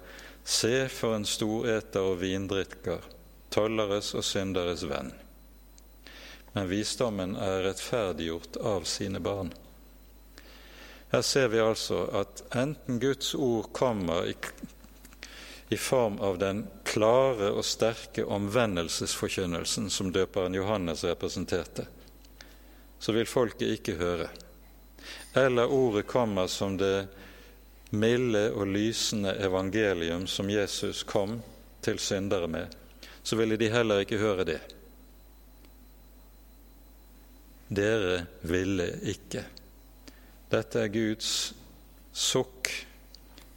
Se 0.43 0.89
for 0.89 1.13
en 1.15 1.27
storeter 1.29 2.01
og 2.01 2.17
vindrikker, 2.19 3.05
tolleres 3.53 4.09
og 4.17 4.25
synderes 4.25 4.81
venn. 4.89 5.13
Men 6.57 6.67
visdommen 6.67 7.37
er 7.37 7.61
rettferdiggjort 7.67 8.57
av 8.57 8.89
sine 8.89 9.21
barn. 9.23 9.53
Her 11.13 11.21
ser 11.21 11.53
vi 11.53 11.61
altså 11.61 12.07
at 12.23 12.41
enten 12.57 12.97
Guds 12.99 13.35
ord 13.37 13.69
kommer 13.71 14.25
i, 14.33 14.35
i 15.69 15.77
form 15.77 16.17
av 16.25 16.41
den 16.41 16.65
klare 16.93 17.49
og 17.51 17.65
sterke 17.65 18.25
omvendelsesforkynnelsen 18.25 19.89
som 19.89 20.11
døperen 20.13 20.53
Johannes 20.53 21.03
representerte, 21.07 21.87
så 22.99 23.15
vil 23.15 23.27
folket 23.27 23.79
ikke 23.79 23.97
høre. 23.99 24.29
Eller 25.35 25.71
ordet 25.73 26.05
kommer 26.07 26.47
som 26.47 26.77
det 26.77 27.07
milde 27.93 28.45
og 28.53 28.69
lysende 28.69 29.33
evangelium 29.41 30.27
som 30.29 30.49
Jesus 30.49 31.03
kom 31.03 31.39
til 31.83 31.99
syndere 31.99 32.47
med, 32.47 32.69
så 33.23 33.35
ville 33.39 33.57
de 33.57 33.69
heller 33.73 34.03
ikke 34.03 34.21
høre 34.21 34.45
det. 34.47 34.61
Dere 37.73 38.25
ville 38.45 38.87
ikke. 39.09 39.43
Dette 40.51 40.83
er 40.83 40.93
Guds 40.93 41.53
sukk 42.13 42.69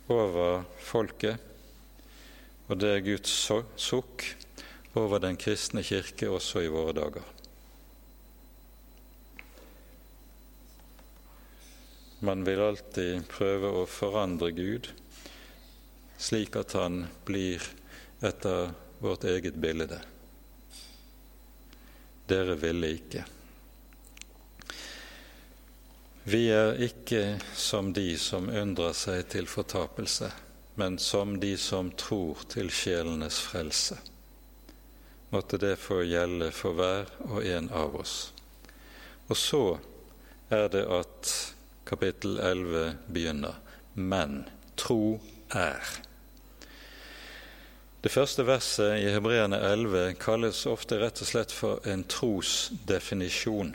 over 0.08 0.64
folket, 0.80 1.36
og 2.66 2.78
det 2.82 2.90
er 2.92 3.04
Guds 3.06 3.32
sukk 3.78 4.26
over 4.96 5.20
den 5.22 5.38
kristne 5.38 5.84
kirke 5.86 6.28
også 6.32 6.64
i 6.64 6.70
våre 6.72 6.94
dager. 6.96 7.32
Man 12.26 12.46
vil 12.46 12.62
alltid 12.64 13.26
prøve 13.28 13.70
å 13.82 13.88
forandre 13.90 14.50
Gud 14.56 14.88
slik 16.18 16.56
at 16.56 16.72
han 16.72 17.04
blir 17.28 17.62
etter 18.24 18.70
vårt 19.04 19.26
eget 19.28 19.58
bilde. 19.60 19.98
Dere 22.26 22.56
ville 22.58 22.90
ikke. 22.96 23.24
Vi 26.26 26.40
er 26.50 26.80
ikke 26.82 27.36
som 27.54 27.92
de 27.94 28.16
som 28.18 28.48
undrer 28.50 28.96
seg 28.98 29.28
til 29.30 29.46
fortapelse, 29.46 30.32
men 30.76 30.98
som 30.98 31.38
de 31.40 31.56
som 31.56 31.90
tror 31.96 32.44
til 32.52 32.70
sjelenes 32.70 33.40
frelse. 33.48 33.96
Måtte 35.32 35.58
det 35.58 35.76
få 35.80 36.02
gjelde 36.04 36.52
for 36.54 36.76
hver 36.76 37.08
og 37.26 37.44
en 37.44 37.70
av 37.74 37.96
oss. 37.98 38.16
Og 39.26 39.36
så 39.40 39.62
er 40.52 40.68
det 40.70 40.84
at 40.84 41.32
kapittel 41.88 42.38
11 42.38 42.92
begynner. 43.08 43.56
Men 43.94 44.44
tro 44.76 45.16
er. 45.50 45.80
Det 48.04 48.12
første 48.12 48.44
verset 48.46 49.00
i 49.00 49.10
Hebreerne 49.10 49.58
11 49.58 50.12
kalles 50.22 50.60
ofte 50.70 51.00
rett 51.00 51.24
og 51.24 51.30
slett 51.30 51.54
for 51.54 51.80
en 51.88 52.04
trosdefinisjon. 52.06 53.72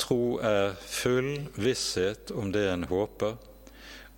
Tro 0.00 0.40
er 0.44 0.74
full 0.74 1.46
visshet 1.56 2.32
om 2.34 2.50
det 2.52 2.66
en 2.72 2.84
håper, 2.90 3.38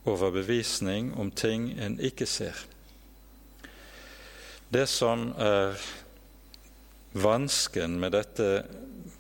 overbevisning 0.05 1.13
om 1.15 1.31
ting 1.31 1.71
en 1.79 1.99
ikke 2.01 2.27
ser. 2.27 2.57
Det 4.73 4.87
som 4.89 5.31
er 5.37 5.77
vansken 7.13 7.99
med 8.01 8.15
dette 8.17 8.65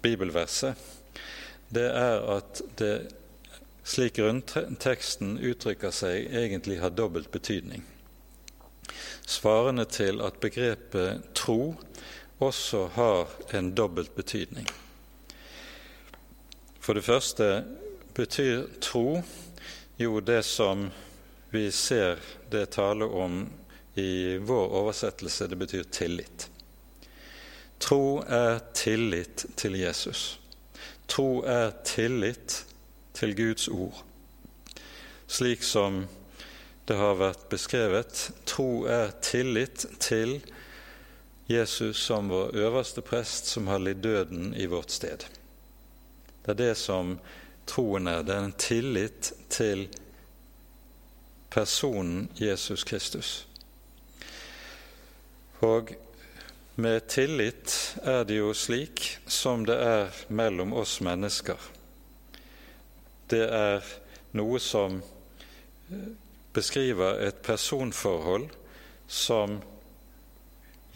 bibelverset, 0.02 0.74
det 1.72 1.88
er 1.88 2.24
at 2.36 2.62
det, 2.80 2.94
slik 3.84 4.16
grunnteksten 4.18 5.36
uttrykker 5.38 5.92
seg, 5.94 6.28
egentlig 6.32 6.80
har 6.80 6.94
dobbelt 6.96 7.30
betydning. 7.32 7.84
Svarende 9.26 9.84
til 9.84 10.20
at 10.24 10.40
begrepet 10.42 11.22
tro 11.36 11.74
også 12.42 12.86
har 12.96 13.30
en 13.54 13.70
dobbelt 13.74 14.14
betydning. 14.16 14.66
For 16.82 16.98
det 16.98 17.04
første 17.06 17.64
betyr 18.14 18.66
tro 18.82 19.22
jo 19.96 20.20
det 20.20 20.42
som 20.42 20.90
vi 21.50 21.66
ser 21.72 22.18
det 22.50 22.66
tale 22.66 23.04
om 23.04 23.46
i 23.94 24.38
vår 24.38 24.68
oversettelse, 24.68 25.46
det 25.46 25.56
betyr 25.56 25.82
tillit. 25.82 26.48
Tro 27.78 28.22
er 28.28 28.60
tillit 28.74 29.44
til 29.56 29.76
Jesus. 29.76 30.38
Tro 31.06 31.42
er 31.42 31.74
tillit 31.84 32.64
til 33.12 33.34
Guds 33.36 33.68
ord. 33.68 34.02
Slik 35.26 35.62
som 35.62 36.06
det 36.88 36.96
har 36.96 37.18
vært 37.20 37.48
beskrevet, 37.52 38.30
tro 38.48 38.84
er 38.88 39.12
tillit 39.24 39.84
til 40.02 40.38
Jesus 41.50 42.00
som 42.06 42.30
vår 42.32 42.56
øverste 42.64 43.04
prest, 43.04 43.46
som 43.46 43.68
har 43.68 43.82
lidd 43.82 44.02
døden 44.02 44.54
i 44.54 44.66
vårt 44.66 44.90
sted. 44.90 45.26
Det 46.42 46.54
er 46.54 46.58
det 46.58 46.74
som 46.80 47.18
troen 47.66 48.06
er. 48.10 48.22
Det 48.22 48.34
er 48.34 48.46
en 48.46 48.58
tillit 48.58 49.32
til 49.52 49.86
personen 51.52 52.28
Jesus 52.40 52.84
Kristus. 52.84 53.46
Og 55.62 55.92
med 56.74 57.00
tillit 57.08 57.74
er 58.02 58.24
det 58.24 58.38
jo 58.40 58.54
slik 58.56 59.18
som 59.26 59.66
det 59.68 59.76
er 59.76 60.22
mellom 60.32 60.72
oss 60.72 61.00
mennesker. 61.04 61.60
Det 63.30 63.44
er 63.44 63.84
noe 64.32 64.60
som 64.60 65.02
beskriver 66.56 67.20
et 67.28 67.44
personforhold 67.44 68.48
som 69.06 69.60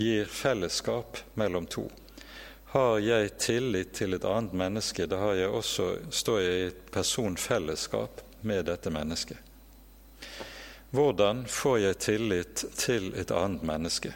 gir 0.00 0.28
fellesskap 0.28 1.20
mellom 1.34 1.68
to. 1.68 1.86
Har 2.74 2.98
jeg 2.98 3.36
tillit 3.38 3.92
til 3.94 4.16
et 4.16 4.24
annet 4.26 4.54
menneske, 4.58 5.06
da 5.06 5.32
jeg 5.38 5.48
også, 5.48 5.90
står 6.10 6.40
jeg 6.42 6.54
i 6.54 6.68
et 6.70 6.80
personfellesskap 6.92 8.22
med 8.42 8.66
dette 8.66 8.90
mennesket. 8.90 9.38
Hvordan 10.90 11.44
får 11.50 11.78
jeg 11.78 11.98
tillit 12.02 12.64
til 12.78 13.12
et 13.14 13.30
annet 13.30 13.62
menneske? 13.66 14.12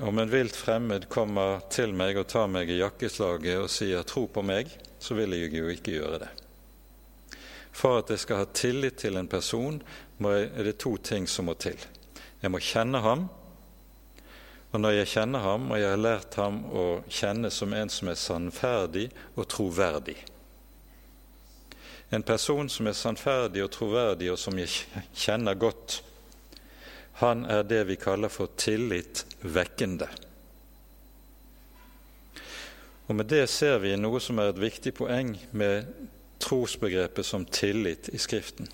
Om 0.00 0.18
en 0.18 0.30
vilt 0.32 0.56
fremmed 0.56 1.08
kommer 1.12 1.60
til 1.72 1.92
meg 1.92 2.16
og 2.16 2.28
tar 2.32 2.48
meg 2.48 2.70
i 2.72 2.78
jakkeslaget 2.80 3.60
og 3.60 3.68
sier 3.70 4.02
'tro 4.02 4.26
på 4.26 4.42
meg', 4.42 4.72
så 4.98 5.14
vil 5.14 5.36
jeg 5.36 5.52
jo 5.52 5.68
ikke 5.68 5.96
gjøre 6.00 6.18
det. 6.18 6.28
For 7.72 7.98
at 7.98 8.10
jeg 8.10 8.18
skal 8.18 8.36
ha 8.36 8.44
tillit 8.44 8.96
til 8.96 9.16
en 9.16 9.28
person, 9.28 9.82
er 10.20 10.64
det 10.64 10.78
to 10.78 10.96
ting 10.96 11.28
som 11.28 11.44
må 11.44 11.54
til. 11.54 11.76
Jeg 12.42 12.50
må 12.50 12.58
kjenne 12.58 13.00
ham, 13.00 13.28
og 14.72 14.80
når 14.82 14.96
jeg 14.98 15.12
kjenner 15.14 15.44
ham, 15.44 15.70
og 15.70 15.78
jeg 15.80 15.90
har 15.90 16.00
lært 16.00 16.34
ham 16.40 16.58
å 16.74 16.86
kjenne 17.08 17.50
som 17.54 17.72
en 17.72 17.92
som 17.92 18.10
er 18.10 18.18
sannferdig 18.20 19.06
og 19.36 19.46
troverdig 19.48 20.16
En 22.10 22.22
person 22.22 22.68
som 22.70 22.86
er 22.86 22.94
sannferdig 22.94 23.64
og 23.64 23.72
troverdig, 23.74 24.28
og 24.30 24.38
som 24.38 24.58
jeg 24.58 24.70
kjenner 25.14 25.58
godt, 25.58 26.02
han 27.18 27.42
er 27.50 27.64
det 27.66 27.80
vi 27.88 27.96
kaller 27.98 28.30
for 28.30 28.52
tillitvekkende. 28.56 30.06
Og 33.08 33.14
Med 33.14 33.26
det 33.26 33.48
ser 33.50 33.78
vi 33.78 33.96
noe 33.96 34.20
som 34.20 34.38
er 34.38 34.52
et 34.52 34.60
viktig 34.60 34.92
poeng 34.94 35.34
med 35.50 35.86
trosbegrepet 36.42 37.26
som 37.26 37.46
tillit 37.46 38.08
i 38.12 38.18
Skriften. 38.18 38.68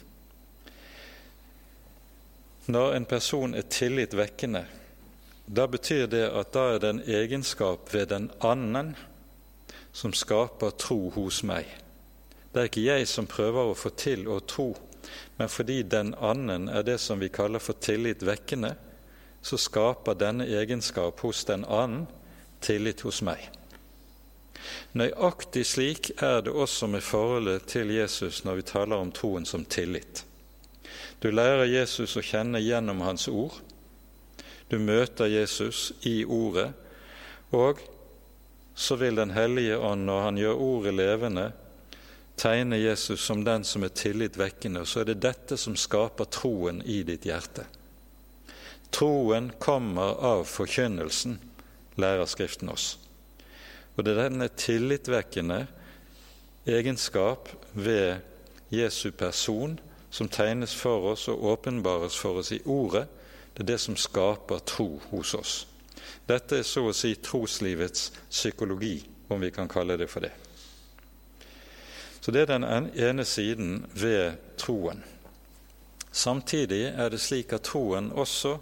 Når 2.67 2.95
en 2.95 3.09
person 3.09 3.55
er 3.55 3.69
tillitvekkende, 3.69 4.65
da 5.47 5.67
betyr 5.67 6.07
det 6.07 6.27
at 6.31 6.53
da 6.55 6.69
er 6.75 6.79
det 6.83 6.91
en 6.91 7.03
egenskap 7.07 7.91
ved 7.95 8.11
den 8.13 8.31
annen 8.41 8.95
som 9.93 10.15
skaper 10.17 10.75
tro 10.79 11.11
hos 11.17 11.43
meg. 11.45 11.67
Det 12.53 12.61
er 12.61 12.69
ikke 12.69 12.85
jeg 12.85 13.09
som 13.09 13.29
prøver 13.29 13.71
å 13.71 13.77
få 13.77 13.93
til 13.97 14.27
å 14.29 14.41
tro, 14.41 14.73
men 15.39 15.49
fordi 15.49 15.83
den 15.83 16.15
annen 16.15 16.69
er 16.69 16.85
det 16.87 16.99
som 17.01 17.21
vi 17.21 17.33
kaller 17.33 17.63
for 17.63 17.81
tillit 17.81 18.23
vekkende, 18.25 18.75
så 19.43 19.59
skaper 19.59 20.15
denne 20.15 20.47
egenskap 20.47 21.21
hos 21.25 21.45
den 21.49 21.65
annen 21.65 22.07
tillit 22.63 23.03
hos 23.03 23.23
meg. 23.27 23.49
Nøyaktig 24.95 25.65
slik 25.67 26.11
er 26.23 26.45
det 26.47 26.53
også 26.53 26.87
med 26.87 27.03
forholdet 27.03 27.67
til 27.73 27.91
Jesus 27.91 28.45
når 28.47 28.61
vi 28.61 28.69
taler 28.69 29.03
om 29.03 29.11
troen 29.13 29.49
som 29.49 29.65
tillit. 29.65 30.23
Du 31.23 31.31
lærer 31.31 31.71
Jesus 31.71 32.17
å 32.17 32.23
kjenne 32.25 32.61
gjennom 32.63 33.03
hans 33.03 33.29
ord. 33.29 33.57
Du 34.73 34.79
møter 34.81 35.29
Jesus 35.29 35.91
i 36.09 36.23
Ordet, 36.25 36.71
og 37.53 37.83
så 38.75 38.97
vil 38.97 39.19
Den 39.21 39.35
hellige 39.37 39.77
ånd, 39.77 40.07
når 40.09 40.21
han 40.25 40.39
gjør 40.41 40.63
Ordet 40.65 40.95
levende, 40.95 41.51
tegne 42.41 42.79
Jesus 42.81 43.21
som 43.21 43.45
den 43.45 43.65
som 43.69 43.85
er 43.85 43.93
tillitvekkende. 43.93 44.81
Og 44.81 44.89
så 44.89 45.03
er 45.03 45.11
det 45.13 45.21
dette 45.21 45.61
som 45.61 45.77
skaper 45.77 46.25
troen 46.25 46.81
i 46.89 47.03
ditt 47.05 47.29
hjerte. 47.29 47.67
Troen 48.93 49.53
kommer 49.61 50.17
av 50.25 50.49
forkynnelsen, 50.49 51.37
lærer 52.01 52.25
Skriften 52.25 52.73
oss. 52.73 52.97
Og 53.93 54.05
det 54.05 54.17
er 54.17 54.25
denne 54.25 54.49
tillitvekkende 54.49 55.67
egenskap 56.65 57.53
ved 57.77 58.25
Jesu 58.73 59.11
person 59.13 59.77
som 60.09 60.33
tegnes 60.33 60.73
for 60.73 61.13
oss 61.13 61.29
og 61.29 61.45
åpenbares 61.53 62.17
for 62.17 62.41
oss 62.41 62.57
i 62.57 62.65
Ordet, 62.65 63.05
det 63.55 63.63
er 63.63 63.73
det 63.73 63.81
som 63.81 63.97
skaper 63.97 64.65
tro 64.65 65.01
hos 65.11 65.35
oss. 65.35 65.55
Dette 66.27 66.61
er 66.61 66.67
så 66.67 66.87
å 66.89 66.95
si 66.97 67.15
troslivets 67.21 68.11
psykologi, 68.31 69.03
om 69.29 69.41
vi 69.41 69.51
kan 69.51 69.69
kalle 69.69 69.97
det 69.97 70.09
for 70.11 70.25
det. 70.25 70.33
Så 72.21 72.31
det 72.31 72.45
er 72.45 72.53
den 72.53 72.65
ene 72.95 73.25
siden 73.25 73.87
ved 73.93 74.39
troen. 74.57 75.03
Samtidig 76.13 76.85
er 76.93 77.11
det 77.11 77.21
slik 77.21 77.53
at 77.57 77.65
troen 77.67 78.13
også 78.13 78.59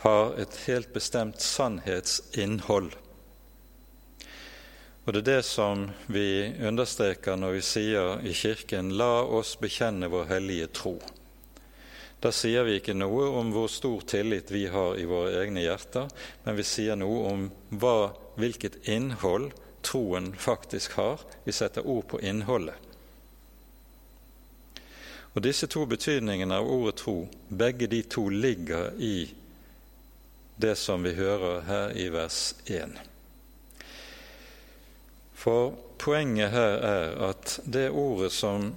har 0.00 0.34
et 0.40 0.56
helt 0.66 0.92
bestemt 0.94 1.42
sannhetsinnhold. 1.42 2.92
Og 5.04 5.12
Det 5.12 5.20
er 5.20 5.36
det 5.36 5.44
som 5.44 5.88
vi 6.06 6.52
understreker 6.62 7.36
når 7.36 7.52
vi 7.52 7.60
sier 7.60 8.20
i 8.22 8.32
Kirken 8.32 8.92
'la 8.92 9.24
oss 9.24 9.56
bekjenne 9.56 10.06
vår 10.06 10.24
hellige 10.24 10.66
tro'. 10.66 11.19
Da 12.20 12.32
sier 12.36 12.66
vi 12.68 12.76
ikke 12.76 12.92
noe 12.96 13.30
om 13.40 13.52
hvor 13.54 13.70
stor 13.72 14.02
tillit 14.04 14.50
vi 14.52 14.66
har 14.68 14.98
i 15.00 15.06
våre 15.08 15.38
egne 15.40 15.62
hjerter, 15.64 16.10
men 16.44 16.58
vi 16.58 16.66
sier 16.68 16.98
noe 17.00 17.22
om 17.30 17.46
hva, 17.80 18.12
hvilket 18.36 18.76
innhold 18.92 19.50
troen 19.80 20.34
faktisk 20.36 20.98
har. 21.00 21.24
Vi 21.44 21.52
setter 21.56 21.86
ord 21.88 22.06
på 22.12 22.20
innholdet. 22.20 22.76
Og 25.32 25.44
Disse 25.46 25.68
to 25.70 25.86
betydningene 25.86 26.58
av 26.58 26.68
ordet 26.68 26.98
tro, 27.00 27.28
begge 27.48 27.86
de 27.86 28.02
to 28.02 28.28
ligger 28.28 28.90
i 28.98 29.30
det 30.60 30.74
som 30.76 31.06
vi 31.06 31.14
hører 31.16 31.62
her 31.64 31.96
i 31.96 32.08
vers 32.12 32.40
1. 32.66 32.98
For 35.40 35.72
poenget 36.02 36.52
her 36.52 36.76
er 36.84 37.14
at 37.30 37.60
det 37.64 37.88
ordet 37.96 38.32
som 38.34 38.74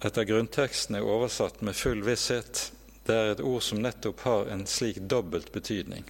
etter 0.00 0.24
grunnteksten 0.24 0.96
er 0.98 1.06
oversatt 1.06 1.60
med 1.66 1.76
full 1.76 2.04
visshet, 2.06 2.68
det 3.08 3.16
er 3.16 3.30
et 3.32 3.40
ord 3.42 3.62
som 3.64 3.80
nettopp 3.82 4.20
har 4.26 4.50
en 4.52 4.66
slik 4.68 5.00
dobbelt 5.10 5.52
betydning. 5.52 6.04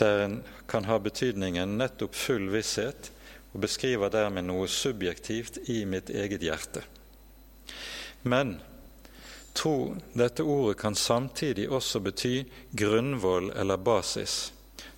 Der 0.00 0.24
en 0.24 0.38
kan 0.66 0.88
ha 0.88 0.98
betydningen 0.98 1.76
nettopp 1.78 2.16
full 2.16 2.48
visshet, 2.50 3.10
og 3.52 3.60
beskriver 3.62 4.10
dermed 4.10 4.48
noe 4.48 4.66
subjektivt 4.66 5.60
i 5.70 5.84
mitt 5.86 6.10
eget 6.10 6.42
hjerte. 6.42 6.82
Men 8.26 8.56
tro, 9.54 9.94
dette 10.12 10.42
ordet 10.42 10.80
kan 10.80 10.96
samtidig 10.98 11.68
også 11.70 12.00
bety 12.02 12.34
grunnvoll 12.72 13.52
eller 13.54 13.78
basis. 13.78 14.52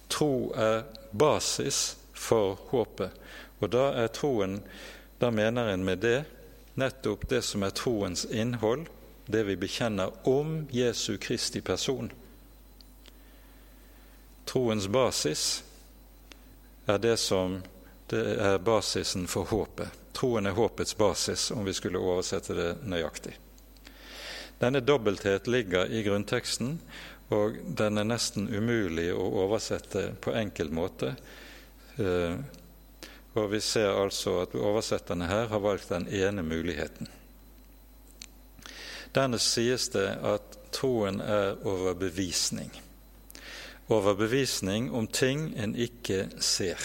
Tro 0.08 0.54
er 0.56 0.86
basis 1.12 1.96
for 2.14 2.56
håpet, 2.70 3.12
og 3.60 3.72
da 3.74 3.90
er 4.04 4.12
troen 4.14 4.60
Da 5.16 5.30
mener 5.32 5.70
en 5.72 5.84
med 5.84 6.02
det 6.04 6.26
nettopp 6.76 7.28
det 7.28 7.42
som 7.42 7.64
er 7.66 7.74
troens 7.76 8.24
innhold, 8.30 8.86
det 9.26 9.42
vi 9.48 9.56
bekjenner 9.58 10.12
om 10.28 10.66
Jesu 10.70 11.16
Kristi 11.18 11.60
person. 11.60 12.10
Troens 14.46 14.86
basis 14.88 15.64
er 16.86 16.98
det 17.02 17.16
som 17.18 17.58
det 18.06 18.22
er 18.38 18.58
basisen 18.62 19.26
for 19.26 19.48
håpet. 19.50 19.90
Troen 20.14 20.46
er 20.46 20.54
håpets 20.56 20.94
basis, 20.96 21.50
om 21.50 21.64
vi 21.66 21.74
skulle 21.74 21.98
oversette 21.98 22.54
det 22.54 22.70
nøyaktig. 22.86 23.34
Denne 24.60 24.80
dobbelthet 24.80 25.50
ligger 25.50 25.90
i 25.92 26.04
grunnteksten, 26.06 26.78
og 27.34 27.58
den 27.66 27.98
er 27.98 28.06
nesten 28.06 28.46
umulig 28.48 29.10
å 29.12 29.26
oversette 29.42 30.12
på 30.22 30.32
enkel 30.38 30.70
måte. 30.70 31.16
Og 33.37 33.51
vi 33.53 33.61
ser 33.61 33.93
altså 33.93 34.39
at 34.47 34.55
oversetterne 34.57 35.28
her 35.28 35.51
har 35.53 35.61
valgt 35.61 35.93
den 35.93 36.09
ene 36.09 36.43
muligheten. 36.43 37.09
Dernest 39.14 39.53
sies 39.53 39.89
det 39.93 40.09
at 40.24 40.57
troen 40.76 41.20
er 41.20 41.57
overbevisning. 41.64 42.72
Overbevisning 43.93 44.89
om 44.93 45.07
ting 45.07 45.53
en 45.57 45.76
ikke 45.76 46.26
ser. 46.43 46.80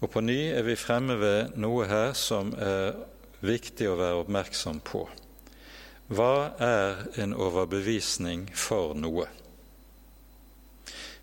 Og 0.00 0.10
på 0.10 0.22
ny 0.24 0.38
er 0.54 0.64
vi 0.66 0.76
fremme 0.78 1.16
ved 1.20 1.56
noe 1.60 1.86
her 1.90 2.12
som 2.16 2.52
er 2.54 2.96
viktig 3.44 3.88
å 3.88 3.96
være 3.98 4.22
oppmerksom 4.24 4.80
på. 4.84 5.04
Hva 6.08 6.56
er 6.62 7.04
en 7.20 7.34
overbevisning 7.36 8.46
for 8.56 8.94
noe? 8.96 9.28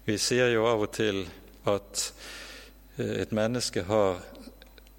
Vi 0.05 0.17
sier 0.21 0.51
jo 0.53 0.67
av 0.69 0.85
og 0.85 0.91
til 0.93 1.23
at 1.65 2.09
et 2.97 3.31
menneske 3.35 3.83
har 3.87 4.21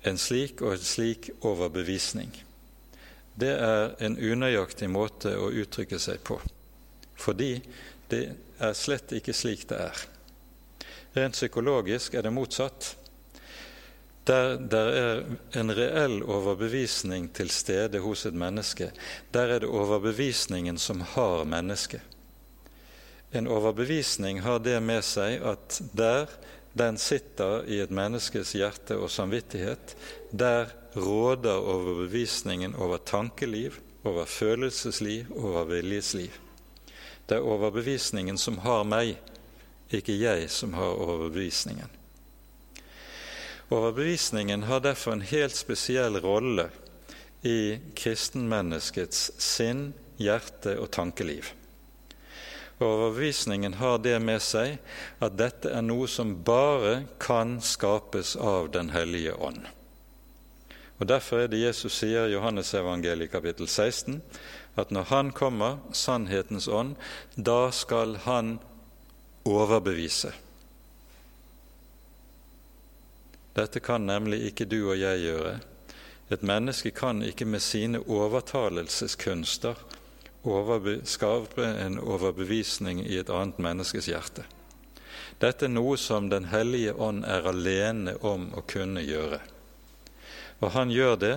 en 0.07 0.18
slik 0.18 0.61
og 0.62 0.76
en 0.76 0.84
slik 0.84 1.30
overbevisning. 1.40 2.32
Det 3.36 3.53
er 3.53 3.94
en 4.05 4.16
unøyaktig 4.16 4.88
måte 4.88 5.34
å 5.36 5.51
uttrykke 5.53 5.99
seg 6.01 6.22
på, 6.24 6.38
fordi 7.20 7.59
det 8.09 8.22
er 8.62 8.76
slett 8.76 9.12
ikke 9.16 9.34
slik 9.36 9.66
det 9.68 9.80
er. 9.88 10.05
Rent 11.16 11.36
psykologisk 11.36 12.14
er 12.14 12.26
det 12.26 12.32
motsatt. 12.32 12.94
Der 14.26 14.57
det 14.59 14.82
er 14.99 15.20
en 15.61 15.72
reell 15.76 16.18
overbevisning 16.22 17.28
til 17.36 17.51
stede 17.55 18.01
hos 18.03 18.26
et 18.26 18.34
menneske, 18.34 18.90
der 19.32 19.55
er 19.55 19.62
det 19.62 19.70
overbevisningen 19.70 20.78
som 20.78 21.01
har 21.14 21.44
mennesket. 21.44 22.03
En 23.32 23.47
overbevisning 23.47 24.40
har 24.42 24.59
det 24.64 24.80
med 24.82 25.05
seg 25.05 25.42
at 25.44 25.80
der 25.92 26.30
den 26.77 26.99
sitter 27.01 27.64
i 27.64 27.79
et 27.81 27.93
menneskes 27.95 28.53
hjerte 28.59 28.99
og 29.01 29.09
samvittighet, 29.11 29.95
der 30.31 30.68
råder 30.97 31.57
overbevisningen 31.57 32.74
over 32.74 33.01
tankeliv, 33.01 33.79
over 34.05 34.24
følelsesliv, 34.29 35.33
over 35.37 35.64
viljesliv. 35.64 36.37
Det 37.29 37.39
er 37.39 37.49
overbevisningen 37.49 38.39
som 38.39 38.61
har 38.62 38.85
meg, 38.85 39.16
ikke 39.91 40.18
jeg 40.20 40.51
som 40.53 40.77
har 40.77 41.01
overbevisningen. 41.01 41.89
Overbevisningen 43.72 44.68
har 44.68 44.85
derfor 44.85 45.16
en 45.16 45.27
helt 45.27 45.57
spesiell 45.57 46.20
rolle 46.22 46.68
i 47.43 47.79
kristenmenneskets 47.99 49.31
sinn, 49.43 49.89
hjerte 50.20 50.77
og 50.79 50.93
tankeliv. 50.95 51.51
Overbevisningen 52.79 53.74
har 53.74 53.99
det 54.05 54.18
med 54.20 54.43
seg 54.45 54.77
at 55.24 55.39
dette 55.39 55.70
er 55.72 55.85
noe 55.85 56.09
som 56.11 56.35
bare 56.45 57.07
kan 57.22 57.57
skapes 57.64 58.35
av 58.37 58.68
Den 58.74 58.91
hellige 58.93 59.33
ånd. 59.33 59.64
Og 61.01 61.09
Derfor 61.09 61.45
er 61.45 61.49
det 61.53 61.61
Jesus 61.61 61.97
sier 61.97 62.29
i 62.29 62.35
Johannesevangeliet 62.35 63.33
kapittel 63.33 63.68
16 63.68 64.20
at 64.77 64.93
når 64.93 65.09
Han 65.09 65.33
kommer, 65.33 65.79
sannhetens 65.93 66.68
ånd, 66.68 66.97
da 67.37 67.70
skal 67.72 68.16
Han 68.29 68.59
overbevise. 69.45 70.35
Dette 73.57 73.81
kan 73.81 74.05
nemlig 74.05 74.43
ikke 74.51 74.68
du 74.68 74.83
og 74.91 74.99
jeg 75.01 75.22
gjøre. 75.24 75.55
Et 76.29 76.43
menneske 76.43 76.91
kan 76.91 77.22
ikke 77.24 77.47
med 77.49 77.62
sine 77.64 78.03
overtalelseskunster 78.05 79.79
skape 81.05 81.64
en 81.64 81.99
overbevisning 81.99 83.03
i 83.07 83.18
et 83.18 83.30
annet 83.30 83.59
menneskes 83.59 84.09
hjerte. 84.09 84.44
Dette 85.40 85.66
er 85.66 85.72
noe 85.72 85.97
som 86.01 86.30
Den 86.30 86.49
hellige 86.49 86.94
ånd 86.94 87.24
er 87.24 87.49
alene 87.51 88.16
om 88.24 88.49
å 88.57 88.62
kunne 88.64 89.03
gjøre. 89.05 89.40
Og 90.61 90.72
han 90.72 90.90
gjør 90.90 91.16
det 91.20 91.36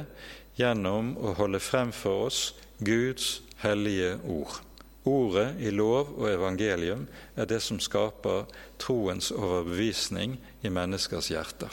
gjennom 0.55 1.15
å 1.17 1.33
holde 1.39 1.59
frem 1.59 1.91
for 1.91 2.29
oss 2.29 2.53
Guds 2.79 3.41
hellige 3.63 4.17
ord. 4.23 4.61
Ordet 5.09 5.55
i 5.63 5.71
lov 5.71 6.13
og 6.17 6.29
evangelium 6.29 7.07
er 7.35 7.47
det 7.49 7.61
som 7.63 7.79
skaper 7.79 8.47
troens 8.79 9.31
overbevisning 9.31 10.37
i 10.63 10.71
menneskers 10.71 11.31
hjerter. 11.31 11.71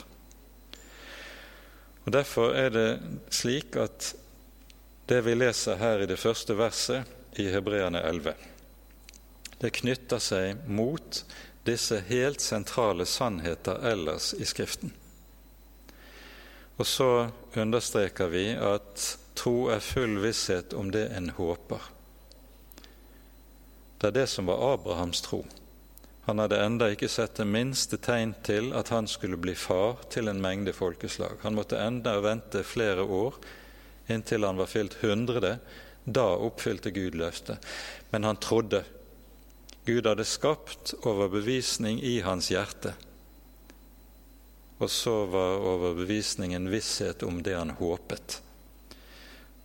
Og 2.07 2.13
Derfor 2.15 2.55
er 2.55 2.71
det 2.71 2.89
slik 3.35 3.75
at 3.79 4.13
det 5.07 5.21
vi 5.23 5.35
leser 5.35 5.79
her 5.79 6.03
i 6.03 6.07
det 6.07 6.19
første 6.19 6.55
verset 6.55 7.16
i 7.39 7.49
Hebreane 7.53 8.01
11, 8.01 8.33
det 9.57 9.69
knytter 9.79 10.21
seg 10.21 10.63
mot 10.69 11.23
disse 11.67 11.99
helt 12.07 12.41
sentrale 12.41 13.05
sannheter 13.05 13.81
ellers 13.89 14.33
i 14.33 14.45
Skriften. 14.45 14.93
Og 16.77 16.87
så 16.87 17.29
understreker 17.57 18.29
vi 18.31 18.51
at 18.53 19.05
tro 19.37 19.67
er 19.73 19.81
full 19.81 20.19
visshet 20.21 20.73
om 20.77 20.91
det 20.93 21.07
en 21.17 21.31
håper. 21.37 21.81
Det 23.97 24.11
er 24.11 24.19
det 24.19 24.27
som 24.29 24.45
var 24.45 24.61
Abrahams 24.73 25.21
tro. 25.25 25.41
Han 26.27 26.39
hadde 26.43 26.59
enda 26.59 26.89
ikke 26.91 27.09
sett 27.09 27.39
det 27.39 27.47
minste 27.49 27.97
tegn 28.03 28.35
til 28.45 28.73
at 28.77 28.91
han 28.93 29.07
skulle 29.09 29.39
bli 29.41 29.55
far 29.55 30.03
til 30.13 30.27
en 30.27 30.41
mengde 30.43 30.73
folkeslag. 30.75 31.39
Han 31.41 31.55
måtte 31.57 31.79
enda 31.81 32.17
vente 32.21 32.61
flere 32.67 33.03
år 33.03 33.39
inntil 34.07 34.43
han 34.43 34.59
var 34.59 34.69
fylt 34.71 34.97
hundre. 35.01 35.57
Da 36.07 36.23
oppfylte 36.39 36.91
Gud 36.95 37.17
løftet. 37.19 37.65
Men 38.09 38.23
han 38.23 38.39
trodde. 38.39 38.83
Gud 39.85 40.07
hadde 40.07 40.23
skapt 40.23 40.93
overbevisning 41.03 41.99
i 42.03 42.21
hans 42.23 42.47
hjerte. 42.51 42.93
Og 44.79 44.91
så 44.93 45.25
var 45.27 45.63
overbevisningen 45.67 46.69
visshet 46.71 47.23
om 47.27 47.41
det 47.43 47.57
han 47.57 47.75
håpet. 47.75 48.41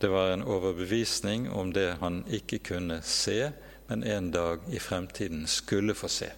Det 0.03 0.11
var 0.11 0.32
en 0.32 0.43
overbevisning 0.43 1.47
om 1.51 1.70
det 1.72 1.93
han 2.01 2.24
ikke 2.26 2.59
kunne 2.72 2.99
se, 3.07 3.53
men 3.86 4.03
en 4.03 4.32
dag 4.34 4.64
i 4.70 4.80
fremtiden 4.82 5.47
skulle 5.47 5.95
få 5.95 6.11
se. 6.11 6.32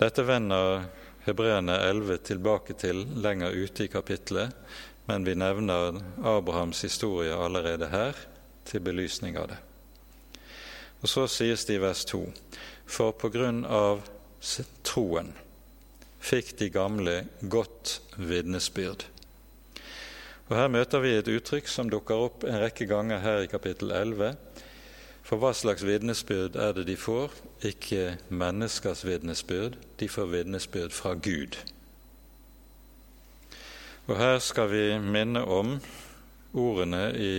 Dette 0.00 0.24
vender 0.24 0.86
Hebreerne 1.26 1.74
11 1.90 2.22
tilbake 2.24 2.72
til 2.78 3.02
lenger 3.20 3.52
ute 3.52 3.84
i 3.84 3.92
kapittelet, 3.92 4.54
men 5.08 5.24
vi 5.24 5.34
nevner 5.34 6.02
Abrahams 6.20 6.82
historie 6.84 7.32
allerede 7.32 7.88
her 7.88 8.16
til 8.68 8.84
belysning 8.84 9.38
av 9.40 9.48
det. 9.48 9.58
Og 11.00 11.08
Så 11.08 11.26
sies 11.30 11.64
det 11.64 11.78
i 11.78 11.82
vers 11.82 12.04
2.: 12.04 12.32
For 12.86 13.12
på 13.12 13.30
grunn 13.32 13.64
av 13.64 14.02
troen 14.84 15.32
fikk 16.20 16.58
de 16.58 16.68
gamle 16.68 17.22
godt 17.40 18.00
vitnesbyrd. 18.16 19.06
Og 20.48 20.56
Her 20.56 20.68
møter 20.68 21.00
vi 21.04 21.14
et 21.16 21.28
uttrykk 21.28 21.68
som 21.68 21.90
dukker 21.90 22.26
opp 22.28 22.44
en 22.44 22.60
rekke 22.60 22.86
ganger 22.88 23.18
her 23.20 23.44
i 23.44 23.50
kapittel 23.50 23.92
11. 23.92 24.36
For 25.22 25.36
hva 25.36 25.52
slags 25.52 25.84
vitnesbyrd 25.84 26.56
er 26.56 26.72
det 26.72 26.86
de 26.88 26.96
får? 26.96 27.32
Ikke 27.68 28.16
menneskers 28.28 29.04
vitnesbyrd, 29.04 29.76
de 30.00 30.08
får 30.08 30.30
vitnesbyrd 30.32 30.92
fra 30.96 31.12
Gud. 31.14 31.56
Og 34.08 34.16
Her 34.16 34.38
skal 34.40 34.70
vi 34.72 34.84
minne 35.04 35.42
om 35.44 35.74
ordene 36.56 37.10
i 37.12 37.32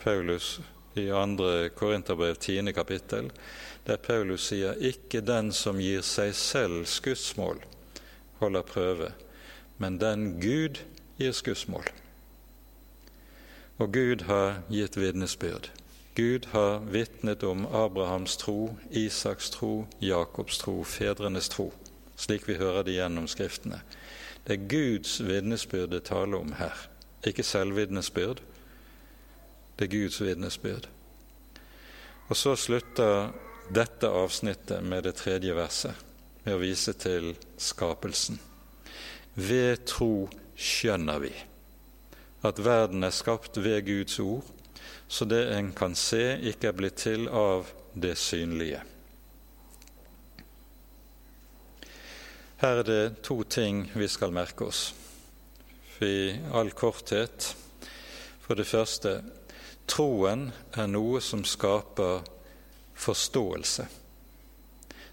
Paulus 0.00 0.54
i 0.96 1.04
2. 1.12 1.48
Korinterbrev 1.76 2.38
10. 2.40 2.72
kapittel, 2.72 3.28
der 3.86 3.96
Paulus 3.96 4.46
sier 4.48 4.72
'ikke 4.72 5.20
den 5.20 5.52
som 5.52 5.76
gir 5.76 6.00
seg 6.00 6.34
selv 6.34 6.86
skussmål, 6.86 7.60
holder 8.40 8.62
prøve', 8.62 9.12
men 9.78 10.00
den 10.00 10.40
Gud 10.40 10.80
gir 11.18 11.32
skussmål. 11.32 11.84
Og 13.78 13.92
Gud 13.92 14.24
har 14.24 14.62
gitt 14.70 14.96
vitnesbyrd. 14.96 15.70
Gud 16.16 16.46
har 16.52 16.78
vitnet 16.78 17.42
om 17.44 17.66
Abrahams 17.66 18.36
tro, 18.36 18.76
Isaks 18.90 19.50
tro, 19.50 19.86
Jakobs 20.00 20.58
tro, 20.58 20.84
fedrenes 20.84 21.48
tro, 21.48 21.72
slik 22.16 22.48
vi 22.48 22.54
hører 22.54 22.82
det 22.82 22.92
gjennom 22.92 23.28
Skriftene. 23.28 23.82
Det 24.48 24.54
er 24.56 24.68
Guds 24.68 25.18
vitnesbyrd 25.20 25.90
det 25.92 26.06
taler 26.08 26.38
om 26.40 26.54
her, 26.56 26.72
ikke 27.20 27.44
selvvitnesbyrd. 27.44 28.38
Det 29.76 29.84
er 29.84 29.90
Guds 29.92 30.22
vitnesbyrd. 30.24 30.88
Og 32.28 32.36
så 32.36 32.54
slutter 32.56 33.28
dette 33.68 34.08
avsnittet 34.08 34.80
med 34.80 35.04
det 35.04 35.18
tredje 35.20 35.52
verset, 35.52 35.92
med 36.46 36.56
å 36.56 36.62
vise 36.62 36.96
til 36.96 37.34
skapelsen. 37.60 38.40
Ved 39.36 39.84
tro 39.84 40.30
skjønner 40.56 41.20
vi 41.28 41.34
at 42.48 42.64
verden 42.64 43.04
er 43.04 43.12
skapt 43.12 43.60
ved 43.60 43.84
Guds 43.84 44.16
ord, 44.24 44.48
så 45.12 45.28
det 45.28 45.44
en 45.58 45.74
kan 45.76 45.92
se, 45.92 46.38
ikke 46.40 46.72
er 46.72 46.80
blitt 46.80 47.02
til 47.04 47.28
av 47.28 47.68
det 47.92 48.16
synlige. 48.16 48.80
Her 52.58 52.80
er 52.80 52.82
det 52.82 53.22
to 53.22 53.42
ting 53.46 53.84
vi 53.94 54.08
skal 54.10 54.32
merke 54.34 54.66
oss. 54.66 54.94
I 56.02 56.38
all 56.54 56.70
korthet 56.74 57.54
For 58.42 58.58
det 58.58 58.66
første 58.66 59.12
troen 59.86 60.48
er 60.74 60.88
noe 60.90 61.20
som 61.22 61.44
skaper 61.46 62.24
forståelse. 62.98 63.86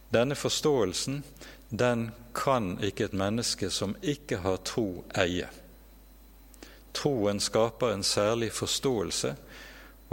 Denne 0.09 0.35
forståelsen 0.35 1.21
den 1.69 2.07
kan 2.33 2.79
ikke 2.81 3.11
et 3.11 3.17
menneske 3.17 3.69
som 3.69 3.93
ikke 4.01 4.39
har 4.41 4.57
tro, 4.65 5.03
eie. 5.13 5.49
Troen 6.97 7.41
skaper 7.43 7.93
en 7.93 8.03
særlig 8.03 8.49
forståelse, 8.57 9.35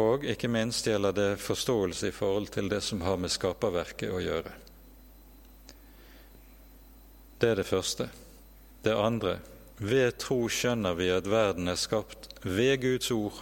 og 0.03 0.24
ikke 0.28 0.51
minst 0.53 0.89
gjelder 0.89 1.16
det 1.16 1.30
forståelse 1.41 2.09
i 2.09 2.16
forhold 2.16 2.53
til 2.53 2.68
det 2.68 2.83
som 2.83 3.01
har 3.07 3.16
med 3.16 3.33
skaperverket 3.33 4.12
å 4.12 4.20
gjøre. 4.20 4.53
Det 7.43 7.49
er 7.51 7.57
det 7.59 7.66
første. 7.66 8.05
Det 8.84 8.93
andre 8.95 9.38
ved 9.82 10.12
tro 10.22 10.45
skjønner 10.47 10.95
vi 10.95 11.09
at 11.11 11.26
verden 11.26 11.66
er 11.72 11.80
skapt 11.80 12.28
ved 12.47 12.76
Guds 12.84 13.11
ord, 13.11 13.40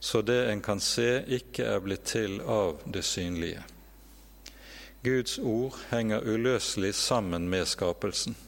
så 0.00 0.22
det 0.24 0.38
en 0.48 0.62
kan 0.64 0.80
se, 0.80 1.20
ikke 1.28 1.66
er 1.68 1.84
blitt 1.84 2.06
til 2.08 2.40
av 2.40 2.80
det 2.88 3.04
synlige. 3.04 3.60
Guds 5.04 5.36
ord 5.38 5.76
henger 5.90 6.24
uløselig 6.24 6.94
sammen 6.96 7.50
med 7.52 7.68
skapelsen. 7.68 8.38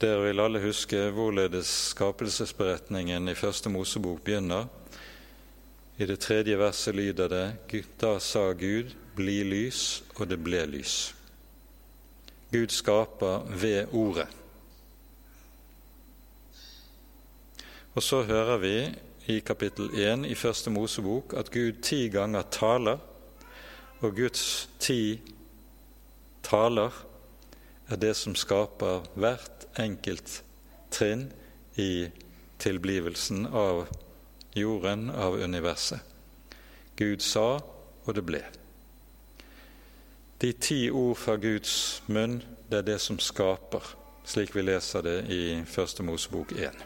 Dere 0.00 0.24
vil 0.24 0.40
alle 0.40 0.64
huske 0.64 1.10
hvorledes 1.12 1.68
skapelsesberetningen 1.92 3.28
i 3.28 3.36
Første 3.38 3.68
Mosebok 3.68 4.24
begynner. 4.24 4.70
I 6.00 6.08
det 6.08 6.22
tredje 6.24 6.56
verset 6.58 6.96
lyder 6.96 7.28
det 7.28 7.84
Da 8.00 8.18
sa 8.18 8.52
Gud, 8.52 8.96
bli 9.14 9.42
lys, 9.44 10.02
og 10.16 10.30
det 10.30 10.40
ble 10.40 10.64
lys. 10.66 11.12
Gud 12.52 12.68
skaper 12.68 13.46
ved 13.48 13.86
Ordet. 13.92 14.26
Og 17.94 18.02
så 18.02 18.22
hører 18.22 18.56
vi 18.58 18.76
i 19.32 19.38
kapittel 19.40 19.88
1 19.94 20.26
i 20.28 20.34
Første 20.34 20.70
Mosebok 20.70 21.34
at 21.36 21.50
Gud 21.50 21.80
ti 21.82 22.08
ganger 22.08 22.42
taler, 22.50 22.98
og 24.00 24.16
Guds 24.16 24.68
ti 24.80 25.20
taler 26.42 26.92
er 27.88 27.96
det 27.96 28.14
som 28.16 28.34
skaper 28.34 29.04
hvert 29.14 29.66
enkelt 29.80 30.42
trinn 30.92 31.30
i 31.80 32.08
tilblivelsen 32.60 33.46
av 33.46 33.86
jorden, 34.56 35.08
av 35.10 35.40
universet. 35.40 36.00
Gud 36.96 37.24
sa, 37.24 37.62
og 38.04 38.14
det 38.16 38.24
ble. 38.28 38.44
De 40.42 40.52
ti 40.52 40.90
ord 40.90 41.16
fra 41.16 41.36
Guds 41.38 42.02
munn, 42.10 42.40
det 42.66 42.80
er 42.80 42.86
det 42.88 42.96
som 42.98 43.14
skaper, 43.22 43.84
slik 44.26 44.56
vi 44.56 44.64
leser 44.64 45.04
det 45.06 45.18
i 45.30 45.42
Første 45.70 46.02
Mosebok 46.02 46.50
1. 46.58 46.80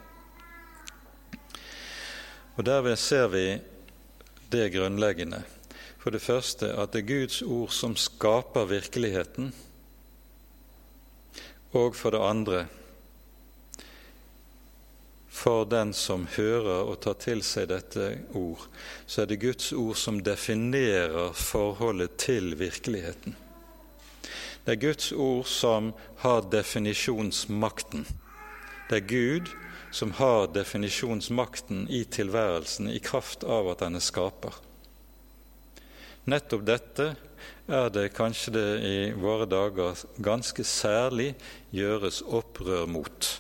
Og 2.59 2.67
Derved 2.69 3.01
ser 3.01 3.31
vi 3.33 3.45
det 4.53 4.67
grunnleggende. 4.75 5.41
For 5.97 6.13
det 6.13 6.21
første 6.21 6.69
at 6.77 6.93
det 6.93 7.01
er 7.01 7.09
Guds 7.09 7.39
ord 7.43 7.73
som 7.73 7.95
skaper 7.97 8.69
virkeligheten, 8.69 9.49
og 11.73 11.97
for 11.97 12.13
det 12.13 12.21
andre 12.21 12.61
for 15.33 15.65
den 15.65 15.97
som 15.97 16.29
hører 16.37 16.85
og 16.93 17.01
tar 17.09 17.17
til 17.25 17.41
seg 17.45 17.73
dette 17.73 18.13
ord, 18.37 18.69
så 19.07 19.25
er 19.25 19.33
det 19.33 19.41
Guds 19.41 19.73
ord 19.73 19.97
som 19.97 20.21
definerer 20.21 21.33
forholdet 21.33 22.21
til 22.21 22.53
virkeligheten. 22.61 23.46
Det 24.67 24.73
er 24.75 24.83
Guds 24.83 25.13
ord 25.13 25.45
som 25.47 25.93
har 26.25 26.49
definisjonsmakten. 26.51 28.03
Det 28.91 28.97
er 28.99 29.05
Gud 29.07 29.51
som 29.95 30.11
har 30.19 30.49
definisjonsmakten 30.51 31.85
i 31.87 32.01
tilværelsen 32.03 32.91
i 32.91 32.99
kraft 32.99 33.47
av 33.47 33.71
at 33.71 33.85
han 33.87 33.95
er 33.95 34.03
skaper. 34.03 34.59
Nettopp 36.27 36.67
dette 36.67 37.07
er 37.71 37.93
det 37.95 38.09
kanskje 38.19 38.57
det 38.57 38.67
i 38.83 38.97
våre 39.15 39.47
dager 39.47 40.03
ganske 40.19 40.67
særlig 40.67 41.29
gjøres 41.71 42.25
opprør 42.27 42.91
mot. 42.91 43.31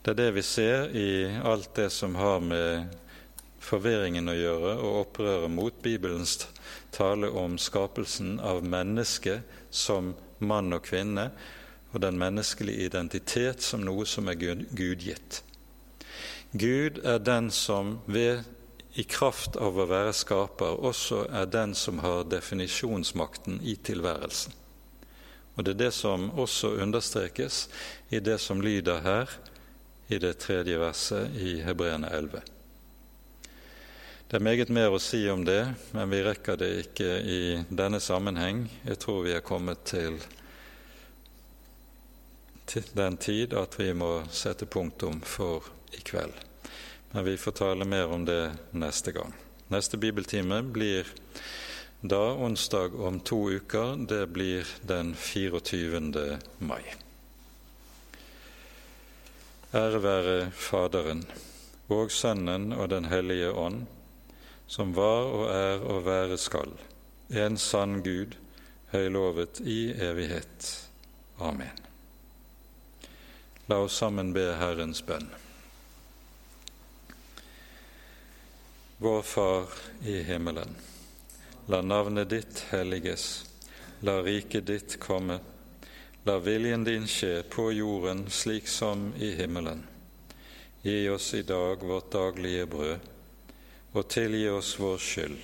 Det 0.00 0.14
er 0.14 0.20
det 0.22 0.30
vi 0.40 0.46
ser 0.48 0.88
i 0.96 1.10
alt 1.44 1.74
det 1.76 1.90
som 1.92 2.16
har 2.16 2.40
med 2.40 2.96
forvirringen 3.60 4.30
å 4.30 4.36
gjøre, 4.36 4.74
og 4.80 4.98
opprøret 5.04 5.52
mot 5.52 5.82
Bibelens 5.84 6.38
tale 6.94 7.30
om 7.30 7.58
skapelsen 7.60 8.38
av 8.40 8.64
mennesket 8.64 9.46
som 9.70 10.14
mann 10.38 10.72
og 10.72 10.86
kvinne, 10.88 11.30
og 11.92 12.02
den 12.04 12.18
menneskelige 12.18 12.86
identitet 12.86 13.62
som 13.66 13.82
noe 13.84 14.06
som 14.06 14.30
er 14.30 14.38
gudgitt. 14.38 15.42
Gud 16.52 16.98
er 17.06 17.18
den 17.22 17.50
som 17.54 17.98
ved 18.06 18.44
i 18.98 19.04
kraft 19.06 19.54
av 19.56 19.78
å 19.78 19.86
være 19.86 20.14
skaper 20.16 20.80
også 20.86 21.24
er 21.30 21.50
den 21.50 21.76
som 21.78 22.00
har 22.02 22.24
definisjonsmakten 22.26 23.60
i 23.62 23.76
tilværelsen. 23.76 24.54
Og 25.56 25.64
Det 25.64 25.74
er 25.74 25.78
det 25.84 25.92
som 25.94 26.30
også 26.30 26.72
understrekes 26.82 27.68
i 28.10 28.20
det 28.20 28.38
som 28.40 28.60
lyder 28.60 29.02
her 29.04 29.30
i 30.08 30.18
det 30.18 30.38
tredje 30.38 30.78
verset 30.78 31.36
i 31.36 31.60
Hebreerne 31.62 32.08
11. 32.10 32.40
Det 34.30 34.36
er 34.36 34.44
meget 34.46 34.68
mer 34.70 34.92
å 34.94 34.98
si 35.02 35.24
om 35.26 35.40
det, 35.42 35.72
men 35.90 36.12
vi 36.12 36.20
rekker 36.22 36.54
det 36.60 36.68
ikke 36.84 37.06
i 37.18 37.38
denne 37.66 37.98
sammenheng. 37.98 38.60
Jeg 38.86 39.00
tror 39.02 39.24
vi 39.24 39.32
er 39.34 39.42
kommet 39.42 39.82
til, 39.90 40.20
den 42.94 43.18
tid 43.18 43.58
at 43.58 43.74
vi 43.74 43.88
må 43.90 44.12
sette 44.30 44.70
punktum 44.70 45.18
for 45.26 45.66
i 45.98 46.04
kveld. 46.06 46.38
Men 47.10 47.26
vi 47.26 47.34
får 47.42 47.58
tale 47.58 47.90
mer 47.90 48.14
om 48.14 48.22
det 48.22 48.54
neste 48.70 49.10
gang. 49.18 49.34
Neste 49.74 49.98
bibeltime 49.98 50.62
blir 50.62 51.10
da 51.98 52.22
onsdag 52.30 52.94
om 52.94 53.18
to 53.26 53.42
uker. 53.50 53.96
Det 54.06 54.28
blir 54.30 54.76
den 54.86 55.16
24. 55.18 56.38
mai. 56.62 56.84
Ære 59.74 60.06
være 60.06 60.42
Faderen 60.54 61.26
og 61.90 62.14
Sønnen 62.14 62.76
og 62.78 62.94
Den 62.94 63.10
hellige 63.10 63.50
ånd, 63.50 63.88
som 64.70 64.94
var 64.94 65.26
og 65.34 65.48
er 65.50 65.82
og 65.82 66.04
være 66.06 66.38
skal, 66.38 66.70
en 67.34 67.58
sann 67.58 68.04
Gud, 68.06 68.36
høylovet 68.92 69.58
i 69.66 69.90
evighet. 69.98 70.70
Amen. 71.42 71.74
La 73.66 73.80
oss 73.82 73.98
sammen 73.98 74.30
be 74.34 74.44
Herrens 74.58 75.02
bønn. 75.06 75.26
Vår 79.02 79.22
Far 79.26 79.74
i 80.06 80.20
himmelen. 80.26 80.74
La 81.70 81.80
navnet 81.82 82.30
ditt 82.30 82.64
helliges. 82.70 83.28
La 84.06 84.18
riket 84.22 84.66
ditt 84.70 84.98
komme. 85.02 85.38
La 86.28 86.38
viljen 86.42 86.84
din 86.84 87.06
skje 87.10 87.40
på 87.50 87.70
jorden 87.72 88.26
slik 88.30 88.68
som 88.68 89.08
i 89.18 89.32
himmelen. 89.38 89.82
Gi 90.82 91.08
oss 91.10 91.32
i 91.34 91.42
dag 91.42 91.82
vårt 91.86 92.12
daglige 92.12 92.66
brød, 92.66 93.09
og 93.92 94.08
tilgi 94.08 94.48
oss 94.48 94.74
vår 94.80 94.98
skyld, 95.02 95.38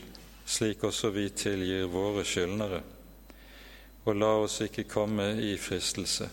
slik 0.47 0.85
også 0.87 1.11
vi 1.15 1.29
tilgir 1.35 1.89
våre 1.91 2.25
skyldnere. 2.27 2.83
Og 4.07 4.15
la 4.15 4.33
oss 4.45 4.61
ikke 4.63 4.87
komme 4.87 5.33
i 5.43 5.57
fristelse, 5.59 6.29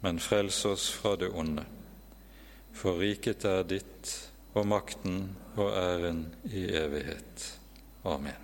men 0.00 0.22
frels 0.22 0.62
oss 0.68 0.88
fra 0.96 1.16
det 1.20 1.28
onde. 1.28 1.66
For 2.74 2.96
riket 3.00 3.44
er 3.48 3.66
ditt, 3.68 4.14
og 4.54 4.68
makten 4.70 5.20
og 5.56 5.74
æren 5.74 6.24
i 6.50 6.64
evighet. 6.78 7.50
Amen. 8.04 8.43